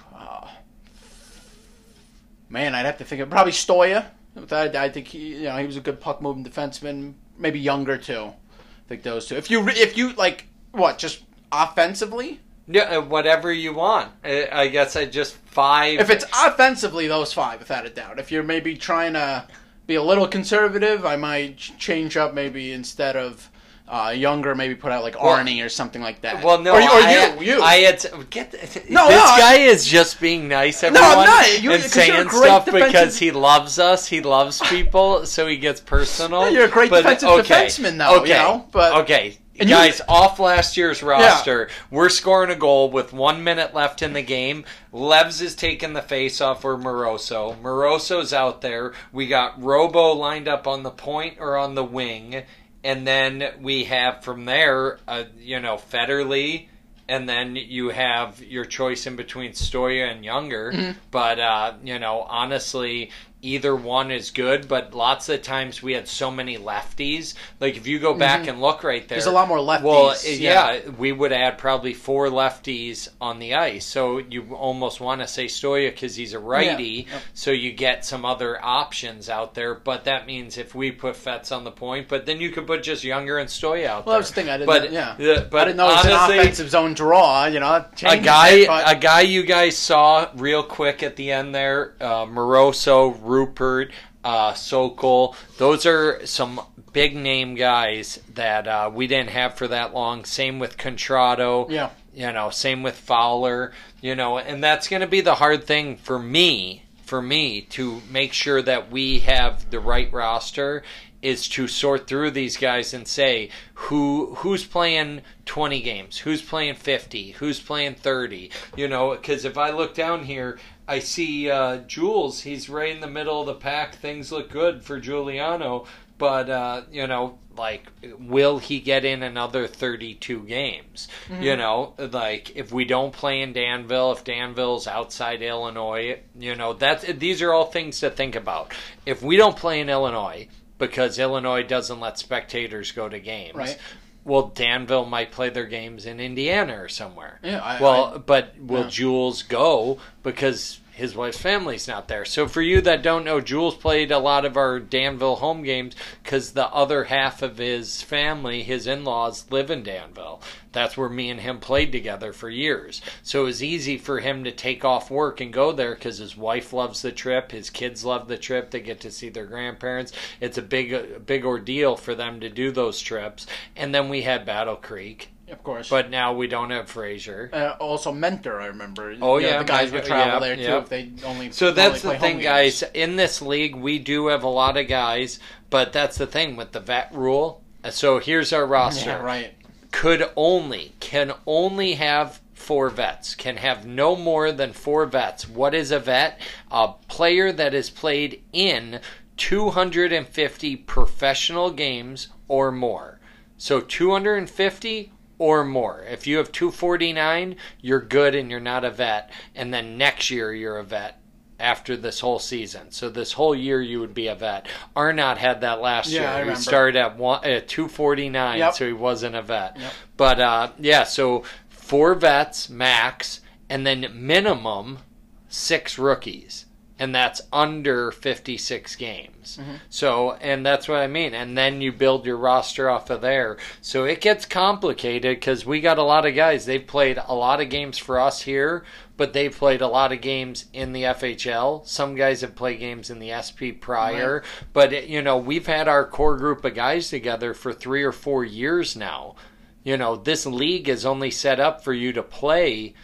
man, 2.49 2.75
I'd 2.75 2.85
have 2.85 2.97
to 2.99 3.03
think 3.03 3.21
of 3.21 3.29
probably 3.29 3.51
Stoya. 3.51 4.05
I, 4.51 4.63
I 4.67 4.89
think 4.89 5.07
he, 5.07 5.35
you 5.35 5.43
know, 5.43 5.57
he 5.57 5.65
was 5.65 5.77
a 5.77 5.81
good 5.81 5.99
puck 5.99 6.21
moving 6.21 6.43
defenseman. 6.43 7.13
Maybe 7.37 7.59
younger 7.59 7.97
too. 7.97 8.33
I 8.57 8.89
think 8.89 9.03
those 9.03 9.27
two. 9.27 9.35
If 9.35 9.49
you 9.49 9.67
if 9.67 9.97
you 9.97 10.13
like, 10.13 10.47
what, 10.71 10.97
just 10.97 11.23
offensively? 11.51 12.41
Yeah, 12.67 12.97
uh, 12.97 13.01
whatever 13.01 13.51
you 13.51 13.73
want. 13.73 14.11
Uh, 14.23 14.45
I 14.51 14.67
guess 14.67 14.95
I 14.95 15.05
just 15.05 15.35
five. 15.35 15.99
If 15.99 16.09
it's 16.09 16.25
offensively, 16.33 17.07
those 17.07 17.31
five, 17.31 17.59
without 17.59 17.85
a 17.85 17.89
doubt. 17.89 18.19
If 18.19 18.31
you're 18.31 18.43
maybe 18.43 18.75
trying 18.75 19.13
to 19.13 19.47
be 19.85 19.95
a 19.95 20.03
little 20.03 20.27
conservative, 20.27 21.05
I 21.05 21.15
might 21.15 21.57
change 21.57 22.17
up 22.17 22.33
maybe 22.33 22.71
instead 22.71 23.15
of 23.15 23.49
uh, 23.87 24.11
younger, 24.15 24.55
maybe 24.55 24.73
put 24.75 24.91
out 24.91 25.03
like 25.03 25.21
Well- 25.21 25.37
Arnie 25.37 25.63
or 25.63 25.69
something 25.69 26.01
like 26.01 26.21
that. 26.21 26.43
well, 26.43 26.59
no, 26.59 26.73
or, 26.73 26.81
you- 26.81 26.87
or 26.89 26.91
I, 26.93 27.35
you, 27.39 27.41
you. 27.55 27.61
I 27.61 27.75
had 27.75 27.99
to, 27.99 28.25
get 28.31 28.51
No, 28.53 28.59
this 28.59 28.89
no, 28.89 29.01
I- 29.03 29.37
guy 29.39 29.55
is 29.59 29.85
just 29.85 30.19
being 30.19 30.47
nice. 30.47 30.81
No, 30.81 30.89
I'm 30.89 30.93
not. 31.25 31.61
You- 31.61 31.71
and 31.73 31.83
saying 31.83 32.29
stuff 32.29 32.65
defensive- 32.65 32.87
because 32.91 33.17
he 33.17 33.31
loves 33.31 33.77
us. 33.77 34.07
He 34.07 34.21
loves 34.21 34.59
people, 34.69 35.25
so 35.27 35.45
he 35.47 35.57
gets 35.57 35.81
personal. 35.81 36.45
Yeah, 36.45 36.49
you're 36.49 36.65
a 36.65 36.69
great 36.69 36.89
But, 36.89 37.03
defensive 37.03 37.29
okay, 37.29 37.65
defenseman, 37.67 37.97
though, 37.99 38.21
Okay, 38.21 38.29
you 38.29 38.33
know, 38.33 38.65
but- 38.71 38.95
okay. 39.03 39.37
And 39.57 39.69
you- 39.69 39.75
Guys, 39.75 40.01
off 40.09 40.37
last 40.39 40.75
year's 40.75 41.01
roster, 41.01 41.69
we're 41.89 42.09
scoring 42.09 42.49
a 42.51 42.55
goal 42.55 42.89
with 42.91 43.13
one 43.13 43.41
minute 43.41 43.73
left 43.73 44.01
in 44.01 44.11
the 44.11 44.21
game. 44.21 44.65
Levs 44.93 45.41
is 45.41 45.55
taking 45.55 45.93
the 45.93 46.01
face 46.01 46.41
off 46.41 46.61
for 46.61 46.77
Moroso. 46.77 47.55
Moroso's 47.61 48.33
out 48.33 48.59
there. 48.59 48.91
We 49.13 49.27
got 49.27 49.61
Robo 49.63 50.11
lined 50.11 50.49
up 50.49 50.67
on 50.67 50.83
the 50.83 50.91
point 50.91 51.35
or 51.39 51.55
on 51.55 51.75
the 51.75 51.85
wing. 51.85 52.43
And 52.85 53.05
then 53.05 53.43
we 53.61 53.85
have 53.85 54.23
from 54.23 54.45
there, 54.45 54.99
uh, 55.07 55.23
you 55.39 55.59
know, 55.59 55.75
Federley. 55.75 56.67
And 57.07 57.27
then 57.27 57.55
you 57.55 57.89
have 57.89 58.41
your 58.41 58.65
choice 58.65 59.05
in 59.05 59.15
between 59.15 59.51
Stoya 59.51 60.11
and 60.11 60.23
Younger. 60.23 60.71
Mm-hmm. 60.71 60.99
But, 61.11 61.39
uh, 61.39 61.73
you 61.83 61.99
know, 61.99 62.21
honestly, 62.21 63.11
either 63.41 63.75
one 63.75 64.11
is 64.11 64.31
good. 64.31 64.67
But 64.67 64.93
lots 64.93 65.29
of 65.29 65.41
times 65.41 65.81
we 65.81 65.93
had 65.93 66.07
so 66.07 66.31
many 66.31 66.57
lefties. 66.57 67.35
Like, 67.59 67.77
if 67.77 67.87
you 67.87 67.99
go 67.99 68.13
back 68.13 68.47
and 68.47 68.61
look 68.61 68.83
right 68.83 69.07
there. 69.07 69.17
Mm-hmm. 69.17 69.25
There's 69.25 69.25
a 69.25 69.31
lot 69.31 69.47
more 69.47 69.59
lefties. 69.59 69.83
Well, 69.83 70.15
yeah. 70.23 70.73
yeah, 70.73 70.89
we 70.89 71.11
would 71.11 71.31
add 71.31 71.57
probably 71.57 71.93
four 71.93 72.27
lefties 72.29 73.09
on 73.21 73.39
the 73.39 73.55
ice. 73.55 73.85
So 73.85 74.17
you 74.17 74.55
almost 74.55 74.99
want 74.99 75.21
to 75.21 75.27
say 75.27 75.45
Stoya 75.45 75.91
because 75.91 76.15
he's 76.15 76.33
a 76.33 76.39
righty. 76.39 77.07
Yep. 77.11 77.21
So 77.33 77.51
you 77.51 77.71
get 77.71 78.05
some 78.05 78.25
other 78.25 78.63
options 78.63 79.29
out 79.29 79.53
there. 79.53 79.75
But 79.75 80.05
that 80.05 80.25
means 80.25 80.57
if 80.57 80.73
we 80.73 80.91
put 80.91 81.15
Fets 81.15 81.51
on 81.51 81.63
the 81.63 81.71
point, 81.71 82.07
but 82.07 82.25
then 82.25 82.39
you 82.41 82.49
could 82.49 82.67
put 82.67 82.83
just 82.83 83.03
Younger 83.03 83.37
and 83.37 83.49
Stoya 83.49 83.85
out 83.85 84.05
Well, 84.05 84.13
there. 84.13 84.13
that 84.13 84.17
was 84.17 84.29
the 84.29 84.33
thing. 84.35 84.49
I 84.49 84.57
didn't. 84.57 84.67
But 84.67 84.91
yeah. 84.91 85.15
yeah, 85.19 85.45
but 85.49 85.61
I 85.61 85.65
didn't 85.65 85.77
know 85.77 85.89
it 85.89 85.95
was 85.95 86.05
an 86.05 86.11
offensive 86.39 86.69
zone 86.69 86.93
draw. 86.93 87.45
You 87.45 87.59
know, 87.59 87.85
a 88.03 88.17
guy, 88.17 88.49
it, 88.49 88.67
but- 88.67 88.95
a 88.95 88.99
guy 88.99 89.21
you 89.21 89.43
guys 89.43 89.77
saw 89.77 90.29
real 90.35 90.63
quick 90.63 91.03
at 91.03 91.15
the 91.15 91.31
end 91.31 91.53
there, 91.53 91.93
uh, 91.99 92.25
Moroso, 92.25 93.17
Rupert, 93.25 93.91
uh, 94.23 94.53
Sokol. 94.53 95.35
Those 95.57 95.85
are 95.85 96.25
some 96.25 96.61
big 96.93 97.15
name 97.15 97.55
guys 97.55 98.19
that 98.33 98.67
uh, 98.67 98.89
we 98.93 99.07
didn't 99.07 99.31
have 99.31 99.55
for 99.55 99.67
that 99.67 99.93
long. 99.93 100.25
Same 100.25 100.59
with 100.59 100.77
Contrado. 100.77 101.69
yeah. 101.69 101.89
You 102.13 102.31
know, 102.31 102.49
same 102.49 102.81
with 102.81 102.95
Fowler. 102.95 103.73
You 104.01 104.15
know, 104.15 104.37
and 104.37 104.63
that's 104.63 104.87
going 104.87 105.01
to 105.01 105.07
be 105.07 105.19
the 105.21 105.35
hard 105.35 105.65
thing 105.65 105.97
for 105.97 106.17
me. 106.17 106.83
For 107.03 107.21
me 107.21 107.61
to 107.61 108.01
make 108.09 108.33
sure 108.33 108.63
that 108.63 108.89
we 108.89 109.19
have 109.19 109.69
the 109.69 109.79
right 109.79 110.11
roster 110.11 110.81
is 111.21 111.47
to 111.49 111.67
sort 111.67 112.07
through 112.07 112.31
these 112.31 112.57
guys 112.57 112.93
and 112.93 113.07
say 113.07 113.49
who 113.73 114.35
who's 114.39 114.65
playing 114.65 115.21
20 115.45 115.81
games, 115.81 116.17
who's 116.19 116.41
playing 116.41 116.75
50, 116.75 117.31
who's 117.31 117.59
playing 117.59 117.95
30. 117.95 118.49
You 118.75 118.87
know, 118.87 119.11
because 119.11 119.45
if 119.45 119.57
I 119.57 119.69
look 119.69 119.93
down 119.93 120.23
here, 120.23 120.57
I 120.87 120.99
see 120.99 121.49
uh, 121.49 121.77
Jules. 121.77 122.41
He's 122.41 122.69
right 122.69 122.93
in 122.93 123.01
the 123.01 123.09
middle 123.09 123.39
of 123.39 123.47
the 123.47 123.55
pack. 123.55 123.95
Things 123.95 124.31
look 124.31 124.49
good 124.49 124.83
for 124.83 124.99
Giuliano, 124.99 125.85
but 126.17 126.49
uh, 126.49 126.81
you 126.91 127.07
know, 127.07 127.39
like, 127.57 127.87
will 128.19 128.59
he 128.59 128.79
get 128.79 129.05
in 129.05 129.23
another 129.23 129.67
32 129.67 130.41
games? 130.41 131.07
You 131.41 131.55
know, 131.55 131.93
like 131.97 132.55
if 132.55 132.71
we 132.71 132.85
don't 132.85 133.13
play 133.13 133.41
in 133.41 133.53
Danville, 133.53 134.11
if 134.11 134.23
Danville's 134.23 134.87
outside 134.87 135.41
Illinois, 135.41 136.19
you 136.37 136.55
know, 136.55 136.73
that's 136.73 137.05
these 137.13 137.41
are 137.41 137.53
all 137.53 137.65
things 137.65 137.99
to 138.01 138.09
think 138.09 138.35
about. 138.35 138.73
If 139.05 139.21
we 139.21 139.37
don't 139.37 139.57
play 139.57 139.79
in 139.79 139.89
Illinois 139.89 140.47
because 140.77 141.19
Illinois 141.19 141.63
doesn't 141.63 141.99
let 141.99 142.19
spectators 142.19 142.91
go 142.91 143.07
to 143.07 143.19
games. 143.19 143.55
Right. 143.55 143.77
Well, 144.25 144.47
Danville 144.47 145.05
might 145.05 145.31
play 145.31 145.49
their 145.49 145.67
games 145.67 146.05
in 146.07 146.19
Indiana 146.19 146.81
or 146.81 146.89
somewhere. 146.89 147.39
Yeah, 147.43 147.61
I- 147.63 147.79
well, 147.81 148.13
I- 148.15 148.17
but 148.17 148.55
will 148.59 148.81
yeah. 148.81 148.89
Jules 148.89 149.43
go 149.43 149.99
because 150.23 150.79
his 150.95 151.13
wife's 151.13 151.37
family's 151.37 151.89
not 151.89 152.07
there. 152.07 152.23
So 152.23 152.47
for 152.47 152.61
you 152.61 152.79
that 152.79 153.03
don't 153.03 153.25
know, 153.25 153.41
Jules 153.41 153.75
played 153.75 154.13
a 154.13 154.17
lot 154.17 154.45
of 154.45 154.55
our 154.55 154.79
Danville 154.79 155.35
home 155.35 155.61
games 155.61 155.93
because 156.23 156.51
the 156.51 156.69
other 156.69 157.05
half 157.05 157.41
of 157.41 157.57
his 157.57 158.01
family, 158.01 158.63
his 158.63 158.87
in-laws, 158.87 159.51
live 159.51 159.69
in 159.69 159.83
Danville. 159.83 160.41
That's 160.71 160.95
where 160.95 161.09
me 161.09 161.29
and 161.29 161.41
him 161.41 161.59
played 161.59 161.91
together 161.91 162.31
for 162.31 162.49
years. 162.49 163.01
So 163.23 163.41
it 163.41 163.45
was 163.45 163.61
easy 163.61 163.97
for 163.97 164.21
him 164.21 164.45
to 164.45 164.53
take 164.53 164.85
off 164.85 165.11
work 165.11 165.41
and 165.41 165.51
go 165.51 165.73
there 165.73 165.95
because 165.95 166.19
his 166.19 166.37
wife 166.37 166.71
loves 166.71 167.01
the 167.01 167.11
trip, 167.11 167.51
his 167.51 167.69
kids 167.69 168.05
love 168.05 168.29
the 168.29 168.37
trip. 168.37 168.71
They 168.71 168.79
get 168.79 169.01
to 169.01 169.11
see 169.11 169.27
their 169.27 169.47
grandparents. 169.47 170.13
It's 170.39 170.57
a 170.57 170.61
big, 170.61 171.25
big 171.25 171.43
ordeal 171.43 171.97
for 171.97 172.15
them 172.15 172.39
to 172.39 172.49
do 172.49 172.71
those 172.71 173.01
trips. 173.01 173.47
And 173.75 173.93
then 173.93 174.07
we 174.07 174.21
had 174.21 174.45
Battle 174.45 174.77
Creek. 174.77 175.34
Of 175.47 175.63
course. 175.63 175.89
But 175.89 176.09
now 176.09 176.33
we 176.33 176.47
don't 176.47 176.71
have 176.71 176.89
Fraser. 176.89 177.49
Uh, 177.53 177.75
also, 177.79 178.11
Mentor, 178.11 178.59
I 178.59 178.67
remember. 178.67 179.15
Oh, 179.21 179.37
You 179.37 179.43
know, 179.43 179.49
yeah, 179.49 179.59
the 179.59 179.65
guys 179.65 179.91
would 179.91 180.05
travel 180.05 180.33
yeah, 180.33 180.39
there 180.39 180.55
too 180.55 180.61
yeah. 180.61 180.77
if 180.79 180.89
they 180.89 181.11
only. 181.23 181.51
So 181.51 181.67
only 181.67 181.75
that's 181.75 182.01
play 182.01 182.15
the 182.15 182.19
thing, 182.19 182.39
guys. 182.39 182.83
In 182.93 183.15
this 183.15 183.41
league, 183.41 183.75
we 183.75 183.99
do 183.99 184.27
have 184.27 184.43
a 184.43 184.49
lot 184.49 184.77
of 184.77 184.87
guys, 184.87 185.39
but 185.69 185.93
that's 185.93 186.17
the 186.17 186.27
thing 186.27 186.55
with 186.55 186.71
the 186.71 186.79
vet 186.79 187.13
rule. 187.13 187.61
So 187.91 188.19
here's 188.19 188.51
our 188.51 188.65
roster. 188.65 189.11
Yeah, 189.11 189.21
right. 189.21 189.53
Could 189.91 190.29
only, 190.35 190.93
can 190.99 191.33
only 191.45 191.93
have 191.93 192.41
four 192.53 192.89
vets, 192.89 193.35
can 193.35 193.57
have 193.57 193.85
no 193.85 194.15
more 194.15 194.51
than 194.51 194.73
four 194.73 195.05
vets. 195.05 195.47
What 195.47 195.75
is 195.75 195.91
a 195.91 195.99
vet? 195.99 196.39
A 196.71 196.93
player 197.07 197.51
that 197.51 197.73
has 197.73 197.89
played 197.91 198.41
in 198.51 198.99
250 199.37 200.75
professional 200.77 201.71
games 201.71 202.29
or 202.47 202.71
more. 202.71 203.19
So 203.57 203.79
250 203.79 205.11
or 205.37 205.63
more. 205.65 206.03
If 206.09 206.27
you 206.27 206.37
have 206.37 206.51
249, 206.51 207.55
you're 207.81 208.01
good 208.01 208.35
and 208.35 208.49
you're 208.49 208.59
not 208.59 208.85
a 208.85 208.91
vet. 208.91 209.31
And 209.53 209.73
then 209.73 209.97
next 209.97 210.29
year 210.31 210.53
you're 210.53 210.77
a 210.77 210.83
vet 210.83 211.19
after 211.59 211.95
this 211.95 212.19
whole 212.19 212.39
season. 212.39 212.91
So 212.91 213.09
this 213.09 213.33
whole 213.33 213.55
year 213.55 213.81
you 213.81 213.99
would 214.01 214.13
be 214.13 214.27
a 214.27 214.35
vet. 214.35 214.67
Arnott 214.95 215.37
had 215.37 215.61
that 215.61 215.81
last 215.81 216.09
Yeah, 216.09 216.37
year. 216.37 216.45
I 216.51 216.55
he 216.55 216.61
started 216.61 216.97
at 216.97 217.17
one 217.17 217.43
at 217.45 217.67
249, 217.67 218.57
Yep. 218.59 218.73
so 218.73 218.85
he 218.87 218.93
wasn't 218.93 219.35
a 219.35 219.41
vet. 219.41 219.77
Yep. 219.79 219.93
But 220.17 220.39
uh, 220.39 220.71
yeah, 220.79 221.03
so 221.03 221.43
four 221.69 222.13
vets 222.15 222.69
max, 222.69 223.39
and 223.69 223.85
then 223.87 224.07
minimum 224.13 224.99
six 225.47 225.97
rookies, 225.97 226.64
and 226.97 227.13
that's 227.13 227.41
under 227.51 228.11
56 228.11 228.95
games. 228.95 229.57
Mm-hmm. 229.59 229.75
So, 229.89 230.33
and 230.33 230.65
that's 230.65 230.87
what 230.87 230.99
I 230.99 231.07
mean. 231.07 231.33
And 231.33 231.57
then 231.57 231.81
you 231.81 231.91
build 231.91 232.25
your 232.25 232.37
roster 232.37 232.89
off 232.89 233.09
of 233.09 233.21
there. 233.21 233.57
So 233.81 234.05
it 234.05 234.21
gets 234.21 234.45
complicated 234.45 235.37
because 235.37 235.65
we 235.65 235.81
got 235.81 235.97
a 235.97 236.03
lot 236.03 236.25
of 236.25 236.35
guys. 236.35 236.65
They've 236.65 236.85
played 236.85 237.21
a 237.27 237.35
lot 237.35 237.59
of 237.59 237.69
games 237.69 237.97
for 237.97 238.17
us 238.17 238.41
here, 238.41 238.85
but 239.17 239.33
they've 239.33 239.55
played 239.55 239.81
a 239.81 239.87
lot 239.87 240.13
of 240.13 240.21
games 240.21 240.65
in 240.71 240.93
the 240.93 241.03
FHL. 241.03 241.85
Some 241.85 242.15
guys 242.15 242.41
have 242.41 242.55
played 242.55 242.79
games 242.79 243.09
in 243.09 243.19
the 243.19 243.33
SP 243.35 243.75
prior. 243.79 244.43
But, 244.71 244.93
it, 244.93 245.09
you 245.09 245.21
know, 245.21 245.37
we've 245.37 245.67
had 245.67 245.89
our 245.89 246.07
core 246.07 246.37
group 246.37 246.63
of 246.63 246.75
guys 246.75 247.09
together 247.09 247.53
for 247.53 247.73
three 247.73 248.03
or 248.03 248.13
four 248.13 248.45
years 248.45 248.95
now. 248.95 249.35
You 249.83 249.97
know, 249.97 250.15
this 250.15 250.45
league 250.45 250.89
is 250.89 251.05
only 251.05 251.29
set 251.29 251.59
up 251.59 251.83
for 251.83 251.93
you 251.93 252.13
to 252.13 252.23
play 252.23 252.95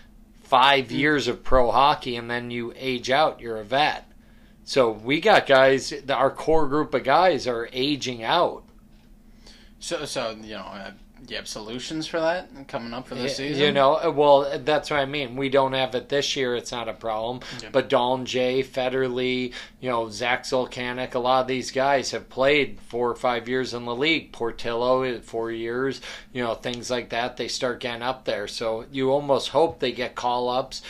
five 0.52 0.92
years 0.92 1.30
of 1.30 1.46
pro 1.46 1.72
hockey 1.72 2.18
and 2.18 2.30
then 2.30 2.52
you 2.52 2.74
age 2.76 3.10
out, 3.10 3.40
you're 3.40 3.56
a 3.56 3.64
vet. 3.64 4.06
So 4.66 4.92
we 4.92 5.22
got 5.22 5.48
guys, 5.48 5.94
our 6.10 6.30
core 6.30 6.68
group 6.68 6.94
of 6.94 7.06
guys 7.06 7.48
are 7.48 7.70
aging 7.72 8.22
out. 8.22 8.66
So, 9.80 10.04
so 10.04 10.32
you 10.32 10.56
know, 10.56 10.92
you 11.32 11.38
have 11.38 11.48
solutions 11.48 12.08
for 12.08 12.20
that 12.20 12.50
coming 12.68 12.94
up 12.94 13.08
for 13.08 13.16
this 13.16 13.38
season? 13.38 13.62
You 13.62 13.72
know, 13.72 13.96
uh, 13.96 14.12
well, 14.12 14.60
that's 14.60 14.92
what 14.92 15.00
I 15.00 15.06
mean. 15.06 15.36
We 15.36 15.50
don't 15.50 15.74
have 15.74 15.96
it 15.96 16.10
this 16.10 16.36
year. 16.36 16.56
It's 16.56 16.72
not 16.72 16.90
a 16.90 16.94
problem. 16.94 17.40
Yeah. 17.62 17.70
But 17.72 17.90
Dalton 17.90 18.26
Jay, 18.26 18.64
Federley, 18.64 19.54
you 19.80 19.90
know, 19.90 20.10
Zach 20.10 20.44
Zolkanik, 20.44 21.16
a 21.16 21.20
lot 21.20 21.42
of 21.42 21.48
these 21.48 21.72
guys 21.72 22.12
have 22.12 22.30
played 22.30 22.80
four 22.82 23.10
or 23.10 23.16
five 23.16 23.48
years 23.48 23.74
in 23.74 23.86
the 23.86 23.96
league. 23.96 24.32
Portillo, 24.32 25.04
uh, 25.04 25.22
four 25.22 25.52
years, 25.52 26.02
you 26.34 26.44
know, 26.44 26.54
things 26.54 26.92
like 26.92 27.10
that. 27.10 27.38
They 27.38 27.48
start 27.48 27.80
getting 27.80 28.02
up 28.02 28.26
there. 28.26 28.48
So 28.48 28.86
you 28.92 29.12
almost 29.12 29.50
hope 29.50 29.80
they 29.80 29.94
get 29.94 30.16
call 30.16 30.50
ups 30.50 30.82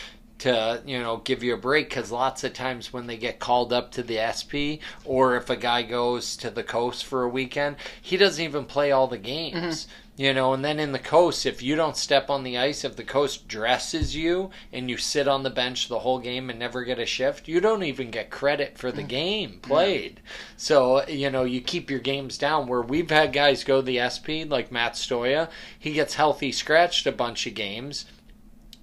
to 0.42 0.82
you 0.88 1.00
know 1.00 1.18
give 1.18 1.44
you 1.44 1.54
a 1.54 1.58
break 1.58 1.90
because 1.90 2.12
lots 2.12 2.44
of 2.44 2.52
times 2.54 2.92
when 2.92 3.06
they 3.06 3.16
get 3.16 3.38
called 3.38 3.72
up 3.72 3.92
to 3.92 4.02
the 4.02 4.18
SP 4.18 4.82
or 5.06 5.36
if 5.36 5.52
a 5.52 5.56
guy 5.56 5.84
goes 5.84 6.36
to 6.38 6.50
the 6.50 6.64
coast 6.64 7.06
for 7.06 7.24
a 7.24 7.30
weekend, 7.30 7.76
he 8.02 8.18
doesn't 8.18 8.44
even 8.44 8.66
play 8.66 8.92
all 8.92 9.08
the 9.08 9.18
games. 9.18 9.86
Mm-hmm. 9.86 9.92
You 10.18 10.34
know, 10.34 10.54
and 10.54 10.64
then 10.64 10.80
in 10.80 10.92
the 10.92 11.00
coast, 11.00 11.46
if 11.46 11.64
you 11.64 11.76
don't 11.76 11.98
step 11.98 12.30
on 12.30 12.44
the 12.44 12.58
ice, 12.58 12.84
if 12.84 12.96
the 12.96 13.04
coast 13.04 13.48
dresses 13.48 14.16
you 14.16 14.52
and 14.72 14.90
you 14.90 14.98
sit 14.98 15.28
on 15.28 15.42
the 15.42 15.50
bench 15.50 15.88
the 15.88 16.00
whole 16.00 16.20
game 16.20 16.50
and 16.50 16.60
never 16.60 16.84
get 16.84 17.00
a 17.00 17.06
shift, 17.06 17.48
you 17.48 17.60
don't 17.60 17.82
even 17.82 18.12
get 18.12 18.30
credit 18.30 18.78
for 18.78 18.92
the 18.92 19.02
mm. 19.02 19.08
game 19.08 19.60
played. 19.62 20.20
So, 20.58 21.08
you 21.08 21.32
know, 21.32 21.44
you 21.44 21.62
keep 21.62 21.90
your 21.90 22.02
games 22.02 22.38
down. 22.38 22.68
Where 22.68 22.82
we've 22.82 23.10
had 23.10 23.34
guys 23.34 23.64
go 23.64 23.82
the 23.82 24.02
SP, 24.14 24.46
like 24.46 24.72
Matt 24.72 24.94
Stoya, 24.94 25.50
he 25.80 25.94
gets 25.94 26.16
healthy 26.16 26.52
scratched 26.52 27.08
a 27.08 27.12
bunch 27.12 27.48
of 27.48 27.56
games 27.56 28.06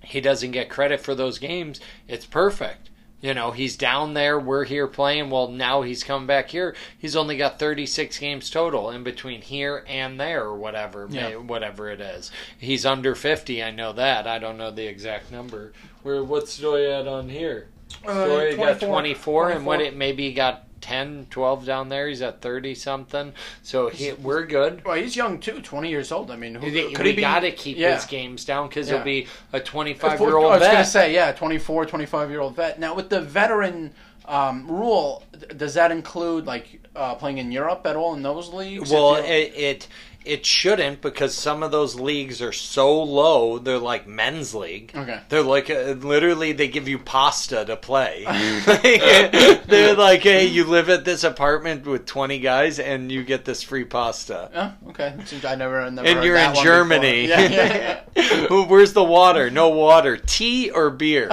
he 0.08 0.20
doesn't 0.20 0.50
get 0.52 0.68
credit 0.70 1.00
for 1.00 1.14
those 1.14 1.38
games, 1.38 1.80
it's 2.06 2.26
perfect. 2.26 2.90
You 3.20 3.34
know, 3.34 3.50
he's 3.50 3.76
down 3.76 4.14
there, 4.14 4.38
we're 4.38 4.64
here 4.64 4.86
playing. 4.86 5.28
Well, 5.30 5.48
now 5.48 5.82
he's 5.82 6.04
come 6.04 6.26
back 6.28 6.50
here. 6.50 6.76
He's 6.96 7.16
only 7.16 7.36
got 7.36 7.58
36 7.58 8.16
games 8.16 8.48
total 8.48 8.90
in 8.90 9.02
between 9.02 9.42
here 9.42 9.84
and 9.88 10.20
there, 10.20 10.44
or 10.44 10.56
whatever, 10.56 11.08
Yeah. 11.10 11.30
may- 11.30 11.36
whatever 11.36 11.90
it 11.90 12.00
is. 12.00 12.30
He's 12.58 12.86
under 12.86 13.16
50, 13.16 13.60
I 13.60 13.72
know 13.72 13.92
that. 13.92 14.28
I 14.28 14.38
don't 14.38 14.56
know 14.56 14.70
the 14.70 14.86
exact 14.86 15.32
number. 15.32 15.72
Where 16.04 16.22
What's 16.22 16.56
Stoy 16.60 16.88
at 16.96 17.08
on 17.08 17.28
here? 17.28 17.66
Uh, 18.06 18.10
Stoy 18.10 18.56
got 18.56 18.80
24, 18.80 19.50
and 19.50 19.66
what 19.66 19.80
it 19.80 19.96
maybe 19.96 20.32
got 20.32 20.67
10, 20.80 21.26
12 21.30 21.64
down 21.64 21.88
there. 21.88 22.08
He's 22.08 22.22
at 22.22 22.40
30 22.40 22.74
something. 22.74 23.32
So 23.62 23.88
he, 23.88 24.12
we're 24.12 24.46
good. 24.46 24.84
Well, 24.84 24.96
he's 24.96 25.16
young 25.16 25.38
too, 25.40 25.60
twenty 25.60 25.90
years 25.90 26.12
old. 26.12 26.30
I 26.30 26.36
mean, 26.36 26.54
who, 26.54 26.66
We, 26.70 26.92
could 26.94 27.06
he 27.06 27.12
be? 27.12 27.20
got 27.22 27.40
to 27.40 27.52
keep 27.52 27.76
yeah. 27.76 27.94
his 27.96 28.04
games 28.06 28.44
down 28.44 28.68
because 28.68 28.88
Yeah. 28.88 28.96
he'll 28.96 29.04
be 29.04 29.26
a 29.52 29.60
25 29.60 30.20
year 30.20 30.36
old 30.36 30.52
I 30.52 30.58
was 30.58 30.66
going 30.66 30.76
to 30.78 30.84
say, 30.84 31.14
yeah, 31.14 31.32
24, 31.32 31.86
25 31.86 32.30
year 32.30 32.40
old 32.40 32.56
vet. 32.56 32.78
Now, 32.78 32.94
with 32.94 33.08
the 33.10 33.20
veteran 33.20 33.92
um, 34.26 34.70
rule, 34.70 35.22
does 35.56 35.74
that 35.74 35.90
include 35.90 36.46
like 36.46 36.86
uh, 36.94 37.14
playing 37.14 37.38
in 37.38 37.50
Europe 37.50 37.86
at 37.86 37.96
all 37.96 38.14
in 38.14 38.22
those 38.22 38.52
leagues? 38.52 38.90
Well, 38.90 39.16
it, 39.16 39.52
it 39.56 39.88
it 40.24 40.44
shouldn't 40.44 41.00
because 41.00 41.34
some 41.34 41.62
of 41.62 41.70
those 41.70 41.94
leagues 41.94 42.42
are 42.42 42.52
so 42.52 43.02
low. 43.02 43.58
They're 43.58 43.78
like 43.78 44.06
men's 44.06 44.54
league. 44.54 44.92
Okay. 44.94 45.20
They're 45.28 45.42
like 45.42 45.70
uh, 45.70 45.94
literally 45.98 46.52
they 46.52 46.68
give 46.68 46.88
you 46.88 46.98
pasta 46.98 47.64
to 47.64 47.76
play. 47.76 48.24
They're 49.66 49.94
like, 49.94 50.22
hey, 50.22 50.46
you 50.46 50.64
live 50.64 50.90
at 50.90 51.04
this 51.04 51.24
apartment 51.24 51.86
with 51.86 52.04
twenty 52.04 52.40
guys 52.40 52.78
and 52.78 53.10
you 53.12 53.24
get 53.24 53.44
this 53.44 53.62
free 53.62 53.84
pasta. 53.84 54.50
Oh, 54.54 54.90
okay. 54.90 55.14
I 55.44 55.54
never, 55.54 55.90
never 55.90 56.06
And 56.06 56.24
you're 56.24 56.36
in 56.36 56.54
Germany. 56.56 57.28
before. 57.28 57.44
Yeah, 57.44 58.02
yeah, 58.16 58.46
Where's 58.66 58.92
the 58.92 59.04
water? 59.04 59.50
No 59.50 59.68
water. 59.70 60.16
Tea 60.16 60.70
or 60.70 60.90
beer? 60.90 61.28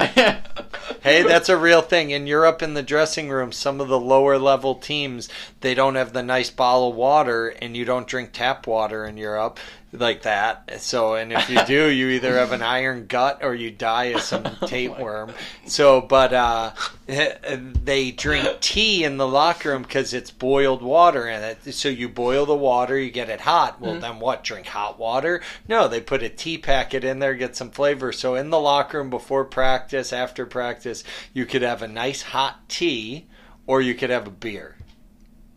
Hey, 1.02 1.22
that's 1.22 1.48
a 1.48 1.56
real 1.56 1.82
thing. 1.82 2.10
In 2.10 2.26
Europe, 2.26 2.62
in 2.62 2.74
the 2.74 2.82
dressing 2.82 3.28
room, 3.28 3.52
some 3.52 3.80
of 3.80 3.88
the 3.88 4.00
lower 4.00 4.38
level 4.38 4.76
teams 4.76 5.28
they 5.60 5.74
don't 5.74 5.96
have 5.96 6.12
the 6.12 6.22
nice 6.22 6.50
bottle 6.50 6.90
of 6.90 6.96
water, 6.96 7.48
and 7.48 7.76
you 7.76 7.84
don't 7.84 8.06
drink 8.06 8.30
tap 8.32 8.66
water 8.66 8.75
in 8.84 9.16
Europe 9.16 9.58
like 9.92 10.22
that. 10.22 10.80
So, 10.80 11.14
and 11.14 11.32
if 11.32 11.48
you 11.48 11.64
do, 11.64 11.88
you 11.88 12.08
either 12.10 12.34
have 12.34 12.52
an 12.52 12.62
iron 12.62 13.06
gut 13.06 13.40
or 13.42 13.54
you 13.54 13.70
die 13.70 14.06
of 14.06 14.20
some 14.20 14.44
tapeworm. 14.66 15.32
So, 15.66 16.00
but 16.00 16.32
uh, 16.32 16.72
they 17.06 18.10
drink 18.10 18.60
tea 18.60 19.04
in 19.04 19.16
the 19.16 19.26
locker 19.26 19.70
room 19.70 19.82
because 19.82 20.12
it's 20.12 20.30
boiled 20.30 20.82
water 20.82 21.28
in 21.28 21.42
it. 21.42 21.74
So 21.74 21.88
you 21.88 22.08
boil 22.08 22.46
the 22.46 22.54
water, 22.54 22.98
you 22.98 23.10
get 23.10 23.30
it 23.30 23.40
hot. 23.40 23.80
Well, 23.80 23.98
then 23.98 24.18
what? 24.18 24.44
Drink 24.44 24.66
hot 24.66 24.98
water? 24.98 25.42
No, 25.68 25.88
they 25.88 26.00
put 26.00 26.22
a 26.22 26.28
tea 26.28 26.58
packet 26.58 27.04
in 27.04 27.18
there, 27.18 27.34
get 27.34 27.56
some 27.56 27.70
flavor. 27.70 28.12
So 28.12 28.34
in 28.34 28.50
the 28.50 28.60
locker 28.60 28.98
room 28.98 29.10
before 29.10 29.44
practice, 29.44 30.12
after 30.12 30.46
practice, 30.46 31.04
you 31.32 31.46
could 31.46 31.62
have 31.62 31.82
a 31.82 31.88
nice 31.88 32.22
hot 32.22 32.68
tea, 32.68 33.26
or 33.66 33.80
you 33.80 33.94
could 33.94 34.10
have 34.10 34.26
a 34.26 34.30
beer 34.30 34.76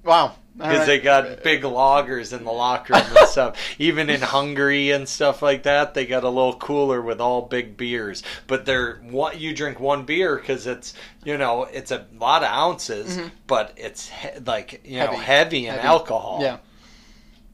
Wow. 0.04 0.36
Because 0.60 0.86
they 0.86 1.00
got 1.00 1.42
big 1.44 1.64
loggers 1.64 2.34
in 2.34 2.44
the 2.44 2.52
locker 2.52 2.94
room 2.94 3.04
and 3.18 3.28
stuff. 3.28 3.58
Even 3.80 4.10
in 4.10 4.22
Hungary 4.22 4.92
and 4.92 5.08
stuff 5.10 5.42
like 5.42 5.64
that, 5.64 5.94
they 5.94 6.06
got 6.06 6.24
a 6.24 6.30
little 6.30 6.54
cooler 6.56 7.02
with 7.02 7.20
all 7.20 7.42
big 7.44 7.76
beers. 7.78 8.22
But 8.46 8.66
they're 8.66 8.98
what 9.10 9.40
you 9.40 9.56
drink 9.56 9.80
one 9.80 10.04
beer 10.06 10.36
because 10.36 10.68
it's 10.68 10.94
you 11.24 11.38
know 11.38 11.64
it's 11.64 11.92
a 11.92 12.06
lot 12.20 12.44
of 12.44 12.50
ounces, 12.50 13.20
but 13.48 13.74
it's 13.78 14.10
he- 14.10 14.40
like 14.46 14.82
you 14.86 15.00
know 15.00 15.08
Heavy. 15.08 15.24
heavy 15.24 15.66
in 15.68 15.74
Heavy. 15.76 15.88
alcohol. 15.88 16.40
Yeah. 16.42 16.58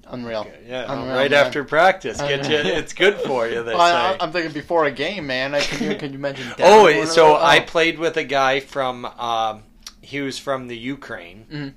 Unreal. 0.07 0.45
Yeah, 0.67 0.85
Unreal, 0.91 1.15
right 1.15 1.31
man. 1.31 1.45
after 1.45 1.63
practice, 1.63 2.17
get 2.19 2.47
you. 2.47 2.55
It's 2.77 2.93
good 2.93 3.15
for 3.21 3.47
you. 3.47 3.63
They 3.63 3.73
Well, 3.73 3.81
I. 3.81 4.15
I'm 4.23 4.31
thinking 4.31 4.51
before 4.51 4.85
a 4.85 4.91
game, 4.91 5.25
man. 5.25 5.55
I, 5.55 5.61
can, 5.61 5.91
you, 5.91 5.97
can 5.97 6.13
you 6.13 6.19
mention? 6.19 6.47
Oh, 6.59 7.05
so? 7.05 7.35
I 7.37 7.59
played 7.61 7.97
with 7.97 8.15
a 8.17 8.23
guy 8.23 8.59
from. 8.59 9.05
Um, 9.05 9.63
he 10.01 10.21
was 10.21 10.37
from 10.37 10.67
the 10.67 10.77
Ukraine, 10.77 11.47
Mhm. 11.51 11.73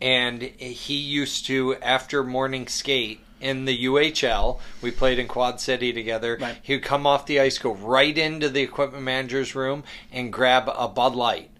And 0.00 0.42
he 0.42 0.94
used 0.94 1.46
to 1.46 1.76
after 1.76 2.24
morning 2.24 2.66
skate. 2.68 3.20
in 3.40 3.64
the 3.64 3.86
UHL. 3.86 4.60
We 4.82 4.90
played 4.90 5.18
in 5.18 5.26
Quad 5.26 5.60
City 5.60 5.94
together. 5.94 6.36
Right. 6.38 6.58
He 6.62 6.74
would 6.74 6.82
come 6.82 7.06
off 7.06 7.24
the 7.24 7.40
ice, 7.40 7.56
go 7.56 7.74
right 7.74 8.16
into 8.18 8.50
the 8.50 8.60
equipment 8.60 9.02
manager's 9.02 9.54
room, 9.54 9.82
and 10.12 10.30
grab 10.30 10.68
a 10.68 10.88
Bud 10.88 11.14
Light 11.14 11.50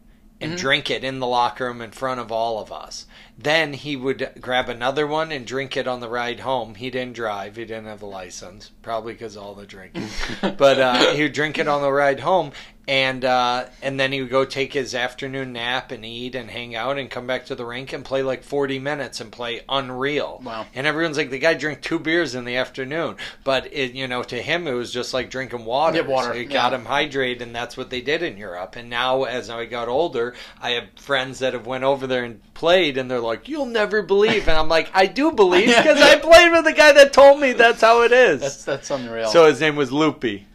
and 0.40 0.56
drink 0.56 0.90
it 0.90 1.04
in 1.04 1.18
the 1.18 1.26
locker 1.26 1.66
room 1.66 1.82
in 1.82 1.90
front 1.90 2.20
of 2.20 2.32
all 2.32 2.58
of 2.58 2.72
us. 2.72 3.06
Then 3.36 3.72
he 3.72 3.96
would 3.96 4.32
grab 4.40 4.68
another 4.68 5.06
one 5.06 5.32
and 5.32 5.46
drink 5.46 5.76
it 5.76 5.86
on 5.86 6.00
the 6.00 6.08
ride 6.08 6.40
home. 6.40 6.74
He 6.74 6.90
didn't 6.90 7.14
drive. 7.14 7.56
He 7.56 7.64
didn't 7.64 7.86
have 7.86 8.02
a 8.02 8.06
license, 8.06 8.70
probably 8.82 9.12
because 9.14 9.36
all 9.36 9.54
the 9.54 9.66
drinking. 9.66 10.08
but 10.58 10.80
uh, 10.80 11.12
he 11.12 11.22
would 11.22 11.32
drink 11.32 11.58
it 11.58 11.68
on 11.68 11.82
the 11.82 11.92
ride 11.92 12.20
home, 12.20 12.52
and 12.90 13.24
uh, 13.24 13.66
and 13.82 14.00
then 14.00 14.10
he 14.10 14.20
would 14.20 14.32
go 14.32 14.44
take 14.44 14.72
his 14.72 14.96
afternoon 14.96 15.52
nap 15.52 15.92
and 15.92 16.04
eat 16.04 16.34
and 16.34 16.50
hang 16.50 16.74
out 16.74 16.98
and 16.98 17.08
come 17.08 17.24
back 17.24 17.46
to 17.46 17.54
the 17.54 17.64
rink 17.64 17.92
and 17.92 18.04
play 18.04 18.24
like 18.24 18.42
40 18.42 18.80
minutes 18.80 19.20
and 19.20 19.30
play 19.30 19.60
unreal. 19.68 20.42
Wow. 20.44 20.66
And 20.74 20.88
everyone's 20.88 21.16
like, 21.16 21.30
the 21.30 21.38
guy 21.38 21.54
drank 21.54 21.82
two 21.82 22.00
beers 22.00 22.34
in 22.34 22.44
the 22.44 22.56
afternoon, 22.56 23.14
but 23.44 23.72
it 23.72 23.92
you 23.92 24.08
know 24.08 24.24
to 24.24 24.42
him 24.42 24.66
it 24.66 24.72
was 24.72 24.92
just 24.92 25.14
like 25.14 25.30
drinking 25.30 25.66
water. 25.66 25.98
Yeah, 25.98 26.02
water, 26.02 26.32
So 26.32 26.40
it 26.40 26.46
got 26.46 26.72
yeah. 26.72 26.78
him 26.78 26.84
hydrated, 26.84 27.42
and 27.42 27.54
that's 27.54 27.76
what 27.76 27.90
they 27.90 28.00
did 28.00 28.24
in 28.24 28.36
Europe. 28.36 28.74
And 28.74 28.90
now, 28.90 29.22
as 29.22 29.50
I 29.50 29.66
got 29.66 29.86
older, 29.86 30.34
I 30.60 30.70
have 30.70 30.88
friends 30.96 31.38
that 31.38 31.52
have 31.52 31.66
went 31.66 31.84
over 31.84 32.08
there 32.08 32.24
and 32.24 32.40
played, 32.54 32.98
and 32.98 33.08
they're 33.08 33.20
like, 33.20 33.48
"You'll 33.48 33.66
never 33.66 34.02
believe," 34.02 34.48
and 34.48 34.58
I'm 34.58 34.68
like, 34.68 34.90
"I 34.92 35.06
do 35.06 35.30
believe 35.30 35.68
because 35.76 36.00
I 36.00 36.18
played 36.18 36.50
with 36.50 36.64
the 36.64 36.72
guy 36.72 36.90
that 36.90 37.12
told 37.12 37.38
me 37.38 37.52
that's 37.52 37.82
how 37.82 38.02
it 38.02 38.10
is." 38.10 38.40
That's 38.40 38.64
that's 38.64 38.90
unreal. 38.90 39.28
so 39.28 39.46
his 39.46 39.60
name 39.60 39.76
was 39.76 39.92
Loopy. 39.92 40.48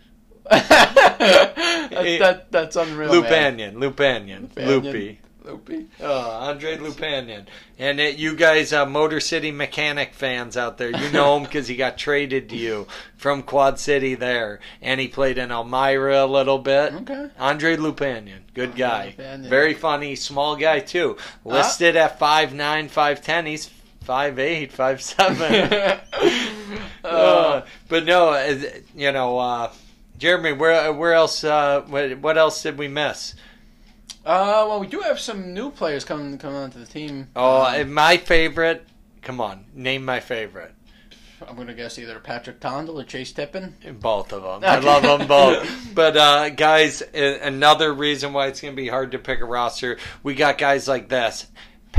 that's, 0.50 2.20
that, 2.20 2.52
that's 2.52 2.76
unreal. 2.76 3.22
man. 3.22 3.58
Lupanian, 3.58 3.74
Lupanian, 3.76 4.48
Lupanian. 4.50 4.84
Loopy. 4.84 5.20
Loopy. 5.46 5.88
Uh, 6.02 6.30
Andre 6.40 6.78
Lupanian. 6.78 7.46
And 7.78 8.00
it, 8.00 8.18
you 8.18 8.36
guys, 8.36 8.74
uh, 8.74 8.86
Motor 8.86 9.20
City 9.20 9.52
mechanic 9.52 10.14
fans 10.14 10.58
out 10.58 10.78
there, 10.78 10.90
you 10.90 11.12
know 11.12 11.38
him 11.38 11.44
because 11.46 11.68
he 11.68 11.76
got 11.76 11.98
traded 11.98 12.50
to 12.50 12.56
you 12.56 12.88
from 13.18 13.44
Quad 13.44 13.80
City 13.80 14.16
there. 14.16 14.60
And 14.82 15.00
he 15.00 15.08
played 15.08 15.38
in 15.38 15.52
Elmira 15.52 16.24
a 16.24 16.28
little 16.28 16.60
bit. 16.60 16.94
Okay. 16.94 17.30
Andre 17.38 17.78
Lupanian. 17.78 18.40
Good 18.54 18.76
guy. 18.76 19.16
Lupanian. 19.18 19.50
Very 19.50 19.74
funny, 19.74 20.16
small 20.16 20.56
guy, 20.56 20.80
too. 20.80 21.18
Listed 21.44 21.96
at 21.96 22.20
5'9, 22.20 22.90
5'10. 22.90 23.48
He's 23.48 23.70
5'8, 24.06 24.72
5'7. 24.72 26.02
Uh, 27.06 27.64
but 27.88 28.04
no, 28.04 28.30
uh, 28.30 28.60
you 28.96 29.12
know, 29.12 29.38
uh, 29.38 29.72
Jeremy, 30.18 30.54
where 30.54 30.92
where 30.94 31.14
else? 31.14 31.44
Uh, 31.44 31.82
what, 31.88 32.18
what 32.20 32.38
else 32.38 32.62
did 32.64 32.78
we 32.78 32.88
miss? 32.88 33.36
Uh, 34.26 34.66
well, 34.68 34.80
we 34.80 34.88
do 34.88 35.02
have 35.02 35.20
some 35.20 35.54
new 35.54 35.70
players 35.70 36.04
coming 36.04 36.38
coming 36.38 36.58
onto 36.58 36.80
the 36.80 36.86
team. 36.86 37.28
Oh, 37.36 37.64
Um, 37.82 37.94
my 37.94 38.18
favorite. 38.18 38.86
Come 39.22 39.42
on, 39.42 39.66
name 39.74 40.06
my 40.06 40.20
favorite. 40.20 40.74
I'm 41.48 41.56
gonna 41.58 41.74
guess 41.74 42.00
either 42.00 42.18
Patrick 42.20 42.60
Tondel 42.60 43.02
or 43.02 43.04
Chase 43.04 43.32
Tippin. 43.34 43.76
Both 44.00 44.32
of 44.34 44.42
them. 44.42 44.70
I 44.70 44.80
love 44.80 45.04
them 45.04 45.28
both. 45.28 45.70
But 45.96 46.18
uh, 46.18 46.50
guys, 46.50 47.02
another 47.14 47.94
reason 47.94 48.34
why 48.34 48.48
it's 48.48 48.60
going 48.60 48.76
to 48.76 48.82
be 48.82 48.90
hard 48.90 49.12
to 49.14 49.20
pick 49.20 49.40
a 49.40 49.46
roster. 49.46 49.98
We 50.24 50.36
got 50.36 50.58
guys 50.58 50.90
like 50.90 51.08
this. 51.08 51.48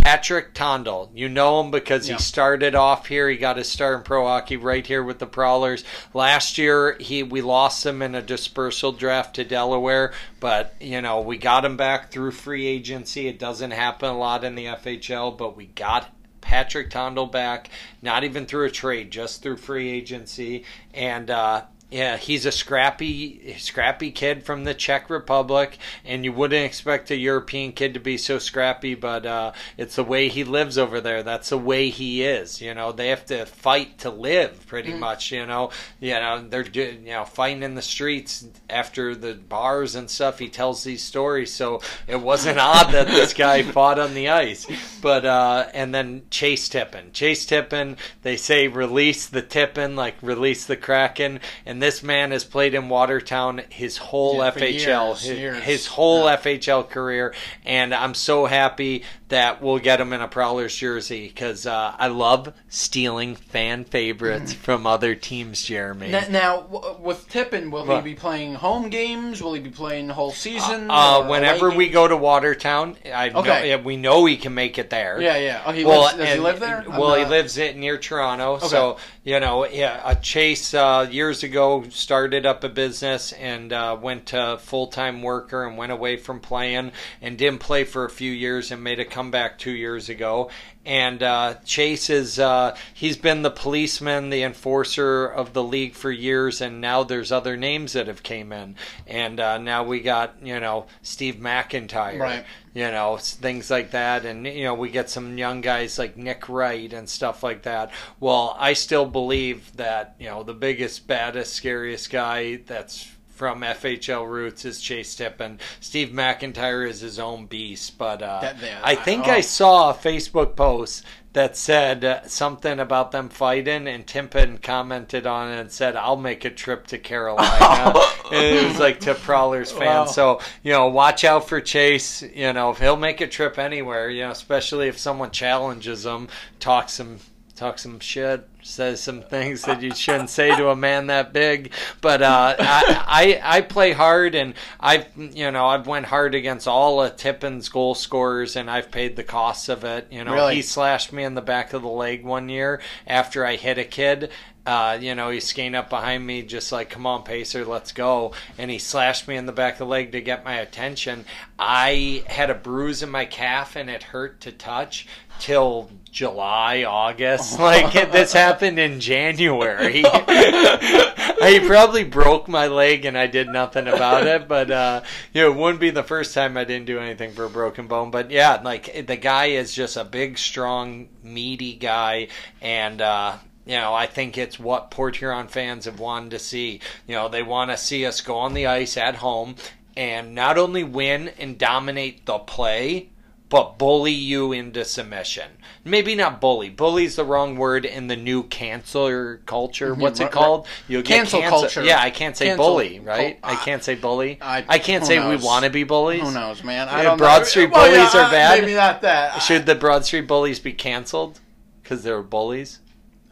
Patrick 0.02 0.54
Tondal. 0.54 1.08
you 1.14 1.28
know 1.28 1.60
him 1.60 1.70
because 1.70 2.08
Yeah. 2.08 2.16
he 2.16 2.22
started 2.22 2.74
off 2.74 3.06
here. 3.06 3.28
He 3.28 3.36
got 3.36 3.56
his 3.56 3.68
start 3.68 3.96
in 3.98 4.02
pro 4.04 4.24
hockey 4.26 4.56
right 4.56 4.86
here 4.86 5.02
with 5.02 5.18
the 5.18 5.26
Prowlers. 5.26 5.84
Last 6.14 6.58
year, 6.58 6.96
he 7.00 7.22
we 7.22 7.40
lost 7.42 7.84
him 7.84 8.02
in 8.02 8.14
a 8.14 8.22
dispersal 8.22 8.92
draft 8.92 9.34
to 9.36 9.44
Delaware, 9.44 10.12
but 10.38 10.74
you 10.80 11.00
know 11.00 11.20
we 11.20 11.38
got 11.38 11.64
him 11.64 11.76
back 11.76 12.10
through 12.10 12.32
free 12.32 12.66
agency. 12.66 13.26
It 13.26 13.38
doesn't 13.38 13.72
happen 13.72 14.08
a 14.08 14.16
lot 14.18 14.44
in 14.44 14.54
the 14.54 14.66
FHL, 14.66 15.36
but 15.36 15.56
we 15.56 15.66
got 15.66 16.12
Patrick 16.40 16.90
Tondel 16.90 17.30
back, 17.30 17.70
not 18.02 18.22
even 18.22 18.46
through 18.46 18.66
a 18.66 18.70
trade, 18.70 19.10
just 19.10 19.42
through 19.42 19.56
free 19.56 19.90
agency. 19.90 20.64
And 20.94 21.28
uh, 21.30 21.62
yeah, 21.88 22.16
he's 22.16 22.44
a 22.44 22.50
scrappy, 22.50 23.54
scrappy 23.58 24.10
kid 24.10 24.42
from 24.42 24.64
the 24.64 24.74
Czech 24.74 25.08
Republic, 25.08 25.78
and 26.04 26.24
you 26.24 26.32
wouldn't 26.32 26.66
expect 26.66 27.12
a 27.12 27.16
European 27.16 27.70
kid 27.70 27.94
to 27.94 28.00
be 28.00 28.18
so 28.18 28.40
scrappy, 28.40 28.96
but 28.96 29.24
uh, 29.24 29.52
it's 29.78 29.94
the 29.94 30.02
way 30.02 30.28
he 30.28 30.42
lives 30.42 30.76
over 30.78 31.00
there. 31.00 31.22
That's 31.22 31.50
the 31.50 31.58
way 31.58 31.90
he 31.90 32.24
is. 32.24 32.60
You 32.60 32.74
know, 32.74 32.90
they 32.90 33.08
have 33.08 33.24
to 33.26 33.46
fight 33.46 33.98
to 33.98 34.10
live, 34.10 34.66
pretty 34.66 34.94
much. 34.94 35.30
You 35.30 35.46
know, 35.46 35.70
you 36.00 36.14
know 36.14 36.44
they're 36.48 36.66
you 36.66 36.98
know 37.04 37.24
fighting 37.24 37.62
in 37.62 37.76
the 37.76 37.82
streets 37.82 38.44
after 38.68 39.14
the 39.14 39.34
bars 39.34 39.94
and 39.94 40.10
stuff. 40.10 40.40
He 40.40 40.48
tells 40.48 40.82
these 40.82 41.04
stories, 41.04 41.52
so 41.52 41.80
it 42.08 42.20
wasn't 42.20 42.58
odd 42.60 42.92
that 42.94 43.06
this 43.06 43.32
guy 43.32 43.62
fought 43.62 44.00
on 44.00 44.14
the 44.14 44.28
ice. 44.28 44.66
But 45.00 45.24
uh, 45.24 45.68
and 45.72 45.94
then 45.94 46.22
Chase 46.30 46.68
Tippin, 46.68 47.12
Chase 47.12 47.46
Tippin. 47.46 47.96
They 48.22 48.36
say 48.36 48.66
release 48.66 49.26
the 49.26 49.42
Tippin, 49.42 49.94
like 49.94 50.16
release 50.20 50.66
the 50.66 50.76
Kraken, 50.76 51.38
and 51.64 51.75
this 51.82 52.02
man 52.02 52.30
has 52.30 52.44
played 52.44 52.74
in 52.74 52.88
Watertown 52.88 53.62
his 53.70 53.96
whole 53.98 54.38
Yeah, 54.38 54.50
FHL, 54.50 55.08
years, 55.08 55.22
his, 55.22 55.38
years. 55.38 55.62
his 55.62 55.86
whole 55.86 56.24
Yeah. 56.24 56.36
FHL 56.36 56.88
career, 56.88 57.34
and 57.64 57.94
I'm 57.94 58.14
so 58.14 58.46
happy 58.46 59.02
that 59.28 59.60
we'll 59.60 59.78
get 59.80 60.00
him 60.00 60.12
in 60.12 60.20
a 60.20 60.28
Prowlers 60.28 60.76
jersey 60.76 61.26
because 61.26 61.66
uh, 61.66 61.94
I 61.98 62.06
love 62.06 62.52
stealing 62.68 63.34
fan 63.34 63.84
favorites 63.84 64.52
from 64.52 64.86
other 64.86 65.14
teams. 65.16 65.62
Jeremy, 65.64 66.10
Now, 66.30 66.60
w- 66.70 66.96
with 67.00 67.28
Tippin, 67.28 67.70
will 67.72 67.84
What? 67.84 68.04
he 68.04 68.10
be 68.12 68.14
playing 68.14 68.54
home 68.54 68.88
games? 68.88 69.42
Will 69.42 69.54
he 69.54 69.60
be 69.60 69.70
playing 69.70 70.06
the 70.06 70.14
whole 70.14 70.30
season? 70.32 70.90
uh, 70.90 71.18
or 71.20 71.24
whenever 71.28 71.70
we 71.70 71.86
games? 71.86 71.94
go 71.94 72.08
to 72.08 72.16
Watertown, 72.16 72.96
I 73.12 73.30
Okay. 73.30 73.70
yeah, 73.70 73.76
we 73.76 73.96
know 73.96 74.24
he 74.26 74.36
can 74.36 74.54
make 74.54 74.78
it 74.78 74.90
there. 74.90 75.20
Yeah, 75.20 75.36
yeah. 75.38 75.62
Oh, 75.66 75.72
he 75.72 75.84
well, 75.84 76.02
lives, 76.02 76.16
does 76.18 76.28
he 76.34 76.38
live 76.38 76.60
there? 76.60 76.84
Well, 76.88 77.14
he 77.16 77.24
lives 77.24 77.58
it 77.58 77.76
near 77.76 77.98
Toronto. 77.98 78.58
So 78.58 78.98
you 79.26 79.40
know, 79.40 79.64
uh, 79.64 80.14
Chase 80.14 80.72
uh, 80.72 81.08
years 81.10 81.42
ago 81.42 81.82
started 81.90 82.46
up 82.46 82.62
a 82.62 82.68
business 82.68 83.32
and 83.32 83.72
uh, 83.72 83.98
went 84.00 84.26
to 84.26 84.56
full 84.60 84.86
time 84.86 85.20
worker 85.20 85.66
and 85.66 85.76
went 85.76 85.90
away 85.90 86.16
from 86.16 86.38
playing 86.38 86.92
and 87.20 87.36
didn't 87.36 87.58
play 87.58 87.82
for 87.82 88.04
a 88.04 88.08
few 88.08 88.30
years 88.30 88.70
and 88.70 88.84
made 88.84 89.00
a 89.00 89.04
comeback 89.04 89.58
two 89.58 89.72
years 89.72 90.08
ago. 90.08 90.48
And 90.86 91.20
uh, 91.22 91.54
Chase 91.64 92.08
is 92.08 92.38
uh, 92.38 92.76
he's 92.94 93.16
been 93.16 93.42
the 93.42 93.50
policeman, 93.50 94.30
the 94.30 94.44
enforcer 94.44 95.26
of 95.26 95.52
the 95.52 95.62
league 95.62 95.94
for 95.94 96.12
years, 96.12 96.60
and 96.60 96.80
now 96.80 97.02
there's 97.02 97.32
other 97.32 97.56
names 97.56 97.94
that 97.94 98.06
have 98.06 98.22
came 98.22 98.52
in, 98.52 98.76
and 99.06 99.40
uh, 99.40 99.58
now 99.58 99.82
we 99.82 99.98
got 100.00 100.36
you 100.42 100.60
know 100.60 100.86
Steve 101.02 101.34
McIntyre, 101.36 102.20
Right. 102.20 102.44
you 102.72 102.88
know 102.90 103.16
things 103.16 103.68
like 103.68 103.90
that. 103.90 104.24
And 104.24 104.46
you 104.46 104.62
know 104.62 104.74
we 104.74 104.88
get 104.90 105.10
some 105.10 105.36
young 105.36 105.60
guys 105.60 105.98
like 105.98 106.16
nick 106.16 106.48
wright 106.48 106.92
and 106.92 107.08
stuff 107.08 107.42
like 107.42 107.62
that. 107.62 107.90
Well 108.20 108.56
i 108.58 108.72
still 108.72 109.06
believe 109.06 109.76
that 109.76 110.14
you 110.20 110.26
know 110.26 110.44
the 110.44 110.54
biggest 110.54 111.06
baddest 111.08 111.52
scariest 111.54 112.10
guy 112.10 112.60
that's 112.66 113.10
from 113.36 113.60
FHL 113.60 114.26
roots 114.28 114.64
is 114.64 114.80
Chase 114.80 115.14
Tippin. 115.14 115.60
Steve 115.80 116.08
McIntyre 116.08 116.88
is 116.88 117.00
his 117.00 117.18
own 117.18 117.46
beast, 117.46 117.98
but 117.98 118.22
uh, 118.22 118.40
That- 118.40 118.60
that- 118.60 118.80
I 118.82 118.94
think 118.94 119.28
oh. 119.28 119.32
I 119.32 119.42
saw 119.42 119.90
a 119.90 119.94
Facebook 119.94 120.56
post 120.56 121.04
that 121.34 121.54
said 121.54 122.02
uh, 122.02 122.26
something 122.26 122.80
about 122.80 123.12
them 123.12 123.28
fighting, 123.28 123.86
and 123.86 124.06
Tippin 124.06 124.56
commented 124.56 125.26
on 125.26 125.52
it 125.52 125.60
and 125.60 125.70
said, 125.70 125.94
"I'll 125.94 126.16
make 126.16 126.46
a 126.46 126.50
trip 126.50 126.86
to 126.86 126.98
Carolina." 126.98 127.92
it 128.32 128.66
was 128.66 128.78
like 128.78 129.00
to 129.00 129.14
Prowlers 129.14 129.70
fans. 129.70 129.82
Wow. 129.82 130.04
So 130.06 130.40
you 130.62 130.72
know, 130.72 130.88
watch 130.88 131.24
out 131.24 131.46
for 131.46 131.60
Chase. 131.60 132.22
You 132.22 132.54
know, 132.54 132.70
if 132.70 132.78
he'll 132.78 132.96
make 132.96 133.20
a 133.20 133.26
trip 133.26 133.58
anywhere, 133.58 134.08
you 134.08 134.22
know, 134.22 134.30
especially 134.30 134.88
if 134.88 134.96
someone 134.96 135.30
challenges 135.30 136.06
him, 136.06 136.28
talks 136.58 136.94
some 136.94 137.18
talk 137.54 137.78
some 137.78 138.00
shit, 138.00 138.48
says 138.66 139.00
some 139.02 139.22
things 139.22 139.62
that 139.62 139.80
you 139.82 139.94
shouldn't 139.94 140.30
say 140.30 140.54
to 140.56 140.68
a 140.68 140.76
man 140.76 141.06
that 141.06 141.32
big. 141.32 141.72
But 142.00 142.22
uh, 142.22 142.56
I, 142.58 143.38
I 143.42 143.58
I 143.58 143.60
play 143.62 143.92
hard, 143.92 144.34
and 144.34 144.54
I've 144.80 145.06
you 145.16 145.50
know 145.50 145.66
I've 145.66 145.86
went 145.86 146.06
hard 146.06 146.34
against 146.34 146.68
all 146.68 147.02
of 147.02 147.16
Tippin's 147.16 147.68
goal 147.68 147.94
scorers, 147.94 148.56
and 148.56 148.70
I've 148.70 148.90
paid 148.90 149.16
the 149.16 149.24
costs 149.24 149.68
of 149.68 149.84
it. 149.84 150.08
You 150.10 150.24
know, 150.24 150.32
Really? 150.34 150.56
he 150.56 150.62
slashed 150.62 151.12
me 151.12 151.24
in 151.24 151.34
the 151.34 151.42
back 151.42 151.72
of 151.72 151.82
the 151.82 151.88
leg 151.88 152.24
one 152.24 152.48
year 152.48 152.80
after 153.06 153.44
I 153.46 153.56
hit 153.56 153.78
a 153.78 153.84
kid. 153.84 154.30
Uh, 154.66 154.98
you 155.00 155.14
know, 155.14 155.30
he's 155.30 155.46
skating 155.46 155.76
up 155.76 155.88
behind 155.88 156.26
me, 156.26 156.42
just 156.42 156.72
like, 156.72 156.90
"Come 156.90 157.06
on, 157.06 157.22
Pacer, 157.22 157.64
let's 157.64 157.92
go!" 157.92 158.32
And 158.58 158.68
he 158.68 158.80
slashed 158.80 159.28
me 159.28 159.36
in 159.36 159.46
the 159.46 159.52
back 159.52 159.74
of 159.74 159.78
the 159.78 159.86
leg 159.86 160.10
to 160.10 160.20
get 160.20 160.44
my 160.44 160.54
attention. 160.56 161.24
I 161.56 162.24
had 162.26 162.50
a 162.50 162.54
bruise 162.54 163.00
in 163.04 163.10
my 163.10 163.26
calf, 163.26 163.76
and 163.76 163.88
it 163.88 164.02
hurt 164.02 164.40
to 164.40 164.50
touch 164.50 165.06
till 165.38 165.88
July, 166.16 166.84
August. 166.84 167.58
Like 167.66 167.92
this 168.10 168.32
happened 168.32 168.78
in 168.78 169.00
January. 169.00 169.96
he 170.02 171.60
probably 171.66 172.04
broke 172.04 172.48
my 172.48 172.68
leg, 172.68 173.04
and 173.04 173.18
I 173.18 173.26
did 173.26 173.48
nothing 173.48 173.86
about 173.86 174.26
it. 174.26 174.48
But 174.48 174.70
uh, 174.70 175.02
you 175.34 175.42
know, 175.42 175.50
it 175.50 175.56
wouldn't 175.56 175.80
be 175.80 175.90
the 175.90 176.02
first 176.02 176.32
time 176.32 176.56
I 176.56 176.64
didn't 176.64 176.86
do 176.86 176.98
anything 177.00 177.32
for 177.32 177.44
a 177.44 177.50
broken 177.50 177.86
bone. 177.86 178.10
But 178.10 178.30
yeah, 178.30 178.60
like 178.64 179.06
the 179.06 179.16
guy 179.16 179.46
is 179.46 179.74
just 179.74 179.98
a 179.98 180.04
big, 180.04 180.38
strong, 180.38 181.08
meaty 181.22 181.74
guy, 181.74 182.28
and. 182.60 183.00
uh 183.00 183.36
you 183.68 183.74
know, 183.74 183.92
I 183.92 184.06
think 184.06 184.38
it's 184.38 184.60
what 184.60 184.92
Port 184.92 185.16
Huron 185.16 185.48
fans 185.48 185.86
have 185.86 185.98
wanted 185.98 186.30
to 186.30 186.38
see. 186.38 186.80
You 187.08 187.16
know, 187.16 187.28
they 187.28 187.42
want 187.42 187.72
to 187.72 187.76
see 187.76 188.06
us 188.06 188.20
go 188.20 188.36
on 188.36 188.54
the 188.54 188.68
ice 188.68 188.96
at 188.96 189.16
home 189.16 189.56
and 189.96 190.36
not 190.36 190.56
only 190.56 190.84
win 190.84 191.30
and 191.36 191.58
dominate 191.58 192.26
the 192.26 192.38
play, 192.38 193.08
but 193.48 193.78
bully 193.78 194.12
you 194.12 194.52
into 194.52 194.84
submission. 194.84 195.52
Maybe 195.84 196.16
not 196.16 196.40
bully. 196.40 196.68
Bully's 196.68 197.14
the 197.16 197.24
wrong 197.24 197.56
word 197.56 197.84
in 197.84 198.08
the 198.08 198.16
new 198.16 198.42
canceler 198.42 199.44
culture. 199.46 199.92
Mm-hmm. 199.92 200.00
What's 200.00 200.18
it 200.20 200.32
called? 200.32 200.66
You'll 200.88 201.02
Cancel 201.02 201.40
cancel- 201.40 201.60
culture. 201.60 201.84
Yeah, 201.84 202.00
I 202.00 202.10
can't 202.10 202.36
say 202.36 202.46
Cancel 202.46 202.66
bully, 202.66 202.98
right? 202.98 203.38
I 203.44 203.54
can't 203.54 203.84
say 203.84 203.94
bully. 203.94 204.38
I- 204.42 204.64
I, 204.68 204.78
can't 204.80 205.06
say 205.06 205.18
knows? 205.18 205.40
we 205.40 205.46
want 205.46 205.64
to 205.64 205.70
be 205.70 205.84
bullies. 205.84 206.22
Who 206.22 206.32
knows, 206.32 206.64
man? 206.64 206.88
I 206.88 207.02
don't 207.04 207.18
Broad 207.18 207.38
know. 207.38 207.44
Street 207.44 207.70
Well, 207.70 207.86
bullies 207.86 208.14
yeah, 208.14 208.26
are 208.26 208.30
bad? 208.30 208.60
Maybe 208.60 208.74
not 208.74 209.02
that. 209.02 209.38
Should 209.42 209.66
the 209.66 209.76
Broad 209.76 210.04
Street 210.04 210.26
bullies 210.26 210.58
be 210.58 210.72
canceled 210.72 211.38
because 211.82 212.02
they 212.02 212.10
were 212.10 212.22
bullies? 212.24 212.80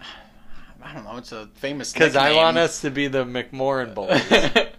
I 0.82 0.94
don't 0.94 1.04
know. 1.04 1.16
It's 1.16 1.32
a 1.32 1.48
famous. 1.54 1.92
Because 1.92 2.14
I 2.14 2.34
want 2.34 2.56
us 2.56 2.82
to 2.82 2.90
be 2.90 3.08
the 3.08 3.24
McMorran 3.24 3.94
bullies. 3.94 4.22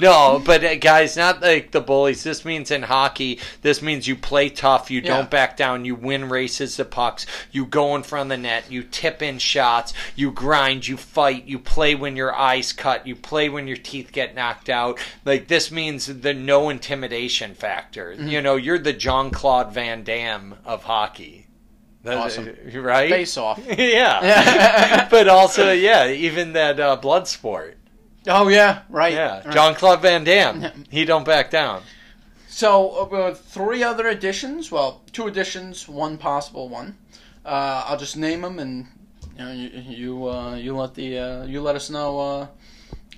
no, 0.00 0.42
but 0.44 0.64
uh, 0.64 0.74
guys, 0.76 1.16
not 1.16 1.40
like 1.40 1.70
the 1.70 1.80
bullies. 1.80 2.22
This 2.22 2.44
means 2.44 2.70
in 2.70 2.82
hockey, 2.82 3.38
this 3.62 3.82
means 3.82 4.06
you 4.06 4.16
play 4.16 4.48
tough, 4.48 4.90
you 4.90 5.00
Yeah. 5.00 5.16
don't 5.16 5.30
back 5.30 5.56
down, 5.56 5.84
you 5.84 5.94
win 5.94 6.28
races 6.28 6.76
to 6.76 6.84
pucks, 6.84 7.26
you 7.50 7.64
go 7.66 7.94
in 7.96 8.02
front 8.02 8.30
of 8.32 8.36
the 8.38 8.42
net, 8.42 8.70
you 8.70 8.82
tip 8.82 9.22
in 9.22 9.38
shots, 9.38 9.92
you 10.16 10.30
grind, 10.30 10.86
you 10.88 10.96
fight, 10.96 11.44
you 11.46 11.58
play 11.58 11.94
when 11.94 12.16
your 12.16 12.34
eyes 12.34 12.72
cut, 12.72 13.06
you 13.06 13.14
play 13.16 13.48
when 13.48 13.66
your 13.66 13.76
teeth 13.76 14.12
get 14.12 14.34
knocked 14.34 14.68
out. 14.68 14.98
Like 15.24 15.48
this 15.48 15.70
means 15.70 16.06
the 16.06 16.34
no 16.34 16.68
intimidation 16.68 17.54
factor. 17.54 18.12
Mm-hmm. 18.12 18.28
You 18.28 18.42
know, 18.42 18.56
you're 18.56 18.78
the 18.78 18.92
Jean 18.92 19.30
Claude 19.30 19.72
Van 19.72 20.04
Damme 20.04 20.56
of 20.64 20.84
hockey. 20.84 21.46
Awesome. 22.06 22.54
right? 22.74 23.10
face 23.10 23.36
off. 23.38 23.60
yeah. 23.78 25.08
but 25.10 25.26
also, 25.28 25.72
yeah, 25.72 26.08
even 26.08 26.52
that 26.52 26.78
uh, 26.78 26.96
blood 26.96 27.26
sport. 27.26 27.78
Oh 28.26 28.48
yeah, 28.48 28.82
right. 28.88 29.12
Yeah, 29.12 29.42
right. 29.44 29.54
John 29.54 29.74
Claude 29.74 30.00
Van 30.02 30.24
Damme. 30.24 30.84
He 30.90 31.04
don't 31.04 31.24
back 31.24 31.50
down. 31.50 31.82
So 32.48 32.90
uh, 32.90 33.34
three 33.34 33.82
other 33.82 34.06
additions. 34.06 34.70
Well, 34.70 35.02
two 35.12 35.26
additions, 35.26 35.88
one 35.88 36.18
possible 36.18 36.68
one. 36.68 36.96
Uh, 37.44 37.84
I'll 37.86 37.98
just 37.98 38.16
name 38.16 38.42
them, 38.42 38.58
and 38.58 38.86
you 39.36 39.44
know, 39.44 39.52
you 39.52 39.68
you, 39.68 40.28
uh, 40.28 40.54
you 40.54 40.76
let 40.76 40.94
the 40.94 41.18
uh, 41.18 41.44
you 41.44 41.60
let 41.60 41.76
us 41.76 41.90
know 41.90 42.20
uh, 42.20 42.46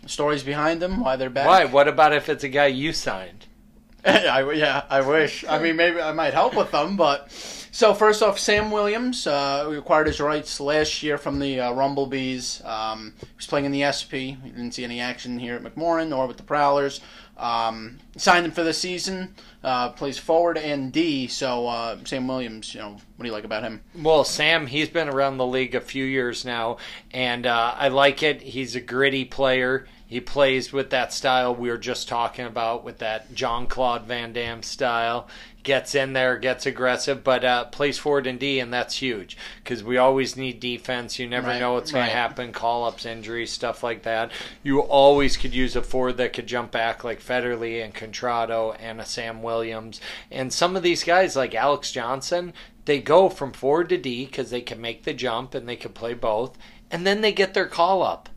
stories 0.06 0.42
behind 0.42 0.80
them, 0.80 1.00
why 1.00 1.16
they're 1.16 1.30
back. 1.30 1.46
Why? 1.46 1.64
What 1.64 1.86
about 1.86 2.12
if 2.12 2.28
it's 2.28 2.44
a 2.44 2.48
guy 2.48 2.66
you 2.66 2.92
signed? 2.92 3.46
I, 4.04 4.50
yeah, 4.52 4.84
I 4.88 5.00
wish. 5.00 5.44
I 5.48 5.58
mean, 5.58 5.76
maybe 5.76 6.00
I 6.00 6.12
might 6.12 6.32
help 6.32 6.56
with 6.56 6.70
them, 6.70 6.96
but 6.96 7.30
so 7.76 7.92
first 7.92 8.22
off, 8.22 8.38
Sam 8.38 8.70
Williams 8.70 9.26
uh, 9.26 9.66
we 9.68 9.76
acquired 9.76 10.06
his 10.06 10.18
rights 10.18 10.60
last 10.60 11.02
year 11.02 11.18
from 11.18 11.38
the 11.38 11.60
uh, 11.60 11.72
Rumblebees. 11.74 12.64
Um, 12.64 13.12
he 13.20 13.26
was 13.36 13.46
playing 13.46 13.66
in 13.66 13.72
the 13.72 13.84
SP. 13.92 14.40
We 14.42 14.48
didn't 14.48 14.72
see 14.72 14.82
any 14.82 14.98
action 14.98 15.38
here 15.38 15.56
at 15.56 15.62
McMorran 15.62 16.16
or 16.16 16.26
with 16.26 16.38
the 16.38 16.42
Prowlers. 16.42 17.02
Um, 17.36 17.98
signed 18.16 18.46
him 18.46 18.52
for 18.52 18.64
the 18.64 18.72
season. 18.72 19.34
Uh, 19.62 19.90
plays 19.90 20.16
forward 20.16 20.56
and 20.56 20.90
D. 20.90 21.26
So 21.26 21.66
uh, 21.66 21.98
Sam 22.04 22.26
Williams, 22.26 22.74
you 22.74 22.80
know, 22.80 22.92
what 22.92 23.22
do 23.22 23.26
you 23.26 23.32
like 23.32 23.44
about 23.44 23.62
him? 23.62 23.82
Well, 23.94 24.24
Sam, 24.24 24.66
he's 24.66 24.88
been 24.88 25.10
around 25.10 25.36
the 25.36 25.46
league 25.46 25.74
a 25.74 25.82
few 25.82 26.06
years 26.06 26.46
now, 26.46 26.78
and 27.12 27.44
uh, 27.44 27.74
I 27.76 27.88
like 27.88 28.22
it. 28.22 28.40
He's 28.40 28.74
a 28.74 28.80
gritty 28.80 29.26
player. 29.26 29.86
He 30.08 30.20
plays 30.20 30.72
with 30.72 30.90
that 30.90 31.12
style 31.12 31.54
we 31.54 31.68
were 31.68 31.78
just 31.78 32.08
talking 32.08 32.46
about, 32.46 32.84
with 32.84 32.98
that 32.98 33.34
John 33.34 33.66
Claude 33.66 34.04
Van 34.04 34.32
Damme 34.32 34.62
style. 34.62 35.26
Gets 35.64 35.96
in 35.96 36.12
there, 36.12 36.38
gets 36.38 36.64
aggressive, 36.64 37.24
but 37.24 37.44
uh, 37.44 37.64
plays 37.64 37.98
forward 37.98 38.28
and 38.28 38.38
D, 38.38 38.60
and 38.60 38.72
that's 38.72 38.98
huge 39.02 39.36
because 39.64 39.82
we 39.82 39.96
always 39.96 40.36
need 40.36 40.60
defense. 40.60 41.18
You 41.18 41.26
never 41.26 41.48
Right, 41.48 41.58
know 41.58 41.72
what's 41.72 41.90
going 41.90 42.06
to 42.06 42.12
happen, 42.12 42.52
call 42.52 42.84
ups, 42.84 43.04
injuries, 43.04 43.50
stuff 43.50 43.82
like 43.82 44.04
that. 44.04 44.30
You 44.62 44.78
always 44.78 45.36
could 45.36 45.52
use 45.52 45.74
a 45.74 45.82
forward 45.82 46.18
that 46.18 46.32
could 46.32 46.46
jump 46.46 46.70
back 46.70 47.02
like 47.02 47.20
Federley 47.20 47.84
and 47.84 47.92
Contrado 47.92 48.76
and 48.78 49.00
a 49.00 49.04
Sam 49.04 49.42
Williams. 49.42 50.00
And 50.30 50.52
some 50.52 50.76
of 50.76 50.84
these 50.84 51.02
guys, 51.02 51.34
like 51.34 51.52
Alex 51.56 51.90
Johnson, 51.90 52.52
they 52.84 53.00
go 53.00 53.28
from 53.28 53.50
forward 53.50 53.88
to 53.88 53.98
D 53.98 54.26
because 54.26 54.50
they 54.50 54.60
can 54.60 54.80
make 54.80 55.02
the 55.02 55.14
jump 55.14 55.52
and 55.52 55.68
they 55.68 55.74
can 55.74 55.92
play 55.92 56.14
both, 56.14 56.56
and 56.92 57.04
then 57.04 57.22
they 57.22 57.32
get 57.32 57.54
their 57.54 57.66
call 57.66 58.04
up. 58.04 58.28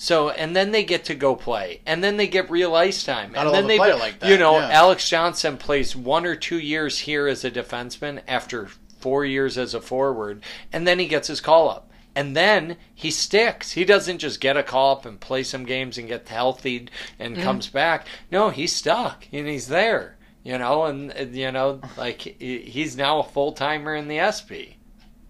So 0.00 0.30
and 0.30 0.54
then 0.54 0.70
they 0.70 0.84
get 0.84 1.04
to 1.06 1.14
go 1.16 1.34
play, 1.34 1.80
and 1.84 2.04
then 2.04 2.16
they 2.18 2.28
get 2.28 2.48
real 2.48 2.76
ice 2.76 3.02
time, 3.02 3.32
Gotta 3.32 3.48
and 3.48 3.54
then 3.56 3.66
they, 3.66 3.78
player 3.78 3.96
like 3.96 4.20
that, 4.20 4.30
you 4.30 4.38
know, 4.38 4.56
yeah. 4.56 4.70
Alex 4.70 5.08
Johnson 5.08 5.56
plays 5.56 5.96
one 5.96 6.24
or 6.24 6.36
two 6.36 6.60
years 6.60 7.00
here 7.00 7.26
as 7.26 7.44
a 7.44 7.50
defenseman 7.50 8.22
after 8.28 8.68
four 9.00 9.24
years 9.24 9.58
as 9.58 9.74
a 9.74 9.80
forward, 9.80 10.40
and 10.72 10.86
then 10.86 11.00
he 11.00 11.08
gets 11.08 11.26
his 11.26 11.40
call 11.40 11.68
up. 11.68 11.90
And 12.14 12.36
then 12.36 12.76
he 12.94 13.10
sticks. 13.10 13.72
He 13.72 13.84
doesn't 13.84 14.18
just 14.18 14.40
get 14.40 14.56
a 14.56 14.62
call 14.62 14.92
up 14.96 15.04
and 15.04 15.18
play 15.20 15.42
some 15.42 15.64
games 15.64 15.98
and 15.98 16.06
get 16.08 16.28
healthy 16.28 16.88
and 17.18 17.34
Mm-hmm. 17.34 17.42
comes 17.44 17.66
back. 17.68 18.06
No, 18.30 18.50
he's 18.50 18.74
stuck 18.74 19.26
and 19.32 19.46
he's 19.48 19.66
there. 19.68 20.16
You 20.44 20.58
know, 20.58 20.84
and 20.84 21.12
you 21.34 21.50
know, 21.50 21.80
like 21.96 22.22
he's 22.22 22.96
now 22.96 23.18
a 23.18 23.24
full 23.24 23.52
timer 23.52 23.94
in 23.96 24.06
the 24.08 24.18
SP. 24.30 24.78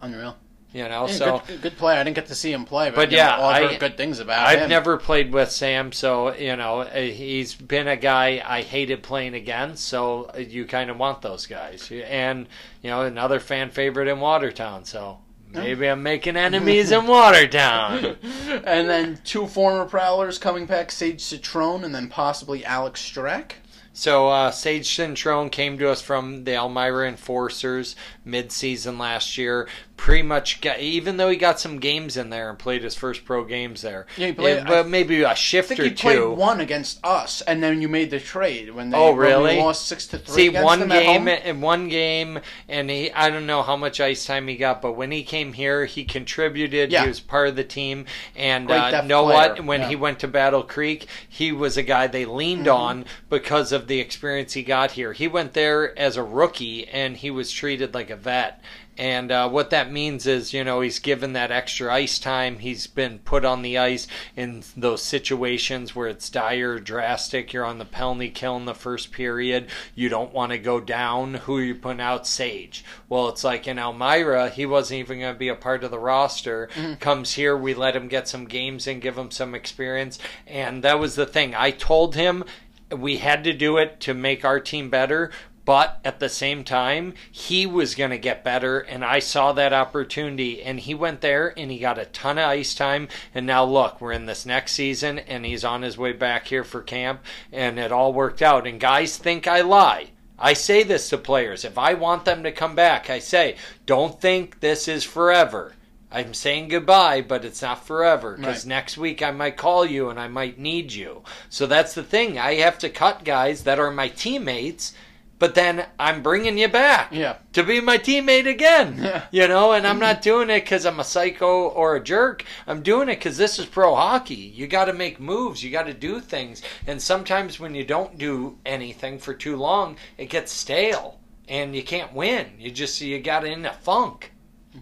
Unreal. 0.03 0.37
You 0.73 0.87
know, 0.87 1.07
Yeah, 1.07 1.13
so 1.15 1.43
good, 1.47 1.63
good 1.63 1.77
player. 1.79 1.99
I 1.99 2.05
didn't 2.05 2.17
get 2.17 2.27
to 2.27 2.35
see 2.35 2.53
him 2.53 2.67
play, 2.67 2.91
but, 2.91 2.97
But 2.97 3.11
you 3.11 3.17
know, 3.17 3.23
yeah, 3.23 3.41
I've 3.47 3.65
I- 3.65 3.69
heard 3.69 3.81
good 3.81 3.97
things 3.97 4.19
about 4.21 4.53
him. 4.55 4.63
I've 4.65 4.69
never 4.69 4.99
played 4.99 5.33
with 5.33 5.51
Sam, 5.51 5.93
so 5.93 6.35
you 6.35 6.57
know 6.57 6.81
uh, 6.81 6.95
he's 6.95 7.55
been 7.55 7.89
a 7.89 7.97
guy 7.97 8.43
I 8.45 8.61
hated 8.63 9.03
playing 9.03 9.35
against. 9.35 9.85
So 9.87 10.31
uh, 10.35 10.39
you 10.39 10.67
kind 10.67 10.91
of 10.91 10.99
want 10.99 11.23
those 11.23 11.47
guys, 11.47 11.91
and 11.91 12.47
you 12.83 12.91
know 12.91 13.03
another 13.03 13.41
fan 13.41 13.71
favorite 13.71 14.09
in 14.09 14.21
Watertown. 14.21 14.85
So 14.85 15.21
maybe 15.51 15.87
I'm 15.87 16.03
making 16.03 16.37
enemies 16.49 16.93
in 16.93 17.07
Watertown. 17.07 18.17
and 18.65 18.89
then 18.91 19.21
two 19.25 19.47
former 19.47 19.87
Prowlers 19.87 20.37
coming 20.39 20.67
back, 20.67 20.91
Sage 20.91 21.23
Centrone 21.23 21.83
and 21.83 21.95
then 21.95 22.09
possibly 22.09 22.63
Alex 22.67 23.01
Strack. 23.01 23.53
So 23.95 24.29
uh, 24.29 24.53
Sage 24.53 24.87
Centrone 24.89 25.51
came 25.51 25.77
to 25.79 25.91
us 25.91 26.01
from 26.01 26.45
the 26.45 26.55
Elmira 26.55 27.09
Enforcers 27.09 27.97
mid-season 28.25 28.97
last 28.97 29.37
year. 29.37 29.67
Pretty 29.99 30.23
much, 30.23 30.61
got, 30.63 30.79
even 30.79 31.17
though 31.19 31.29
he 31.29 31.37
got 31.37 31.59
some 31.61 31.81
games 31.81 32.17
in 32.17 32.31
there 32.31 32.49
and 32.49 32.59
played 32.59 32.83
his 32.85 32.95
first 32.95 33.25
pro 33.27 33.45
games 33.45 33.83
there, 33.83 34.07
Yeah, 34.17 34.29
he 34.29 34.33
played- 34.33 34.59
it- 34.59 34.67
but 34.67 34.87
maybe 34.89 35.23
a 35.23 35.35
shift 35.35 35.69
think 35.69 35.81
or 35.81 35.85
he 35.85 35.91
played 35.91 36.15
two. 36.17 36.31
one 36.31 36.61
against 36.61 37.05
us, 37.05 37.43
and 37.43 37.63
then 37.63 37.83
you 37.83 37.89
made 37.89 38.11
the 38.11 38.21
trade 38.21 38.71
when 38.73 38.91
they 38.91 38.97
Oh, 38.97 39.09
when 39.11 39.17
really? 39.19 39.57
lost 39.59 39.87
six 39.87 40.07
to 40.07 40.19
three. 40.19 40.35
See, 40.35 40.49
one 40.51 40.89
game 40.89 41.27
in 41.29 41.61
one 41.61 41.89
game, 41.89 42.39
and 42.69 42.89
he 42.89 43.11
I 43.13 43.29
don't 43.29 43.45
know 43.45 43.63
how 43.63 43.77
much 43.77 44.01
ice 44.01 44.25
time 44.25 44.47
he 44.49 44.57
got, 44.57 44.81
but 44.81 44.93
when 44.93 45.11
he 45.11 45.23
came 45.25 45.53
here, 45.53 45.85
he 45.85 46.05
contributed. 46.05 46.93
Yeah. 46.93 47.03
He 47.03 47.09
was 47.09 47.19
part 47.21 47.49
of 47.49 47.57
the 47.57 47.65
team, 47.65 48.07
and 48.37 48.71
uh, 48.71 49.03
know 49.03 49.25
player, 49.25 49.37
what? 49.37 49.65
When 49.65 49.81
yeah. 49.81 49.89
he 49.89 49.97
went 49.97 50.21
to 50.21 50.29
Battle 50.29 50.63
Creek, 50.63 51.07
he 51.29 51.51
was 51.53 51.77
a 51.77 51.83
guy 51.83 52.07
they 52.07 52.25
leaned 52.25 52.67
Mm-hmm. 52.67 52.77
on 52.83 53.05
because 53.29 53.73
of 53.73 53.89
the 53.89 53.99
experience 54.01 54.53
he 54.53 54.63
got 54.63 54.93
here. 54.93 55.13
He 55.13 55.27
went 55.29 55.55
there 55.55 55.99
as 55.99 56.17
a 56.17 56.23
rookie, 56.23 56.87
and 56.89 57.17
he 57.17 57.31
was 57.33 57.51
treated 57.51 57.93
like 57.95 58.11
a 58.11 58.17
vet. 58.17 58.63
And 58.99 59.31
uh, 59.31 59.49
what 59.49 59.71
that 59.71 59.93
means 59.93 60.27
is, 60.27 60.53
you 60.53 60.65
know, 60.65 60.81
he's 60.81 60.99
given 60.99 61.33
that 61.35 61.53
extra 61.53 61.93
ice 61.93 62.19
time. 62.19 62.59
He's 62.59 62.89
been 62.89 63.21
put 63.21 63.45
on 63.45 63.63
the 63.63 63.79
ice 63.79 64.09
in 64.35 64.65
those 64.77 65.03
situations 65.03 65.95
where 65.95 66.09
it's 66.09 66.29
dire, 66.29 66.81
drastic. 66.81 67.53
You're 67.53 67.65
on 67.65 67.79
the 67.79 67.85
penalty 67.85 68.29
kill 68.29 68.57
in 68.57 68.65
the 68.65 68.75
first 68.75 69.13
period. 69.13 69.69
You 69.95 70.09
don't 70.09 70.35
want 70.35 70.51
to 70.51 70.59
go 70.59 70.81
down. 70.81 71.35
Who 71.35 71.59
are 71.59 71.63
you 71.63 71.77
putting 71.77 72.01
out? 72.01 72.27
Sage. 72.27 72.85
Well, 73.09 73.29
it's 73.29 73.45
like 73.45 73.69
in 73.69 73.79
Elmira, 73.79 74.51
he 74.51 74.67
wasn't 74.67 74.99
even 74.99 75.21
going 75.21 75.35
to 75.35 75.39
be 75.39 75.49
a 75.49 75.55
part 75.55 75.85
of 75.85 75.93
the 75.93 75.99
roster. 75.99 76.69
Comes 76.99 77.35
here, 77.35 77.57
we 77.57 77.75
let 77.75 77.95
him 77.95 78.09
get 78.09 78.27
some 78.27 78.47
games 78.47 78.89
and 78.89 79.01
give 79.01 79.17
him 79.17 79.31
some 79.31 79.55
experience. 79.55 80.19
And 80.47 80.83
that 80.83 80.99
was 80.99 81.15
the 81.15 81.27
thing. 81.27 81.55
I 81.55 81.71
told 81.71 82.17
him 82.17 82.45
we 82.91 83.19
had 83.19 83.45
to 83.45 83.53
do 83.53 83.77
it 83.77 84.01
to 84.01 84.15
make 84.15 84.45
our 84.45 84.61
team 84.61 84.89
better. 84.91 85.31
But 85.69 86.01
at 86.03 86.19
the 86.19 86.31
same 86.31 86.65
time, 86.65 87.13
he 87.31 87.67
was 87.67 87.95
going 87.95 88.09
to 88.09 88.17
get 88.17 88.43
better, 88.43 88.79
and 88.79 89.05
I 89.05 89.19
saw 89.19 89.53
that 89.53 89.75
opportunity. 89.75 90.63
And 90.63 90.81
he 90.81 90.95
went 90.95 91.21
there 91.21 91.53
and 91.59 91.71
he 91.71 91.79
got 91.79 91.99
a 91.99 92.07
ton 92.07 92.39
of 92.39 92.49
ice 92.49 92.75
time. 92.75 93.07
And 93.35 93.45
now, 93.47 93.65
look, 93.65 94.01
we're 94.01 94.13
in 94.13 94.25
this 94.25 94.47
next 94.47 94.73
season, 94.73 95.19
and 95.19 95.45
he's 95.45 95.65
on 95.65 95.83
his 95.83 95.99
way 95.99 96.13
back 96.15 96.47
here 96.47 96.65
for 96.65 96.81
camp, 96.81 97.21
and 97.53 97.79
it 97.79 97.93
all 97.93 98.15
worked 98.15 98.41
out. 98.41 98.67
And 98.67 98.81
guys 98.81 99.19
think 99.19 99.47
I 99.47 99.61
lie. 99.61 100.13
I 100.39 100.55
say 100.55 100.85
this 100.85 101.11
to 101.11 101.19
players. 101.19 101.67
If 101.67 101.77
I 101.77 101.93
want 101.93 102.25
them 102.25 102.45
to 102.45 102.51
come 102.51 102.75
back, 102.75 103.11
I 103.11 103.19
say, 103.19 103.57
don't 103.85 104.19
think 104.19 104.61
this 104.61 104.89
is 104.89 105.05
forever. 105.05 105.75
I'm 106.11 106.33
saying 106.33 106.69
goodbye, 106.69 107.21
but 107.21 107.45
it's 107.45 107.61
not 107.61 107.85
forever 107.85 108.39
because 108.39 108.65
Right. 108.65 108.69
next 108.71 108.97
week 108.97 109.23
I 109.23 109.33
might 109.33 109.59
call 109.59 109.85
you 109.85 110.09
and 110.09 110.19
I 110.19 110.29
might 110.29 110.59
need 110.59 110.95
you. 110.95 111.23
So 111.51 111.67
that's 111.67 111.93
the 111.93 112.03
thing. 112.03 112.39
I 112.39 112.55
have 112.55 112.79
to 112.79 112.89
cut 112.89 113.25
guys 113.25 113.65
that 113.65 113.79
are 113.79 113.91
my 113.91 114.09
teammates, 114.09 114.95
but 115.39 115.55
then 115.55 115.87
I'm 115.99 116.23
bringing 116.23 116.59
you 116.59 116.69
back 116.69 117.13
Yeah. 117.13 117.37
to 117.53 117.63
be 117.63 117.81
my 117.81 117.99
teammate 117.99 118.49
again. 118.49 118.99
Yeah. 119.09 119.25
You 119.31 119.49
know, 119.49 119.73
and 119.73 119.87
I'm 119.87 119.99
not 119.99 120.23
doing 120.23 120.51
it 120.51 120.61
because 120.61 120.85
I'm 120.85 121.01
a 121.01 121.05
psycho 121.05 121.69
or 121.69 121.97
a 121.97 122.03
jerk. 122.03 122.45
I'm 122.67 122.83
doing 122.83 123.09
it 123.09 123.17
because 123.17 123.37
this 123.37 123.59
is 123.59 123.67
pro 123.67 123.95
hockey. 123.95 124.35
You 124.35 124.67
got 124.67 124.87
to 124.87 124.93
make 124.93 125.21
moves. 125.21 125.63
You 125.63 125.71
got 125.71 125.87
to 125.87 125.95
do 125.95 126.21
things. 126.21 126.63
And 126.87 127.01
sometimes 127.01 127.61
when 127.61 127.75
you 127.75 127.85
don't 127.85 128.19
do 128.19 128.59
anything 128.67 129.19
for 129.19 129.35
too 129.35 129.57
long, 129.57 129.97
it 130.17 130.31
gets 130.31 130.53
stale 130.53 131.21
and 131.49 131.75
you 131.75 131.83
can't 131.83 132.13
win. 132.13 132.47
You 132.59 132.71
just 132.71 133.01
you 133.01 133.19
got 133.21 133.45
in 133.45 133.65
a 133.65 133.73
funk. 133.73 134.33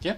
Yeah. 0.00 0.16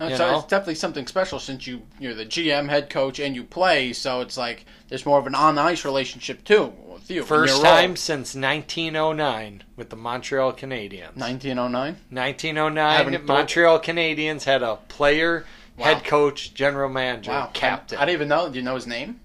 It's, 0.00 0.18
know? 0.18 0.38
it's 0.38 0.46
definitely 0.46 0.76
something 0.76 1.06
special 1.06 1.38
since 1.38 1.66
you 1.66 1.82
you're 1.98 2.14
the 2.14 2.24
GM, 2.24 2.68
head 2.70 2.88
coach, 2.88 3.18
and 3.18 3.36
you 3.36 3.44
play. 3.44 3.92
So 3.92 4.22
it's 4.22 4.38
like 4.38 4.64
there's 4.88 5.04
more 5.04 5.18
of 5.18 5.26
an 5.26 5.34
on 5.34 5.58
ice 5.58 5.84
relationship 5.84 6.42
too 6.44 6.72
you. 7.14 7.24
First 7.24 7.62
time 7.62 7.96
since 7.96 8.34
1909 8.34 9.64
with 9.76 9.90
the 9.90 9.96
Montreal 9.96 10.52
Canadiens. 10.52 11.16
1909. 11.16 11.96
1909, 12.10 12.96
Haven't 12.96 13.26
Montreal 13.26 13.80
Canadiens 13.80 14.44
had 14.44 14.62
a 14.62 14.76
player, 14.88 15.44
Wow. 15.76 15.84
head 15.86 16.04
coach, 16.04 16.52
general 16.54 16.88
manager, 16.90 17.30
Wow, 17.30 17.50
captain. 17.54 17.98
I, 17.98 18.02
I 18.02 18.04
didn't 18.06 18.16
even 18.16 18.28
know. 18.28 18.48
Do 18.50 18.58
you 18.58 18.64
know 18.64 18.74
his 18.74 18.86
name? 18.86 19.20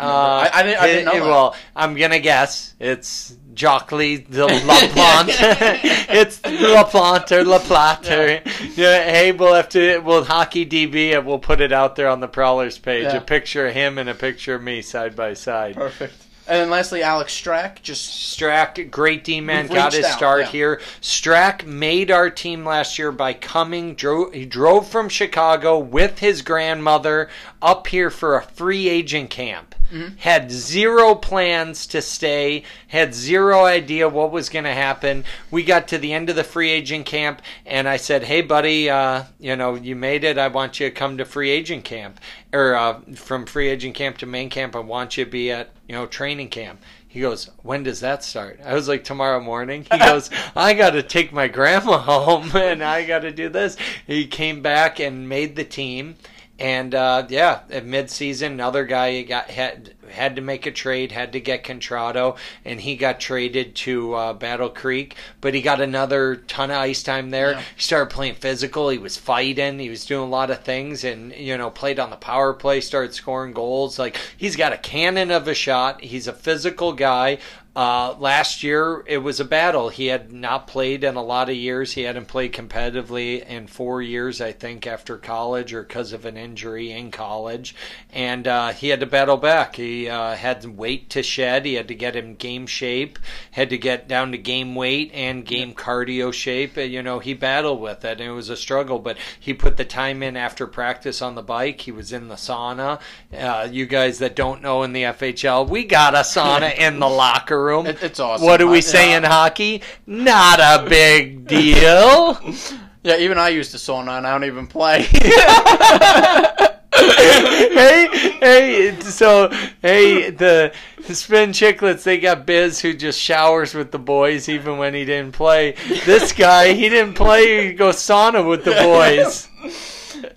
Uh, 0.00 0.04
I- 0.04 0.50
I 0.54 0.62
didn't- 0.62 0.80
I 0.80 0.86
didn't 0.86 1.04
know 1.06 1.10
it- 1.12 1.20
that. 1.20 1.26
Well, 1.26 1.56
I'm 1.74 1.94
gonna 1.96 2.20
guess 2.20 2.74
it's 2.78 3.34
Jockley 3.52 4.18
de 4.18 4.46
Laplante. 4.46 5.28
it's 6.08 6.38
Laplante 6.42 7.32
or 7.32 7.44
Laplante. 7.44 8.10
Or, 8.46 8.50
yeah. 8.80 9.02
Hey, 9.10 9.32
we'll 9.32 9.54
have 9.54 9.68
to. 9.70 9.98
We'll 9.98 10.22
hockey 10.22 10.64
DB 10.64 11.10
it. 11.14 11.24
We'll 11.24 11.40
put 11.40 11.60
it 11.60 11.72
out 11.72 11.96
there 11.96 12.06
on 12.08 12.20
the 12.20 12.28
Prowlers 12.28 12.78
page. 12.78 13.04
Yeah. 13.04 13.16
A 13.16 13.20
picture 13.20 13.66
of 13.66 13.74
him 13.74 13.98
and 13.98 14.08
a 14.08 14.14
picture 14.14 14.54
of 14.54 14.62
me 14.62 14.82
side 14.82 15.16
by 15.16 15.34
side. 15.34 15.74
Perfect. 15.74 16.14
And 16.48 16.62
then 16.62 16.70
lastly, 16.70 17.02
Alex 17.02 17.38
Strack. 17.38 17.82
Just 17.82 18.38
Strack, 18.38 18.90
great 18.90 19.22
D 19.22 19.42
man, 19.42 19.66
got 19.66 19.92
his 19.92 20.06
out, 20.06 20.16
start 20.16 20.40
yeah. 20.40 20.50
here. 20.50 20.80
Strack 21.02 21.66
made 21.66 22.10
our 22.10 22.30
team 22.30 22.64
last 22.64 22.98
year 22.98 23.12
by 23.12 23.34
coming. 23.34 23.94
Drove, 23.94 24.32
he 24.32 24.46
drove 24.46 24.88
from 24.88 25.10
Chicago 25.10 25.78
with 25.78 26.20
his 26.20 26.40
grandmother 26.40 27.28
up 27.60 27.86
here 27.88 28.08
for 28.08 28.34
a 28.34 28.42
free 28.42 28.88
agent 28.88 29.28
camp. 29.28 29.74
Mm-hmm. 29.92 30.16
Had 30.18 30.50
zero 30.50 31.14
plans 31.14 31.86
to 31.88 32.02
stay. 32.02 32.64
Had 32.88 33.14
zero 33.14 33.64
idea 33.64 34.08
what 34.08 34.30
was 34.30 34.48
going 34.48 34.64
to 34.64 34.74
happen. 34.74 35.24
We 35.50 35.62
got 35.62 35.88
to 35.88 35.98
the 35.98 36.12
end 36.12 36.28
of 36.30 36.36
the 36.36 36.44
free 36.44 36.70
agent 36.70 37.06
camp, 37.06 37.42
and 37.64 37.88
I 37.88 37.96
said, 37.96 38.24
"Hey, 38.24 38.42
buddy, 38.42 38.90
uh, 38.90 39.24
you 39.40 39.56
know 39.56 39.74
you 39.74 39.96
made 39.96 40.24
it. 40.24 40.38
I 40.38 40.48
want 40.48 40.78
you 40.78 40.88
to 40.88 40.94
come 40.94 41.18
to 41.18 41.24
free 41.24 41.50
agent 41.50 41.84
camp, 41.84 42.20
or 42.52 42.74
uh, 42.74 43.00
from 43.14 43.46
free 43.46 43.68
agent 43.68 43.94
camp 43.94 44.18
to 44.18 44.26
main 44.26 44.50
camp. 44.50 44.76
I 44.76 44.80
want 44.80 45.16
you 45.16 45.24
to 45.24 45.30
be 45.30 45.50
at 45.50 45.70
you 45.88 45.94
know 45.94 46.06
training 46.06 46.50
camp." 46.50 46.80
He 47.10 47.22
goes, 47.22 47.50
When 47.62 47.82
does 47.82 48.00
that 48.00 48.22
start? 48.22 48.60
I 48.62 48.74
was 48.74 48.86
like, 48.86 49.02
Tomorrow 49.02 49.40
morning. 49.40 49.86
He 49.90 49.98
goes, 49.98 50.30
I 50.56 50.74
got 50.74 50.90
to 50.90 51.02
take 51.02 51.32
my 51.32 51.48
grandma 51.48 51.98
home 51.98 52.50
and 52.54 52.84
I 52.84 53.06
got 53.06 53.20
to 53.20 53.32
do 53.32 53.48
this. 53.48 53.76
He 54.06 54.26
came 54.26 54.60
back 54.60 55.00
and 55.00 55.28
made 55.28 55.56
the 55.56 55.64
team. 55.64 56.16
And 56.58 56.92
uh, 56.92 57.26
yeah, 57.28 57.60
at 57.70 57.86
midseason, 57.86 58.46
another 58.46 58.84
guy 58.84 59.22
got 59.22 59.48
had 59.48 59.94
had 60.10 60.36
to 60.36 60.42
make 60.42 60.66
a 60.66 60.72
trade, 60.72 61.12
had 61.12 61.32
to 61.34 61.40
get 61.40 61.62
Contrado, 61.62 62.36
and 62.64 62.80
he 62.80 62.96
got 62.96 63.20
traded 63.20 63.76
to 63.76 64.14
uh, 64.14 64.32
Battle 64.32 64.68
Creek. 64.68 65.14
But 65.40 65.54
he 65.54 65.62
got 65.62 65.80
another 65.80 66.34
ton 66.34 66.72
of 66.72 66.78
ice 66.78 67.04
time 67.04 67.30
there. 67.30 67.52
Yeah. 67.52 67.62
He 67.76 67.82
started 67.82 68.12
playing 68.12 68.34
physical. 68.34 68.88
He 68.88 68.98
was 68.98 69.16
fighting. 69.16 69.78
He 69.78 69.88
was 69.88 70.04
doing 70.04 70.26
a 70.26 70.30
lot 70.30 70.50
of 70.50 70.64
things, 70.64 71.04
and 71.04 71.32
you 71.32 71.56
know, 71.56 71.70
played 71.70 72.00
on 72.00 72.10
the 72.10 72.16
power 72.16 72.52
play. 72.52 72.80
Started 72.80 73.14
scoring 73.14 73.52
goals. 73.52 73.96
Like 73.96 74.18
he's 74.36 74.56
got 74.56 74.72
a 74.72 74.78
cannon 74.78 75.30
of 75.30 75.46
a 75.46 75.54
shot. 75.54 76.00
He's 76.02 76.26
a 76.26 76.32
physical 76.32 76.92
guy. 76.92 77.38
Uh, 77.78 78.16
last 78.18 78.64
year 78.64 79.04
it 79.06 79.18
was 79.18 79.38
a 79.38 79.44
battle. 79.44 79.88
He 79.88 80.06
had 80.06 80.32
not 80.32 80.66
played 80.66 81.04
in 81.04 81.14
a 81.14 81.22
lot 81.22 81.48
of 81.48 81.54
years. 81.54 81.92
He 81.92 82.02
hadn't 82.02 82.26
played 82.26 82.52
competitively 82.52 83.46
in 83.46 83.68
four 83.68 84.02
years, 84.02 84.40
I 84.40 84.50
think, 84.50 84.84
after 84.84 85.16
college 85.16 85.72
or 85.72 85.84
because 85.84 86.12
of 86.12 86.24
an 86.24 86.36
injury 86.36 86.90
in 86.90 87.12
college, 87.12 87.76
and 88.12 88.48
uh, 88.48 88.70
he 88.70 88.88
had 88.88 88.98
to 88.98 89.06
battle 89.06 89.36
back. 89.36 89.76
He 89.76 90.08
uh, 90.08 90.34
had 90.34 90.64
weight 90.64 91.10
to 91.10 91.22
shed. 91.22 91.66
He 91.66 91.74
had 91.74 91.86
to 91.86 91.94
get 91.94 92.16
in 92.16 92.34
game 92.34 92.66
shape. 92.66 93.16
Had 93.52 93.70
to 93.70 93.78
get 93.78 94.08
down 94.08 94.32
to 94.32 94.38
game 94.38 94.74
weight 94.74 95.12
and 95.14 95.46
game 95.46 95.72
cardio 95.72 96.32
shape. 96.32 96.76
You 96.76 97.04
know, 97.04 97.20
he 97.20 97.32
battled 97.32 97.80
with 97.80 98.04
it, 98.04 98.20
and 98.20 98.28
it 98.28 98.32
was 98.32 98.50
a 98.50 98.56
struggle. 98.56 98.98
But 98.98 99.18
he 99.38 99.54
put 99.54 99.76
the 99.76 99.84
time 99.84 100.24
in 100.24 100.36
after 100.36 100.66
practice 100.66 101.22
on 101.22 101.36
the 101.36 101.42
bike. 101.42 101.82
He 101.82 101.92
was 101.92 102.12
in 102.12 102.26
the 102.26 102.34
sauna. 102.34 103.00
Uh, 103.32 103.68
you 103.70 103.86
guys 103.86 104.18
that 104.18 104.34
don't 104.34 104.62
know 104.62 104.82
in 104.82 104.92
the 104.92 105.04
FHL, 105.04 105.68
we 105.68 105.84
got 105.84 106.16
a 106.16 106.22
sauna 106.22 106.76
in 106.76 106.98
the 106.98 107.08
locker 107.08 107.67
room. 107.68 107.86
It- 107.86 108.02
it's 108.02 108.20
awesome. 108.20 108.46
What 108.46 108.56
do 108.58 108.68
we 108.68 108.80
say 108.80 109.10
yeah. 109.10 109.18
in 109.18 109.24
hockey? 109.24 109.82
Not 110.06 110.60
a 110.60 110.88
big 110.88 111.46
deal. 111.46 112.38
yeah, 113.02 113.16
even 113.18 113.38
I 113.38 113.50
used 113.50 113.72
the 113.72 113.78
sauna 113.78 114.18
and 114.18 114.26
I 114.26 114.32
don't 114.32 114.44
even 114.44 114.66
play. 114.66 115.02
hey, 116.98 118.08
hey, 118.40 118.96
so 119.00 119.50
hey, 119.82 120.30
the 120.30 120.72
Spittin' 121.02 121.50
Chiclets, 121.50 122.02
they 122.02 122.18
got 122.18 122.46
Biz 122.46 122.80
who 122.80 122.94
just 122.94 123.20
showers 123.20 123.74
with 123.74 123.92
the 123.92 123.98
boys 123.98 124.48
even 124.48 124.78
when 124.78 124.94
he 124.94 125.04
didn't 125.04 125.32
play. 125.32 125.74
This 126.06 126.32
guy, 126.32 126.72
he 126.72 126.88
didn't 126.88 127.14
play, 127.14 127.68
he 127.68 127.72
go 127.74 127.90
sauna 127.90 128.48
with 128.48 128.64
the 128.64 128.72
boys. 128.72 129.48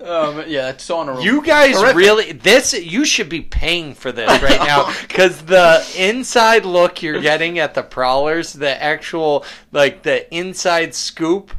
Um, 0.02 0.44
yeah, 0.48 0.64
that 0.64 0.80
sauna 0.80 1.16
room. 1.16 1.22
You 1.22 1.44
guys 1.44 1.76
Terrific. 1.76 1.96
really 1.96 2.32
this 2.34 2.74
you 2.74 3.06
should 3.06 3.30
be 3.30 3.42
paying 3.42 3.94
for 3.94 4.12
this 4.12 4.30
right 4.42 4.60
now 4.60 4.92
cuz 5.10 5.42
the 5.44 5.86
inside 5.98 6.66
look 6.66 7.02
you're 7.02 7.22
getting 7.22 7.60
at 7.60 7.74
the 7.74 7.84
prowlers, 7.84 8.54
the 8.54 8.82
actual 8.82 9.46
like 9.72 10.04
the 10.04 10.34
inside 10.34 10.94
scoop 10.96 11.52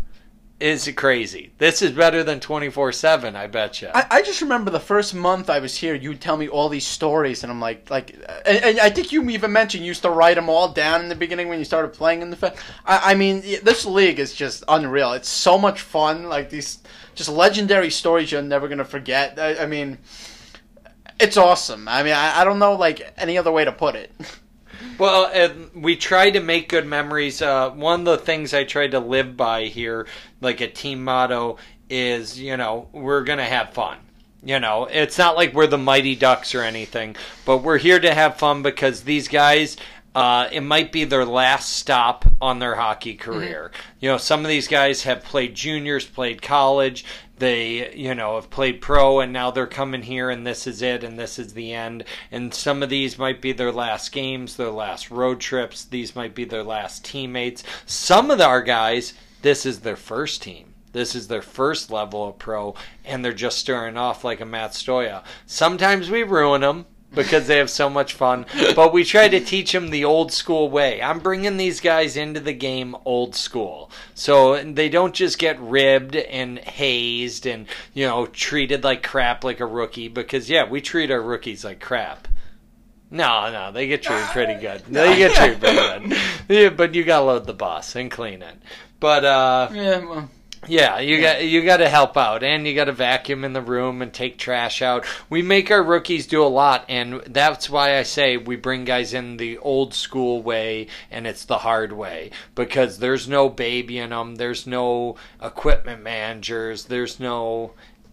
is 0.63 0.89
crazy. 0.97 1.53
This 1.59 1.83
is 1.83 1.91
better 1.91 2.23
than 2.23 2.39
24/7, 2.39 3.35
I 3.35 3.49
bet 3.49 3.83
you. 3.83 3.89
I, 3.93 4.07
I 4.11 4.23
just 4.23 4.41
remember 4.41 4.71
the 4.71 4.79
first 4.79 5.13
month 5.13 5.51
I 5.51 5.59
was 5.59 5.77
here, 5.77 5.95
you'd 5.95 6.21
tell 6.21 6.37
me 6.37 6.49
all 6.49 6.69
these 6.69 6.87
stories, 6.87 7.43
and 7.43 7.51
I'm 7.51 7.61
like, 7.61 7.91
like, 7.91 8.15
and, 8.47 8.65
and 8.65 8.79
I 8.79 8.89
think 8.89 9.11
you 9.11 9.29
even 9.31 9.53
mentioned 9.53 9.83
you 9.83 9.89
used 9.89 10.03
to 10.03 10.11
write 10.11 10.37
them 10.37 10.49
all 10.49 10.69
down 10.69 11.03
in 11.03 11.09
the 11.09 11.17
beginning 11.17 11.49
when 11.49 11.59
you 11.59 11.65
started 11.65 11.93
playing 11.93 12.23
in 12.23 12.31
the. 12.31 12.37
Fe- 12.37 12.55
I, 12.87 13.13
I 13.13 13.15
mean, 13.15 13.41
this 13.41 13.85
league 13.85 14.21
is 14.21 14.33
just 14.33 14.63
unreal. 14.69 15.13
It's 15.13 15.29
so 15.29 15.59
much 15.59 15.81
fun. 15.81 16.29
Like 16.29 16.49
these, 16.49 16.79
just 17.17 17.29
legendary 17.29 17.91
stories 17.91 18.31
you're 18.31 18.41
never 18.41 18.69
gonna 18.69 18.85
forget. 18.85 19.39
I, 19.41 19.65
I 19.65 19.67
mean, 19.67 19.99
it's 21.19 21.37
awesome. 21.37 21.89
I 21.89 22.05
mean, 22.05 22.15
I, 22.15 22.41
I 22.41 22.45
don't 22.45 22.61
know 22.61 22.75
like 22.75 23.13
any 23.17 23.37
other 23.37 23.51
way 23.51 23.65
to 23.65 23.73
put 23.73 23.97
it. 23.97 24.13
Well, 25.03 25.33
we 25.75 25.97
try 25.97 26.31
to 26.31 26.39
make 26.39 26.69
good 26.69 26.87
memories. 26.87 27.43
Uh, 27.43 27.71
one 27.71 28.03
of 28.03 28.07
the 28.07 28.19
things 28.19 28.55
I 28.55 28.63
try 28.63 28.87
to 28.87 29.01
live 29.01 29.37
by 29.37 29.65
here, 29.65 30.07
like 30.41 30.61
a 30.61 30.69
team 30.69 31.03
motto, 31.03 31.57
is 31.91 32.39
you 32.39 32.57
know 32.57 32.87
we're 32.93 33.25
gonna 33.25 33.45
have 33.45 33.71
fun. 33.71 33.99
You 34.45 34.61
know, 34.61 34.85
it's 34.85 35.19
not 35.19 35.35
like 35.35 35.55
we're 35.55 35.67
the 35.67 35.77
Mighty 35.77 36.15
Ducks 36.15 36.55
or 36.55 36.63
anything, 36.63 37.17
but 37.45 37.65
we're 37.65 37.79
here 37.79 37.99
to 37.99 38.15
have 38.15 38.37
fun 38.37 38.63
because 38.63 39.03
these 39.03 39.27
guys. 39.27 39.77
Uh, 40.15 40.47
it 40.53 40.61
might 40.61 40.93
be 40.93 41.05
their 41.05 41.25
last 41.25 41.71
stop 41.71 42.27
on 42.39 42.59
their 42.59 42.75
hockey 42.75 43.15
career. 43.15 43.73
You 43.99 44.11
know, 44.11 44.19
some 44.19 44.41
of 44.41 44.49
these 44.49 44.69
guys 44.69 45.05
have 45.05 45.25
played 45.25 45.55
juniors, 45.55 46.05
played 46.05 46.43
college, 46.43 47.07
they, 47.43 47.93
you 47.97 48.15
know, 48.15 48.37
have 48.37 48.51
played 48.51 48.81
pro, 48.81 49.19
and 49.19 49.33
now 49.33 49.51
they're 49.51 49.67
coming 49.67 50.03
here, 50.03 50.31
and 50.31 50.47
this 50.47 50.65
is 50.65 50.81
it, 50.81 51.03
and 51.03 51.19
this 51.19 51.41
is 51.41 51.55
the 51.55 51.73
end. 51.73 52.05
And 52.31 52.55
some 52.55 52.85
of 52.85 52.89
these 52.89 53.19
might 53.19 53.43
be 53.43 53.51
their 53.51 53.73
last 53.73 54.13
games, 54.13 54.55
their 54.55 54.71
last 54.71 55.11
road 55.11 55.41
trips. 55.41 55.85
These 55.85 56.15
might 56.15 56.37
be 56.37 56.45
their 56.45 56.63
last 56.63 57.05
teammates. 57.05 57.65
Some 57.85 58.31
of 58.31 58.41
our 58.41 58.63
guys, 58.63 59.15
this 59.43 59.67
is 59.67 59.81
their 59.81 59.97
first 59.97 60.41
team. 60.41 60.75
This 60.93 61.17
is 61.17 61.27
their 61.27 61.43
first 61.43 61.91
level 61.91 62.29
of 62.29 62.39
pro, 62.39 62.77
and 63.05 63.25
they're 63.25 63.33
just 63.33 63.59
stirring 63.59 63.97
off 63.97 64.23
like 64.23 64.41
a 64.41 64.47
Matt 64.47 64.71
Stoya. 64.71 65.25
Sometimes 65.45 66.11
we 66.11 66.23
ruin 66.23 66.61
them 66.61 66.87
because 67.15 67.47
they 67.47 67.59
have 67.59 67.71
so 67.71 67.89
much 67.89 68.15
fun, 68.15 68.47
but 68.75 68.93
we 68.93 69.05
try 69.05 69.29
to 69.29 69.41
teach 69.41 69.73
them 69.73 69.91
the 69.91 70.05
old 70.05 70.33
school 70.33 70.69
way. 70.69 71.03
I'm 71.03 71.21
bringing 71.21 71.57
these 71.57 71.81
guys 71.81 72.17
into 72.17 72.41
the 72.41 72.53
game 72.53 72.97
old 73.05 73.35
school, 73.35 73.91
so 74.15 74.63
they 74.63 74.89
don't 74.89 75.15
just 75.15 75.39
get 75.39 75.61
ribbed 75.61 76.17
and 76.17 76.59
hazed 76.59 77.47
and 77.47 77.67
you 77.95 78.07
know 78.07 78.27
treated 78.27 78.85
like 78.85 79.03
crap 79.03 79.45
like 79.45 79.61
a 79.61 79.67
rookie. 79.67 80.09
Because 80.09 80.49
yeah, 80.49 80.69
we 80.69 80.81
treat 80.81 81.11
our 81.11 81.21
rookies 81.23 81.65
like 81.65 81.81
crap. 81.81 82.29
No, 83.11 83.53
no, 83.53 83.73
they 83.73 83.89
get 83.89 84.03
treated 84.03 84.25
pretty 84.29 84.55
good. 84.55 84.83
They 84.89 85.17
get 85.17 85.35
treated 85.35 85.61
pretty 85.61 86.09
good. 86.09 86.19
Yeah, 86.49 86.69
but 86.71 86.95
you 86.95 87.05
gotta 87.05 87.27
load 87.27 87.47
the 87.47 87.53
bus 87.53 87.95
and 87.95 88.11
clean 88.11 88.43
it. 88.43 88.57
But 89.01 89.25
uh, 89.25 89.69
yeah, 89.73 89.99
well, 89.99 90.31
yeah, 90.69 91.01
you 91.01 91.21
got 91.21 91.45
you 91.45 91.65
got 91.65 91.79
to 91.79 91.89
help 91.89 92.17
out, 92.17 92.43
and 92.43 92.67
you 92.67 92.75
got 92.75 92.85
to 92.85 92.93
vacuum 92.93 93.45
in 93.45 93.53
the 93.53 93.61
room 93.61 94.01
and 94.01 94.13
take 94.13 94.39
trash 94.39 94.81
out. 94.81 95.05
We 95.29 95.43
make 95.43 95.71
our 95.71 95.83
rookies 95.83 96.27
do 96.27 96.43
a 96.43 96.47
lot, 96.47 96.85
and 96.89 97.21
that's 97.27 97.69
why 97.69 97.99
I 97.99 98.05
say 98.05 98.37
we 98.37 98.57
bring 98.57 98.85
guys 98.85 99.13
in 99.13 99.39
the 99.39 99.59
old 99.59 99.93
school 99.93 100.43
way, 100.43 100.87
and 101.11 101.27
it's 101.27 101.45
the 101.45 101.59
hard 101.59 101.93
way 101.93 102.31
because 102.55 102.99
there's 102.99 103.29
no 103.29 103.49
babying 103.49 104.11
them, 104.11 104.37
there's 104.37 104.67
no 104.67 105.17
equipment 105.43 106.03
managers, 106.03 106.85
there's 106.85 107.19
no, 107.19 107.73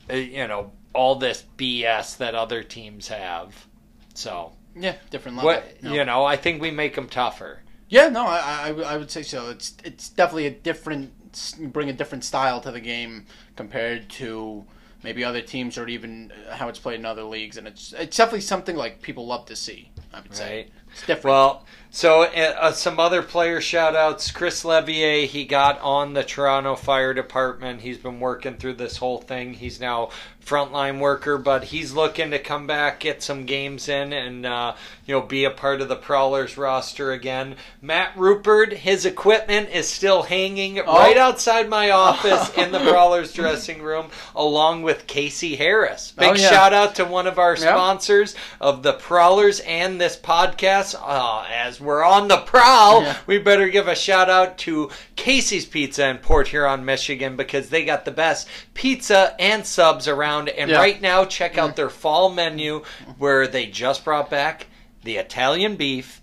uh, 0.09 0.15
you 0.15 0.47
know, 0.47 0.71
all 0.93 1.15
this 1.15 1.43
BS 1.57 2.17
that 2.17 2.33
other 2.33 2.63
teams 2.63 3.09
have. 3.09 3.67
So 4.15 4.53
yeah, 4.75 4.95
different 5.11 5.37
level. 5.37 5.51
what 5.51 5.83
No. 5.83 5.93
you 5.93 6.03
know, 6.03 6.25
I 6.25 6.35
think 6.35 6.61
we 6.61 6.71
make 6.71 6.95
them 6.95 7.09
tougher. 7.09 7.61
Yeah, 7.89 8.09
no, 8.09 8.25
I, 8.25 8.69
I, 8.69 8.93
I 8.93 8.97
would 8.97 9.09
say 9.09 9.23
so. 9.23 9.49
It's 9.49 9.75
it's 9.83 10.09
definitely 10.09 10.45
a 10.45 10.51
different 10.51 11.11
bring 11.59 11.89
a 11.89 11.93
different 11.93 12.23
style 12.23 12.61
to 12.61 12.71
the 12.71 12.79
game 12.79 13.25
compared 13.55 14.09
to 14.09 14.65
maybe 15.03 15.23
other 15.23 15.41
teams 15.41 15.77
or 15.77 15.87
even 15.87 16.31
how 16.51 16.67
it's 16.67 16.79
played 16.79 16.99
in 16.99 17.05
other 17.05 17.23
leagues, 17.23 17.57
and 17.57 17.67
it's 17.67 17.93
it's 17.93 18.17
definitely 18.17 18.41
something 18.41 18.75
like 18.75 19.01
people 19.01 19.25
love 19.25 19.45
to 19.45 19.55
see. 19.55 19.89
I 20.13 20.21
would 20.21 20.35
say. 20.35 20.67
It's 20.91 21.05
different. 21.05 21.33
Well, 21.33 21.65
so 21.91 22.23
uh, 22.23 22.71
some 22.71 22.99
other 22.99 23.21
player 23.21 23.59
shout 23.61 23.95
outs. 23.95 24.31
Chris 24.31 24.63
Levier, 24.63 25.25
he 25.25 25.45
got 25.45 25.79
on 25.81 26.13
the 26.13 26.23
Toronto 26.23 26.75
Fire 26.75 27.13
Department. 27.13 27.81
He's 27.81 27.97
been 27.97 28.19
working 28.19 28.57
through 28.57 28.73
this 28.75 28.97
whole 28.97 29.17
thing. 29.19 29.53
He's 29.55 29.79
now 29.79 30.09
frontline 30.45 30.99
worker, 30.99 31.37
but 31.37 31.65
he's 31.65 31.91
looking 31.93 32.31
to 32.31 32.39
come 32.39 32.65
back, 32.65 32.99
get 33.01 33.21
some 33.21 33.45
games 33.45 33.87
in, 33.87 34.11
and 34.13 34.45
uh, 34.47 34.73
you 35.05 35.13
know 35.13 35.21
be 35.21 35.43
a 35.43 35.51
part 35.51 35.79
of 35.81 35.87
the 35.89 35.95
Prowlers 35.95 36.57
roster 36.57 37.11
again. 37.11 37.55
Matt 37.81 38.17
Rupert, 38.17 38.73
his 38.73 39.05
equipment 39.05 39.69
is 39.69 39.87
still 39.87 40.23
hanging 40.23 40.79
Oh. 40.79 40.85
right 40.97 41.17
outside 41.17 41.69
my 41.69 41.89
office 41.91 42.55
in 42.57 42.71
the 42.71 42.79
Prowlers 42.79 43.31
dressing 43.33 43.81
room, 43.83 44.07
along 44.35 44.81
with 44.83 45.05
Casey 45.07 45.55
Harris. 45.55 46.13
Big 46.17 46.29
Oh, 46.29 46.33
yeah. 46.33 46.49
shout 46.49 46.73
out 46.73 46.95
to 46.95 47.05
one 47.05 47.27
of 47.27 47.37
our 47.37 47.51
Yep. 47.55 47.59
sponsors 47.59 48.35
of 48.61 48.81
the 48.81 48.93
Prowlers 48.93 49.59
and 49.59 49.99
this 50.01 50.15
podcast. 50.17 50.95
Uh, 50.99 51.45
as 51.51 51.78
we're 51.79 52.03
on 52.03 52.27
the 52.27 52.37
prowl, 52.37 53.01
Yeah. 53.03 53.17
we 53.27 53.37
better 53.37 53.67
give 53.69 53.87
a 53.87 53.95
shout 53.95 54.29
out 54.29 54.57
to 54.59 54.89
Casey's 55.15 55.65
Pizza 55.65 56.07
in 56.07 56.17
Port 56.17 56.47
Huron, 56.49 56.85
Michigan, 56.85 57.35
because 57.35 57.69
they 57.69 57.85
got 57.85 58.05
the 58.05 58.11
best 58.11 58.47
pizza 58.73 59.35
and 59.39 59.65
subs 59.65 60.07
around. 60.07 60.49
And 60.49 60.69
Yeah. 60.71 60.77
Right 60.77 61.01
now, 61.01 61.25
check 61.25 61.57
out 61.57 61.75
their 61.75 61.89
fall 61.89 62.29
menu 62.29 62.83
where 63.17 63.47
they 63.47 63.65
just 63.67 64.03
brought 64.03 64.29
back 64.29 64.67
the 65.03 65.17
Italian 65.17 65.75
beef 65.75 66.21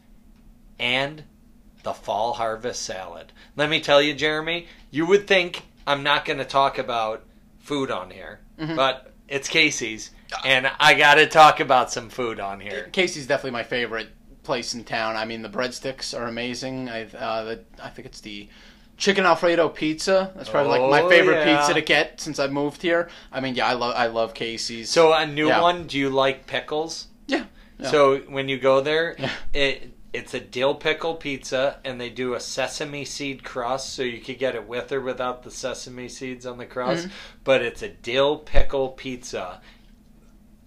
and 0.78 1.24
the 1.82 1.94
fall 1.94 2.34
harvest 2.34 2.82
salad. 2.82 3.32
Let 3.56 3.70
me 3.70 3.80
tell 3.80 4.02
you, 4.02 4.12
Jeremy, 4.14 4.66
you 4.90 5.06
would 5.06 5.26
think 5.26 5.62
I'm 5.86 6.02
not 6.02 6.24
going 6.24 6.38
to 6.38 6.44
talk 6.44 6.78
about 6.78 7.22
food 7.60 7.90
on 7.90 8.10
here, 8.10 8.40
Mm-hmm. 8.60 8.74
but 8.76 9.12
it's 9.28 9.48
Casey's, 9.48 10.10
and 10.44 10.70
I 10.80 10.94
got 10.94 11.16
to 11.16 11.26
talk 11.26 11.60
about 11.60 11.92
some 11.92 12.08
food 12.08 12.40
on 12.40 12.58
here. 12.60 12.88
Casey's 12.92 13.26
definitely 13.26 13.50
my 13.52 13.62
favorite 13.64 14.08
place 14.46 14.72
in 14.74 14.84
town. 14.84 15.16
I 15.16 15.24
mean, 15.26 15.42
the 15.42 15.48
breadsticks 15.50 16.18
are 16.18 16.26
amazing. 16.26 16.88
I 16.88 17.04
uh, 17.04 17.44
the, 17.44 17.60
I 17.82 17.90
think 17.90 18.06
it's 18.06 18.20
the 18.22 18.48
chicken 18.96 19.26
alfredo 19.26 19.68
pizza. 19.68 20.32
That's 20.34 20.48
probably 20.48 20.78
like 20.78 20.90
my 20.90 21.02
Oh, 21.02 21.08
favorite 21.10 21.44
yeah. 21.46 21.58
pizza 21.58 21.74
to 21.74 21.82
get 21.82 22.18
since 22.20 22.38
I 22.38 22.46
moved 22.46 22.80
here. 22.80 23.10
I 23.30 23.40
mean, 23.40 23.54
yeah, 23.54 23.66
I 23.66 23.74
love 23.74 23.94
I 23.94 24.06
love 24.06 24.32
Casey's. 24.32 24.88
So 24.88 25.12
a 25.12 25.26
new 25.26 25.48
Yeah. 25.48 25.60
one. 25.60 25.86
Do 25.86 25.98
you 25.98 26.08
like 26.08 26.46
pickles? 26.46 27.08
yeah, 27.26 27.44
yeah. 27.78 27.90
So 27.90 28.18
when 28.20 28.48
you 28.48 28.58
go 28.58 28.80
there, 28.80 29.16
it 29.52 29.92
it's 30.12 30.32
a 30.32 30.40
dill 30.40 30.74
pickle 30.74 31.14
pizza, 31.16 31.78
and 31.84 32.00
they 32.00 32.08
do 32.08 32.32
a 32.32 32.40
sesame 32.40 33.04
seed 33.04 33.44
crust, 33.44 33.92
so 33.92 34.02
you 34.02 34.18
could 34.20 34.38
get 34.38 34.54
it 34.54 34.66
with 34.66 34.90
or 34.90 35.00
without 35.02 35.42
the 35.42 35.50
sesame 35.50 36.08
seeds 36.08 36.46
on 36.46 36.56
the 36.56 36.64
crust. 36.64 37.08
Mm-hmm. 37.08 37.14
But 37.44 37.60
it's 37.60 37.82
a 37.82 37.90
dill 37.90 38.38
pickle 38.38 38.88
pizza, 38.90 39.60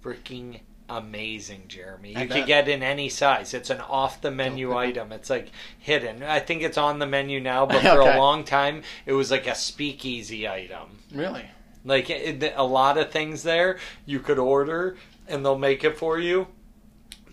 freaking 0.04 0.60
amazing, 0.90 1.64
Jeremy. 1.68 2.14
You 2.18 2.28
could 2.28 2.46
get 2.48 2.68
in 2.68 2.82
any 2.84 3.10
size. 3.10 3.54
It's 3.54 3.70
an 3.70 3.82
off 3.82 4.22
the 4.22 4.32
menu 4.32 4.76
item. 4.76 5.12
It's 5.12 5.30
like 5.30 5.52
hidden. 5.78 6.24
I 6.24 6.40
think 6.40 6.62
it's 6.64 6.78
on 6.78 7.00
the 7.00 7.06
menu 7.06 7.40
now, 7.40 7.66
but 7.66 7.82
for 7.82 8.02
Okay. 8.02 8.16
a 8.16 8.18
long 8.18 8.44
time 8.44 8.84
it 9.06 9.14
was 9.14 9.32
like 9.32 9.48
a 9.48 9.56
speakeasy 9.56 10.48
item. 10.48 11.00
really. 11.14 11.46
Like 11.86 12.10
it, 12.10 12.54
a 12.56 12.64
lot 12.64 12.98
of 12.98 13.10
things 13.12 13.44
there 13.44 13.80
you 14.06 14.20
could 14.20 14.38
order 14.40 14.98
and 15.28 15.46
they'll 15.46 15.58
make 15.58 15.84
it 15.84 15.98
for 15.98 16.20
you 16.20 16.48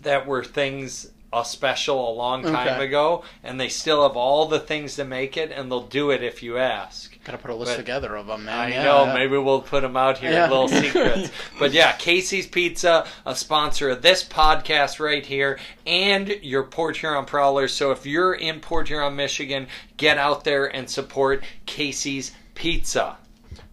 that 0.01 0.25
were 0.25 0.43
things 0.43 1.11
a 1.41 1.45
special 1.45 2.09
a 2.09 2.13
long 2.13 2.43
time 2.43 2.67
Okay. 2.75 2.85
ago 2.85 3.23
and 3.43 3.59
they 3.59 3.69
still 3.69 4.03
have 4.07 4.15
all 4.17 4.45
the 4.47 4.59
things 4.59 4.95
to 4.95 5.03
make 5.03 5.37
it 5.37 5.51
and 5.51 5.71
they'll 5.71 5.81
do 5.87 6.11
it 6.11 6.23
if 6.23 6.41
you 6.43 6.57
ask. 6.57 7.17
Gotta 7.23 7.37
put 7.37 7.51
a 7.51 7.55
list 7.55 7.71
But- 7.73 7.77
together 7.77 8.15
of 8.15 8.27
them, 8.27 8.45
man. 8.45 8.57
I 8.57 8.69
Yeah, 8.69 8.83
know, 8.83 9.05
yeah. 9.05 9.13
maybe 9.13 9.37
we'll 9.37 9.61
put 9.61 9.81
them 9.81 9.97
out 9.97 10.17
here, 10.19 10.31
Yeah. 10.31 10.49
little 10.49 10.69
secrets. 10.69 11.29
but 11.59 11.71
yeah, 11.73 11.91
Casey's 11.93 12.47
Pizza, 12.47 13.05
a 13.25 13.35
sponsor 13.35 13.89
of 13.89 14.01
this 14.01 14.23
podcast 14.23 14.99
right 14.99 15.25
here, 15.25 15.59
and 15.85 16.29
your 16.41 16.63
Port 16.63 16.97
Huron 16.97 17.25
Prowlers. 17.25 17.73
So 17.73 17.91
if 17.91 18.05
you're 18.05 18.33
in 18.33 18.59
Port 18.61 18.87
Huron, 18.87 19.15
Michigan, 19.15 19.67
get 19.97 20.17
out 20.17 20.43
there 20.45 20.65
and 20.65 20.89
support 20.89 21.43
Casey's 21.65 22.31
Pizza. 22.55 23.17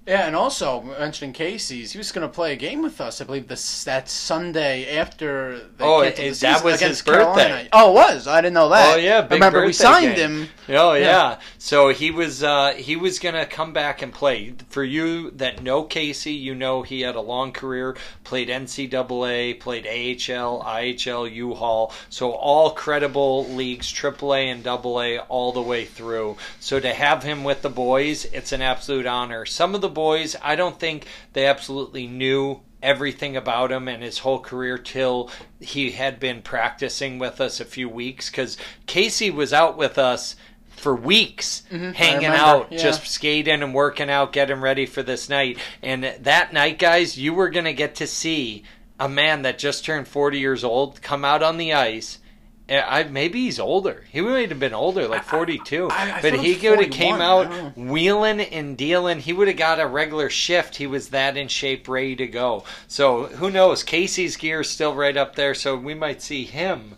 Yeah, 0.07 0.27
and 0.27 0.37
also 0.37 0.83
mentioning 0.83 1.33
Casey's, 1.33 1.93
he 1.93 1.99
was 1.99 2.13
going 2.13 2.29
to 2.29 2.33
play 2.33 2.53
a 2.53 2.57
game 2.57 2.83
with 2.83 3.01
us. 3.01 3.23
I 3.23 3.25
believe 3.25 3.49
this 3.49 3.85
that 3.85 4.07
Sunday 4.11 4.99
after 4.99 5.61
they 5.79 5.85
Oh, 5.85 6.03
canceled 6.03 6.17
the 6.19 6.27
it- 6.27 6.29
that 6.41 6.57
season 6.59 6.65
was 6.65 6.81
his 6.81 7.01
birthday. 7.03 7.23
Carolina. 7.49 7.69
Oh, 7.73 7.91
it 7.91 7.95
was. 7.95 8.27
I 8.29 8.43
didn't 8.43 8.53
know 8.53 8.69
that. 8.69 8.95
Oh 8.95 8.99
yeah, 8.99 9.27
remember 9.31 9.65
we 9.65 9.73
signed 9.73 10.17
game. 10.17 10.41
him. 10.43 10.49
Oh 10.77 10.93
yeah. 10.93 11.01
Yeah. 11.05 11.41
So 11.57 11.89
he 11.89 12.11
was 12.11 12.43
uh, 12.45 12.75
he 12.75 12.97
was 12.97 13.19
gonna 13.19 13.47
come 13.47 13.73
back 13.73 14.03
and 14.03 14.13
play. 14.13 14.53
For 14.69 14.85
you 14.85 15.31
that 15.33 15.63
know 15.63 15.85
Casey, 15.85 16.35
you 16.35 16.55
know 16.55 16.83
he 16.83 17.01
had 17.01 17.15
a 17.15 17.21
long 17.23 17.53
career. 17.53 17.97
Played 18.25 18.51
NCAA, 18.51 19.59
played 19.59 19.87
AHL, 19.87 20.63
IHL, 20.63 21.33
U-Haul. 21.33 21.93
So 22.11 22.33
all 22.33 22.71
credible 22.73 23.47
leagues, 23.47 23.91
AAA 23.93 24.53
and 24.53 24.67
AA, 24.67 25.25
all 25.29 25.53
the 25.53 25.63
way 25.63 25.85
through. 25.87 26.37
So 26.61 26.79
to 26.81 26.93
have 26.93 27.23
him 27.23 27.43
with 27.45 27.63
the 27.63 27.71
boys, 27.71 28.27
it's 28.27 28.53
an 28.53 28.61
absolute 28.63 29.07
honor. 29.07 29.47
Some 29.47 29.75
of 29.75 29.81
the 29.81 29.94
boys, 29.95 30.37
I 30.43 30.57
don't 30.57 30.79
think 30.79 31.07
they 31.33 31.47
absolutely 31.47 32.07
knew 32.07 32.61
everything 32.83 33.37
about 33.37 33.73
him 33.73 33.89
and 33.89 34.03
his 34.03 34.19
whole 34.19 34.39
career 34.39 34.77
till 34.77 35.31
he 35.59 35.93
had 35.93 36.21
been 36.21 36.43
practicing 36.43 37.19
with 37.19 37.41
us 37.41 37.59
a 37.59 37.65
few 37.65 37.89
weeks 37.89 38.29
because 38.29 38.59
Casey 38.87 39.31
was 39.31 39.55
out 39.55 39.79
with 39.79 39.97
us 39.97 40.37
for 40.69 40.95
weeks 40.95 41.63
Mm-hmm. 41.71 41.93
Hanging 41.93 42.27
out 42.27 42.71
yeah. 42.71 42.79
just 42.79 43.07
skating 43.07 43.63
and 43.63 43.73
working 43.73 44.11
out 44.11 44.33
getting 44.33 44.61
ready 44.61 44.85
for 44.87 45.03
this 45.03 45.29
night 45.31 45.57
and 45.83 46.05
that 46.05 46.53
night 46.53 46.79
guys 46.79 47.17
you 47.17 47.33
were 47.33 47.49
going 47.49 47.65
to 47.65 47.73
get 47.73 47.95
to 47.97 48.07
see 48.07 48.65
a 49.01 49.09
man 49.09 49.43
that 49.43 49.59
just 49.59 49.85
turned 49.85 50.07
40 50.07 50.39
years 50.39 50.63
old 50.63 51.01
come 51.01 51.25
out 51.25 51.43
on 51.43 51.57
the 51.57 51.73
ice 51.73 52.19
Eh, 52.67 52.81
I, 52.81 53.03
maybe 53.05 53.41
he's 53.41 53.61
older. 53.61 54.05
He 54.11 54.23
might 54.23 54.49
have 54.49 54.59
been 54.59 54.73
older, 54.73 55.07
like 55.07 55.25
42. 55.25 55.89
I- 55.91 56.13
I 56.17 56.23
but 56.23 56.33
he 56.35 56.53
would 56.69 56.81
have 56.81 56.91
came 56.91 57.21
out 57.21 57.77
wheeling 57.77 58.41
and 58.41 58.75
dealing. 58.77 59.19
He 59.21 59.35
would 59.35 59.49
have 59.49 59.57
got 59.59 59.81
a 59.81 59.87
regular 59.87 60.31
shift. 60.31 60.77
He 60.77 60.87
was 60.87 61.11
that 61.11 61.37
in 61.37 61.49
shape, 61.49 61.87
ready 61.89 62.17
to 62.17 62.27
go. 62.27 62.65
So 62.89 63.25
who 63.27 63.51
knows? 63.51 63.83
Casey's 63.83 64.37
gear 64.39 64.61
is 64.61 64.71
still 64.71 64.95
right 64.95 65.17
up 65.17 65.35
there, 65.37 65.55
so 65.55 65.77
we 65.77 65.93
might 65.95 66.23
see 66.23 66.45
him 66.45 66.95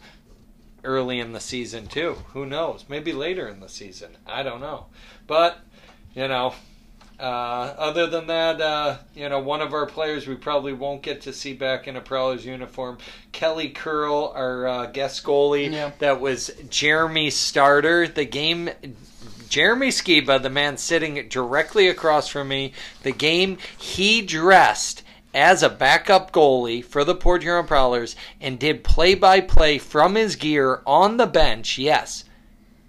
early 0.85 1.19
in 1.19 1.33
the 1.33 1.41
season 1.41 1.89
too. 1.89 2.19
Who 2.29 2.47
knows? 2.47 2.85
Maybe 2.89 3.12
later 3.12 3.49
in 3.49 3.59
the 3.59 3.69
season. 3.69 4.11
I 4.25 4.45
don't 4.45 4.61
know. 4.61 4.87
But 5.27 5.59
you 6.14 6.29
know, 6.29 6.55
uh, 7.19 7.75
other 7.79 8.07
than 8.07 8.27
that, 8.27 8.61
uh, 8.61 8.97
you 9.14 9.29
know, 9.29 9.41
one 9.41 9.62
of 9.62 9.73
our 9.73 9.87
players 9.87 10.27
we 10.27 10.35
probably 10.35 10.73
won't 10.73 11.03
get 11.03 11.23
to 11.23 11.33
see 11.33 11.55
back 11.55 11.89
in 11.89 11.97
a 11.97 12.01
Prowlers 12.01 12.45
uniform, 12.45 12.99
Kelly 13.33 13.71
Curl, 13.71 14.33
our 14.35 14.67
uh, 14.67 14.87
guest 14.87 15.25
goalie. 15.25 15.73
Yeah. 15.73 15.93
That 15.99 16.21
was 16.21 16.51
Jeremy 16.69 17.31
starter. 17.31 18.07
The 18.07 18.25
game. 18.25 18.71
Jeremy 19.49 19.89
Skiba, 19.89 20.43
the 20.43 20.51
man 20.51 20.77
sitting 20.77 21.29
directly 21.29 21.87
across 21.87 22.27
from 22.27 22.49
me, 22.49 22.73
the 23.05 23.12
game 23.12 23.59
he 23.79 24.21
dressed 24.21 25.05
as 25.33 25.62
a 25.62 25.69
backup 25.69 26.33
goalie 26.33 26.85
for 26.85 27.05
the 27.05 27.14
Port 27.14 27.43
Huron 27.43 27.67
Prowlers 27.67 28.17
and 28.41 28.59
did 28.59 28.83
play 28.83 29.14
by 29.14 29.41
play 29.41 29.79
from 29.79 30.17
his 30.17 30.35
gear 30.35 30.83
on 30.85 31.17
the 31.17 31.27
bench. 31.27 31.79
Yes, 31.79 32.25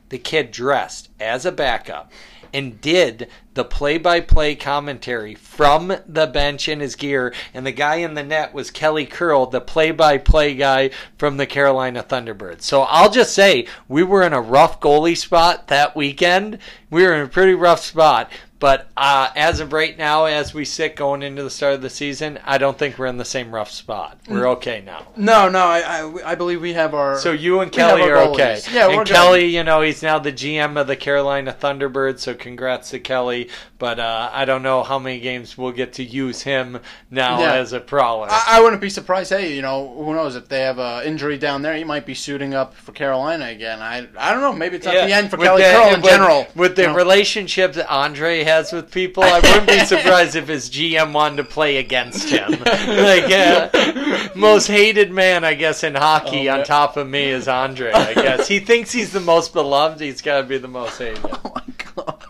the 0.10 0.18
kid 0.18 0.52
dressed 0.52 1.10
as 1.20 1.46
a 1.46 1.52
backup 1.52 2.12
and 2.54 2.80
did 2.82 3.30
the 3.54 3.66
play 3.66 3.98
by 3.98 4.20
play 4.20 4.56
commentary 4.56 5.34
from 5.34 5.94
the 6.08 6.28
bench 6.28 6.70
in 6.70 6.80
his 6.80 6.96
gear. 6.96 7.34
And 7.54 7.66
the 7.66 7.72
guy 7.72 7.96
in 7.96 8.14
the 8.14 8.24
net 8.24 8.54
was 8.54 8.70
Kelly 8.70 9.06
Curl, 9.06 9.48
the 9.48 9.62
play 9.62 9.92
by 9.92 10.20
play 10.20 10.54
guy 10.54 10.92
from 11.18 11.38
the 11.38 11.48
Carolina 11.48 12.04
Thunderbirds. 12.04 12.62
So 12.62 12.84
I'll 12.84 13.10
just 13.10 13.34
say 13.34 13.68
we 13.88 14.04
were 14.04 14.24
in 14.24 14.34
a 14.34 14.42
rough 14.42 14.80
goalie 14.80 15.18
spot 15.18 15.68
that 15.70 15.96
weekend. 15.96 16.60
We 16.90 17.04
were 17.04 17.14
in 17.14 17.22
a 17.22 17.28
pretty 17.28 17.56
rough 17.56 17.84
spot. 17.84 18.32
But 18.60 18.88
uh, 18.98 19.30
as 19.36 19.60
of 19.60 19.72
right 19.72 19.96
now, 19.96 20.26
as 20.26 20.52
we 20.52 20.66
sit 20.66 20.96
going 20.96 21.22
into 21.22 21.44
the 21.44 21.50
start 21.52 21.76
of 21.76 21.82
the 21.84 21.92
season, 21.92 22.40
I 22.44 22.58
don't 22.58 22.76
think 22.76 22.98
we're 22.98 23.06
in 23.06 23.18
the 23.18 23.24
same 23.26 23.54
rough 23.54 23.70
spot. 23.70 24.18
We're 24.28 24.48
okay 24.50 24.82
now. 24.84 25.06
No, 25.16 25.48
no, 25.48 25.60
I, 25.60 25.82
I, 26.02 26.32
I 26.32 26.36
believe 26.36 26.60
we 26.60 26.74
have 26.74 26.96
our. 26.96 27.20
So 27.20 27.32
you 27.32 27.60
and 27.60 27.72
Kelly 27.72 28.02
are 28.02 28.18
okay. 28.30 28.60
Yeah, 28.74 28.88
and 28.88 28.98
we're 28.98 29.04
good. 29.04 29.14
Kelly, 29.14 29.46
you 29.46 29.64
know, 29.64 29.82
he's 29.82 30.02
now 30.02 30.18
the 30.18 30.32
GM 30.34 30.80
of 30.82 30.88
the 30.88 30.96
Carolina 30.96 31.56
Thunderbirds, 31.60 32.20
so 32.20 32.34
congrats 32.34 32.90
to 32.90 33.00
Kelly. 33.00 33.50
But 33.78 34.00
uh, 34.00 34.32
I 34.34 34.46
don't 34.46 34.64
know 34.64 34.82
how 34.82 34.98
many 34.98 35.20
games 35.20 35.56
we'll 35.56 35.72
get 35.72 35.94
to 35.94 36.04
use 36.04 36.42
him 36.42 36.80
now 37.12 37.40
Yeah. 37.40 37.54
as 37.54 37.74
a 37.74 37.80
prowler. 37.80 38.28
I, 38.32 38.44
I 38.58 38.62
wouldn't 38.62 38.82
be 38.82 38.90
surprised. 38.90 39.30
Hey, 39.32 39.56
you 39.56 39.62
know, 39.62 39.94
who 39.96 40.16
knows 40.16 40.36
if 40.36 40.48
they 40.50 40.62
have 40.62 40.80
an 40.80 41.06
injury 41.06 41.38
down 41.38 41.62
there, 41.62 41.76
he 41.76 41.84
might 41.84 42.08
be 42.08 42.16
suiting 42.16 42.56
up 42.56 42.74
for 42.74 42.92
Carolina 42.92 43.46
again. 43.50 43.84
I, 43.84 44.08
I 44.18 44.32
don't 44.32 44.42
know. 44.42 44.52
Maybe 44.54 44.78
it's 44.78 44.86
not 44.88 44.94
the 44.94 45.14
end 45.14 45.30
for 45.30 45.38
with 45.38 45.46
Kelly 45.46 45.62
the- 45.62 45.70
Curl 45.70 45.94
in 45.94 46.02
with- 46.02 46.10
general. 46.12 46.48
With 46.56 46.76
the 46.76 46.82
you 46.84 46.88
know. 46.88 46.96
relationship 46.96 47.74
that 47.74 47.88
Andre 47.88 48.44
has 48.48 48.74
with 48.74 48.92
people, 48.92 49.24
I 49.24 49.40
wouldn't 49.40 49.68
be 49.68 49.80
surprised 49.86 50.36
if 50.36 50.48
his 50.48 50.70
GM 50.70 51.14
wanted 51.14 51.38
to 51.38 51.44
play 51.44 51.78
against 51.78 52.30
him. 52.30 52.52
like, 52.52 53.32
uh, 53.32 54.30
most 54.36 54.68
hated 54.68 55.12
man, 55.12 55.44
I 55.44 55.54
guess, 55.54 55.84
in 55.84 55.96
hockey 55.96 56.50
Oh, 56.50 56.58
on 56.60 56.66
top 56.66 56.98
of 56.98 57.08
me 57.08 57.26
is 57.30 57.48
Andre, 57.48 57.92
I 57.92 58.14
guess. 58.14 58.48
He 58.48 58.60
thinks 58.60 58.92
he's 58.92 59.12
the 59.12 59.20
most 59.22 59.54
beloved, 59.54 60.02
he's 60.02 60.22
got 60.22 60.42
to 60.42 60.44
be 60.48 60.58
the 60.58 60.68
most 60.68 60.98
hated. 60.98 61.24
Oh 61.44 61.52
my 61.56 61.64
god. 61.96 62.24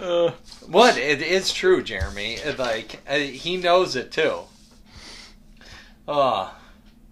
Uh, 0.00 0.30
What? 0.66 0.96
It 0.98 1.22
is 1.22 1.52
true, 1.52 1.82
Jeremy. 1.82 2.38
Like 2.58 3.00
uh, 3.08 3.16
he 3.16 3.56
knows 3.56 3.96
it 3.96 4.10
too. 4.12 4.40
Oh, 6.06 6.54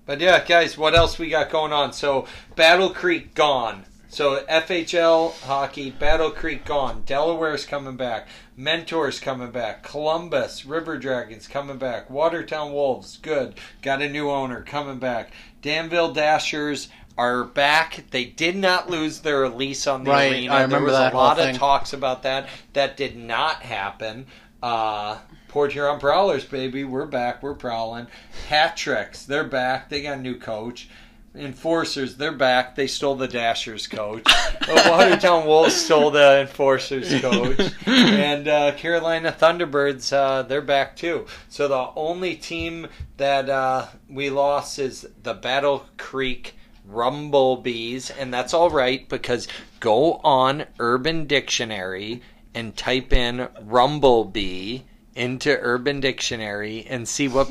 But 0.07 0.21
yeah, 0.21 0.45
guys, 0.45 0.77
what 0.77 0.95
else 0.95 1.19
we 1.19 1.29
got 1.31 1.51
going 1.51 1.73
on? 1.73 1.93
So 1.93 2.27
Battle 2.57 2.91
Creek 2.91 3.35
gone. 3.35 3.85
So 4.13 4.45
FHL 4.45 5.41
hockey, 5.41 5.91
Battle 5.91 6.31
Creek 6.31 6.67
gone. 6.67 7.03
Delaware's 7.07 7.65
coming 7.65 7.97
back. 7.97 8.29
Mentors 8.55 9.19
coming 9.19 9.51
back. 9.51 9.83
Columbus 9.83 10.67
River 10.67 10.99
Dragons 10.99 11.49
coming 11.49 11.79
back. 11.79 12.11
Watertown 12.11 12.75
Wolves 12.75 13.17
good. 13.17 13.55
Got 13.81 14.03
a 14.03 14.11
new 14.11 14.29
owner 14.29 14.61
coming 14.61 14.99
back. 14.99 15.33
Danville 15.63 16.13
Dashers 16.13 16.91
are 17.17 17.43
back. 17.43 18.05
They 18.11 18.27
did 18.27 18.55
not 18.55 18.91
lose 18.91 19.21
their 19.21 19.49
lease 19.49 19.87
on 19.87 20.05
the 20.05 20.11
Right, 20.11 20.31
arena. 20.33 20.53
I 20.53 20.67
there 20.67 20.83
was 20.83 20.93
that 20.93 21.15
a 21.15 21.17
lot 21.17 21.39
of 21.41 21.57
talks 21.57 21.95
about 21.95 22.23
that. 22.25 22.51
That 22.75 22.99
did 22.99 23.17
not 23.17 23.63
happen. 23.63 24.27
Uh, 24.63 25.21
Port 25.49 25.73
Huron 25.73 25.99
Prowlers, 25.99 26.45
baby, 26.45 26.85
we're 26.85 27.07
back. 27.07 27.43
We're 27.43 27.55
prowling. 27.55 28.09
Hat 28.51 28.77
Tricks, 28.77 29.25
they're 29.25 29.43
back. 29.43 29.89
They 29.89 30.03
got 30.03 30.19
a 30.19 30.21
new 30.21 30.39
coach. 30.39 30.91
Enforcers, 31.35 32.17
they're 32.17 32.31
back. 32.31 32.77
They 32.77 32.87
stole 32.87 33.15
the 33.15 33.27
Dashers 33.27 33.87
coach. 33.87 34.25
Watertown 34.69 35.47
Wolves 35.47 35.75
stole 35.75 36.11
the 36.11 36.41
Enforcers 36.43 37.21
coach. 37.23 37.73
And 37.87 38.49
uh, 38.49 38.73
Carolina 38.73 39.35
Thunderbirds, 39.39 40.13
uh, 40.13 40.43
they're 40.43 40.61
back 40.61 40.95
too. 40.95 41.27
So 41.49 41.69
the 41.69 41.89
only 41.97 42.35
team 42.35 42.87
that 43.17 43.49
uh, 43.49 43.87
we 44.11 44.29
lost 44.29 44.79
is 44.79 45.09
the 45.23 45.33
Battle 45.33 45.87
Creek 45.97 46.55
Rumblebees. 46.87 48.11
And 48.19 48.33
that's 48.33 48.53
all 48.53 48.69
right 48.69 49.09
because 49.09 49.49
go 49.81 50.15
on 50.25 50.67
Urban 50.79 51.27
Dictionary 51.27 52.21
and 52.55 52.77
type 52.77 53.11
in 53.11 53.49
Rumblebee 53.63 54.83
into 55.15 55.59
Urban 55.59 56.01
Dictionary 56.01 56.85
and 56.89 57.09
see 57.09 57.29
what 57.29 57.51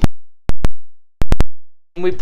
we 1.97 2.15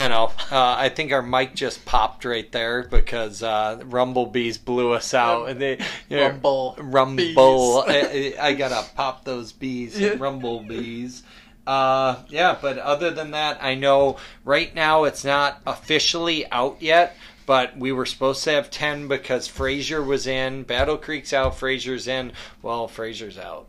you 0.00 0.08
know, 0.08 0.32
uh, 0.50 0.76
I 0.78 0.88
think 0.88 1.12
our 1.12 1.22
mic 1.22 1.54
just 1.54 1.84
popped 1.84 2.24
right 2.24 2.50
there 2.52 2.84
because 2.84 3.42
uh, 3.42 3.80
Rumblebees 3.82 4.64
blew 4.64 4.92
us 4.92 5.12
out. 5.14 5.48
And 5.48 5.60
they, 5.60 5.78
you 6.08 6.16
know, 6.16 6.28
Rumble 6.28 6.76
Rumble. 6.78 7.84
bees. 7.86 8.34
I, 8.38 8.48
I 8.48 8.52
gotta 8.54 8.88
pop 8.94 9.24
those 9.24 9.52
bees. 9.52 9.98
Yeah. 9.98 10.10
Rumblebees. 10.10 11.22
Uh, 11.66 12.16
yeah, 12.28 12.56
but 12.60 12.78
other 12.78 13.10
than 13.10 13.32
that, 13.32 13.62
I 13.62 13.74
know 13.74 14.16
right 14.44 14.74
now 14.74 15.04
it's 15.04 15.24
not 15.24 15.60
officially 15.66 16.50
out 16.50 16.78
yet. 16.80 17.16
But 17.46 17.76
we 17.76 17.90
were 17.90 18.06
supposed 18.06 18.44
to 18.44 18.52
have 18.52 18.70
ten 18.70 19.08
because 19.08 19.48
Fraser 19.48 20.00
was 20.00 20.28
in. 20.28 20.62
Battle 20.62 20.96
Creek's 20.96 21.32
out. 21.32 21.58
Fraser's 21.58 22.06
in. 22.06 22.30
Well, 22.62 22.86
Fraser's 22.86 23.36
out. 23.36 23.66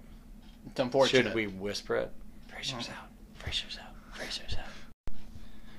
It's 0.68 0.80
unfortunate. 0.80 1.24
Should 1.24 1.34
we 1.34 1.48
whisper 1.48 1.96
it? 1.96 2.12
Fraser's 2.48 2.90
out. 2.90 3.10
Fraser's 3.34 3.80
out. 3.82 4.16
Fraser's 4.16 4.54
out. 4.54 4.71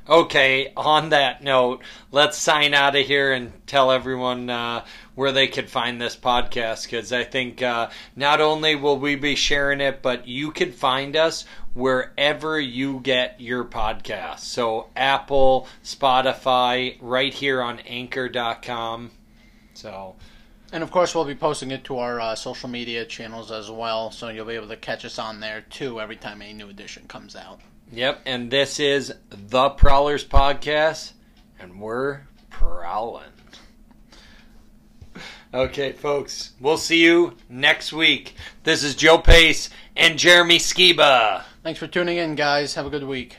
Okay, 0.08 0.72
on 0.76 1.10
that 1.10 1.44
note, 1.44 1.84
let's 2.10 2.36
sign 2.36 2.74
out 2.74 2.96
of 2.96 3.06
here 3.06 3.32
and 3.32 3.52
tell 3.68 3.92
everyone 3.92 4.50
uh, 4.50 4.84
where 5.14 5.30
they 5.30 5.46
could 5.46 5.70
find 5.70 6.00
this 6.00 6.16
podcast 6.16 6.84
because 6.84 7.12
I 7.12 7.22
think 7.22 7.62
uh, 7.62 7.88
not 8.16 8.40
only 8.40 8.74
will 8.74 8.98
we 8.98 9.14
be 9.14 9.36
sharing 9.36 9.80
it, 9.80 10.02
but 10.02 10.26
you 10.26 10.50
could 10.50 10.74
find 10.74 11.14
us 11.14 11.44
wherever 11.74 12.58
you 12.58 12.98
get 12.98 13.40
your 13.40 13.64
podcasts. 13.64 14.40
So, 14.40 14.88
Apple, 14.96 15.68
Spotify, 15.84 16.96
right 17.00 17.32
here 17.32 17.62
on 17.62 17.78
anchor.com. 17.80 19.12
So, 19.74 20.16
And 20.72 20.82
of 20.82 20.90
course, 20.90 21.14
we'll 21.14 21.26
be 21.26 21.36
posting 21.36 21.70
it 21.70 21.84
to 21.84 21.98
our 21.98 22.20
uh, 22.20 22.34
social 22.34 22.68
media 22.68 23.04
channels 23.04 23.52
as 23.52 23.70
well, 23.70 24.10
so 24.10 24.30
you'll 24.30 24.46
be 24.46 24.54
able 24.54 24.68
to 24.68 24.76
catch 24.76 25.04
us 25.04 25.20
on 25.20 25.38
there 25.38 25.60
too 25.60 26.00
every 26.00 26.16
time 26.16 26.42
a 26.42 26.52
new 26.52 26.68
edition 26.68 27.04
comes 27.06 27.36
out. 27.36 27.60
Yep, 27.94 28.22
and 28.24 28.50
this 28.50 28.80
is 28.80 29.12
the 29.28 29.68
Prowlers 29.68 30.24
Podcast, 30.24 31.12
and 31.60 31.78
we're 31.78 32.22
prowling. 32.48 33.28
Okay, 35.52 35.92
folks, 35.92 36.52
we'll 36.58 36.78
see 36.78 37.04
you 37.04 37.36
next 37.50 37.92
week. 37.92 38.34
This 38.64 38.82
is 38.82 38.94
Joe 38.94 39.18
Pace 39.18 39.68
and 39.94 40.18
Jeremy 40.18 40.56
Skiba. 40.56 41.42
Thanks 41.62 41.78
for 41.78 41.86
tuning 41.86 42.16
in, 42.16 42.34
guys. 42.34 42.72
Have 42.76 42.86
a 42.86 42.90
good 42.90 43.04
week. 43.04 43.36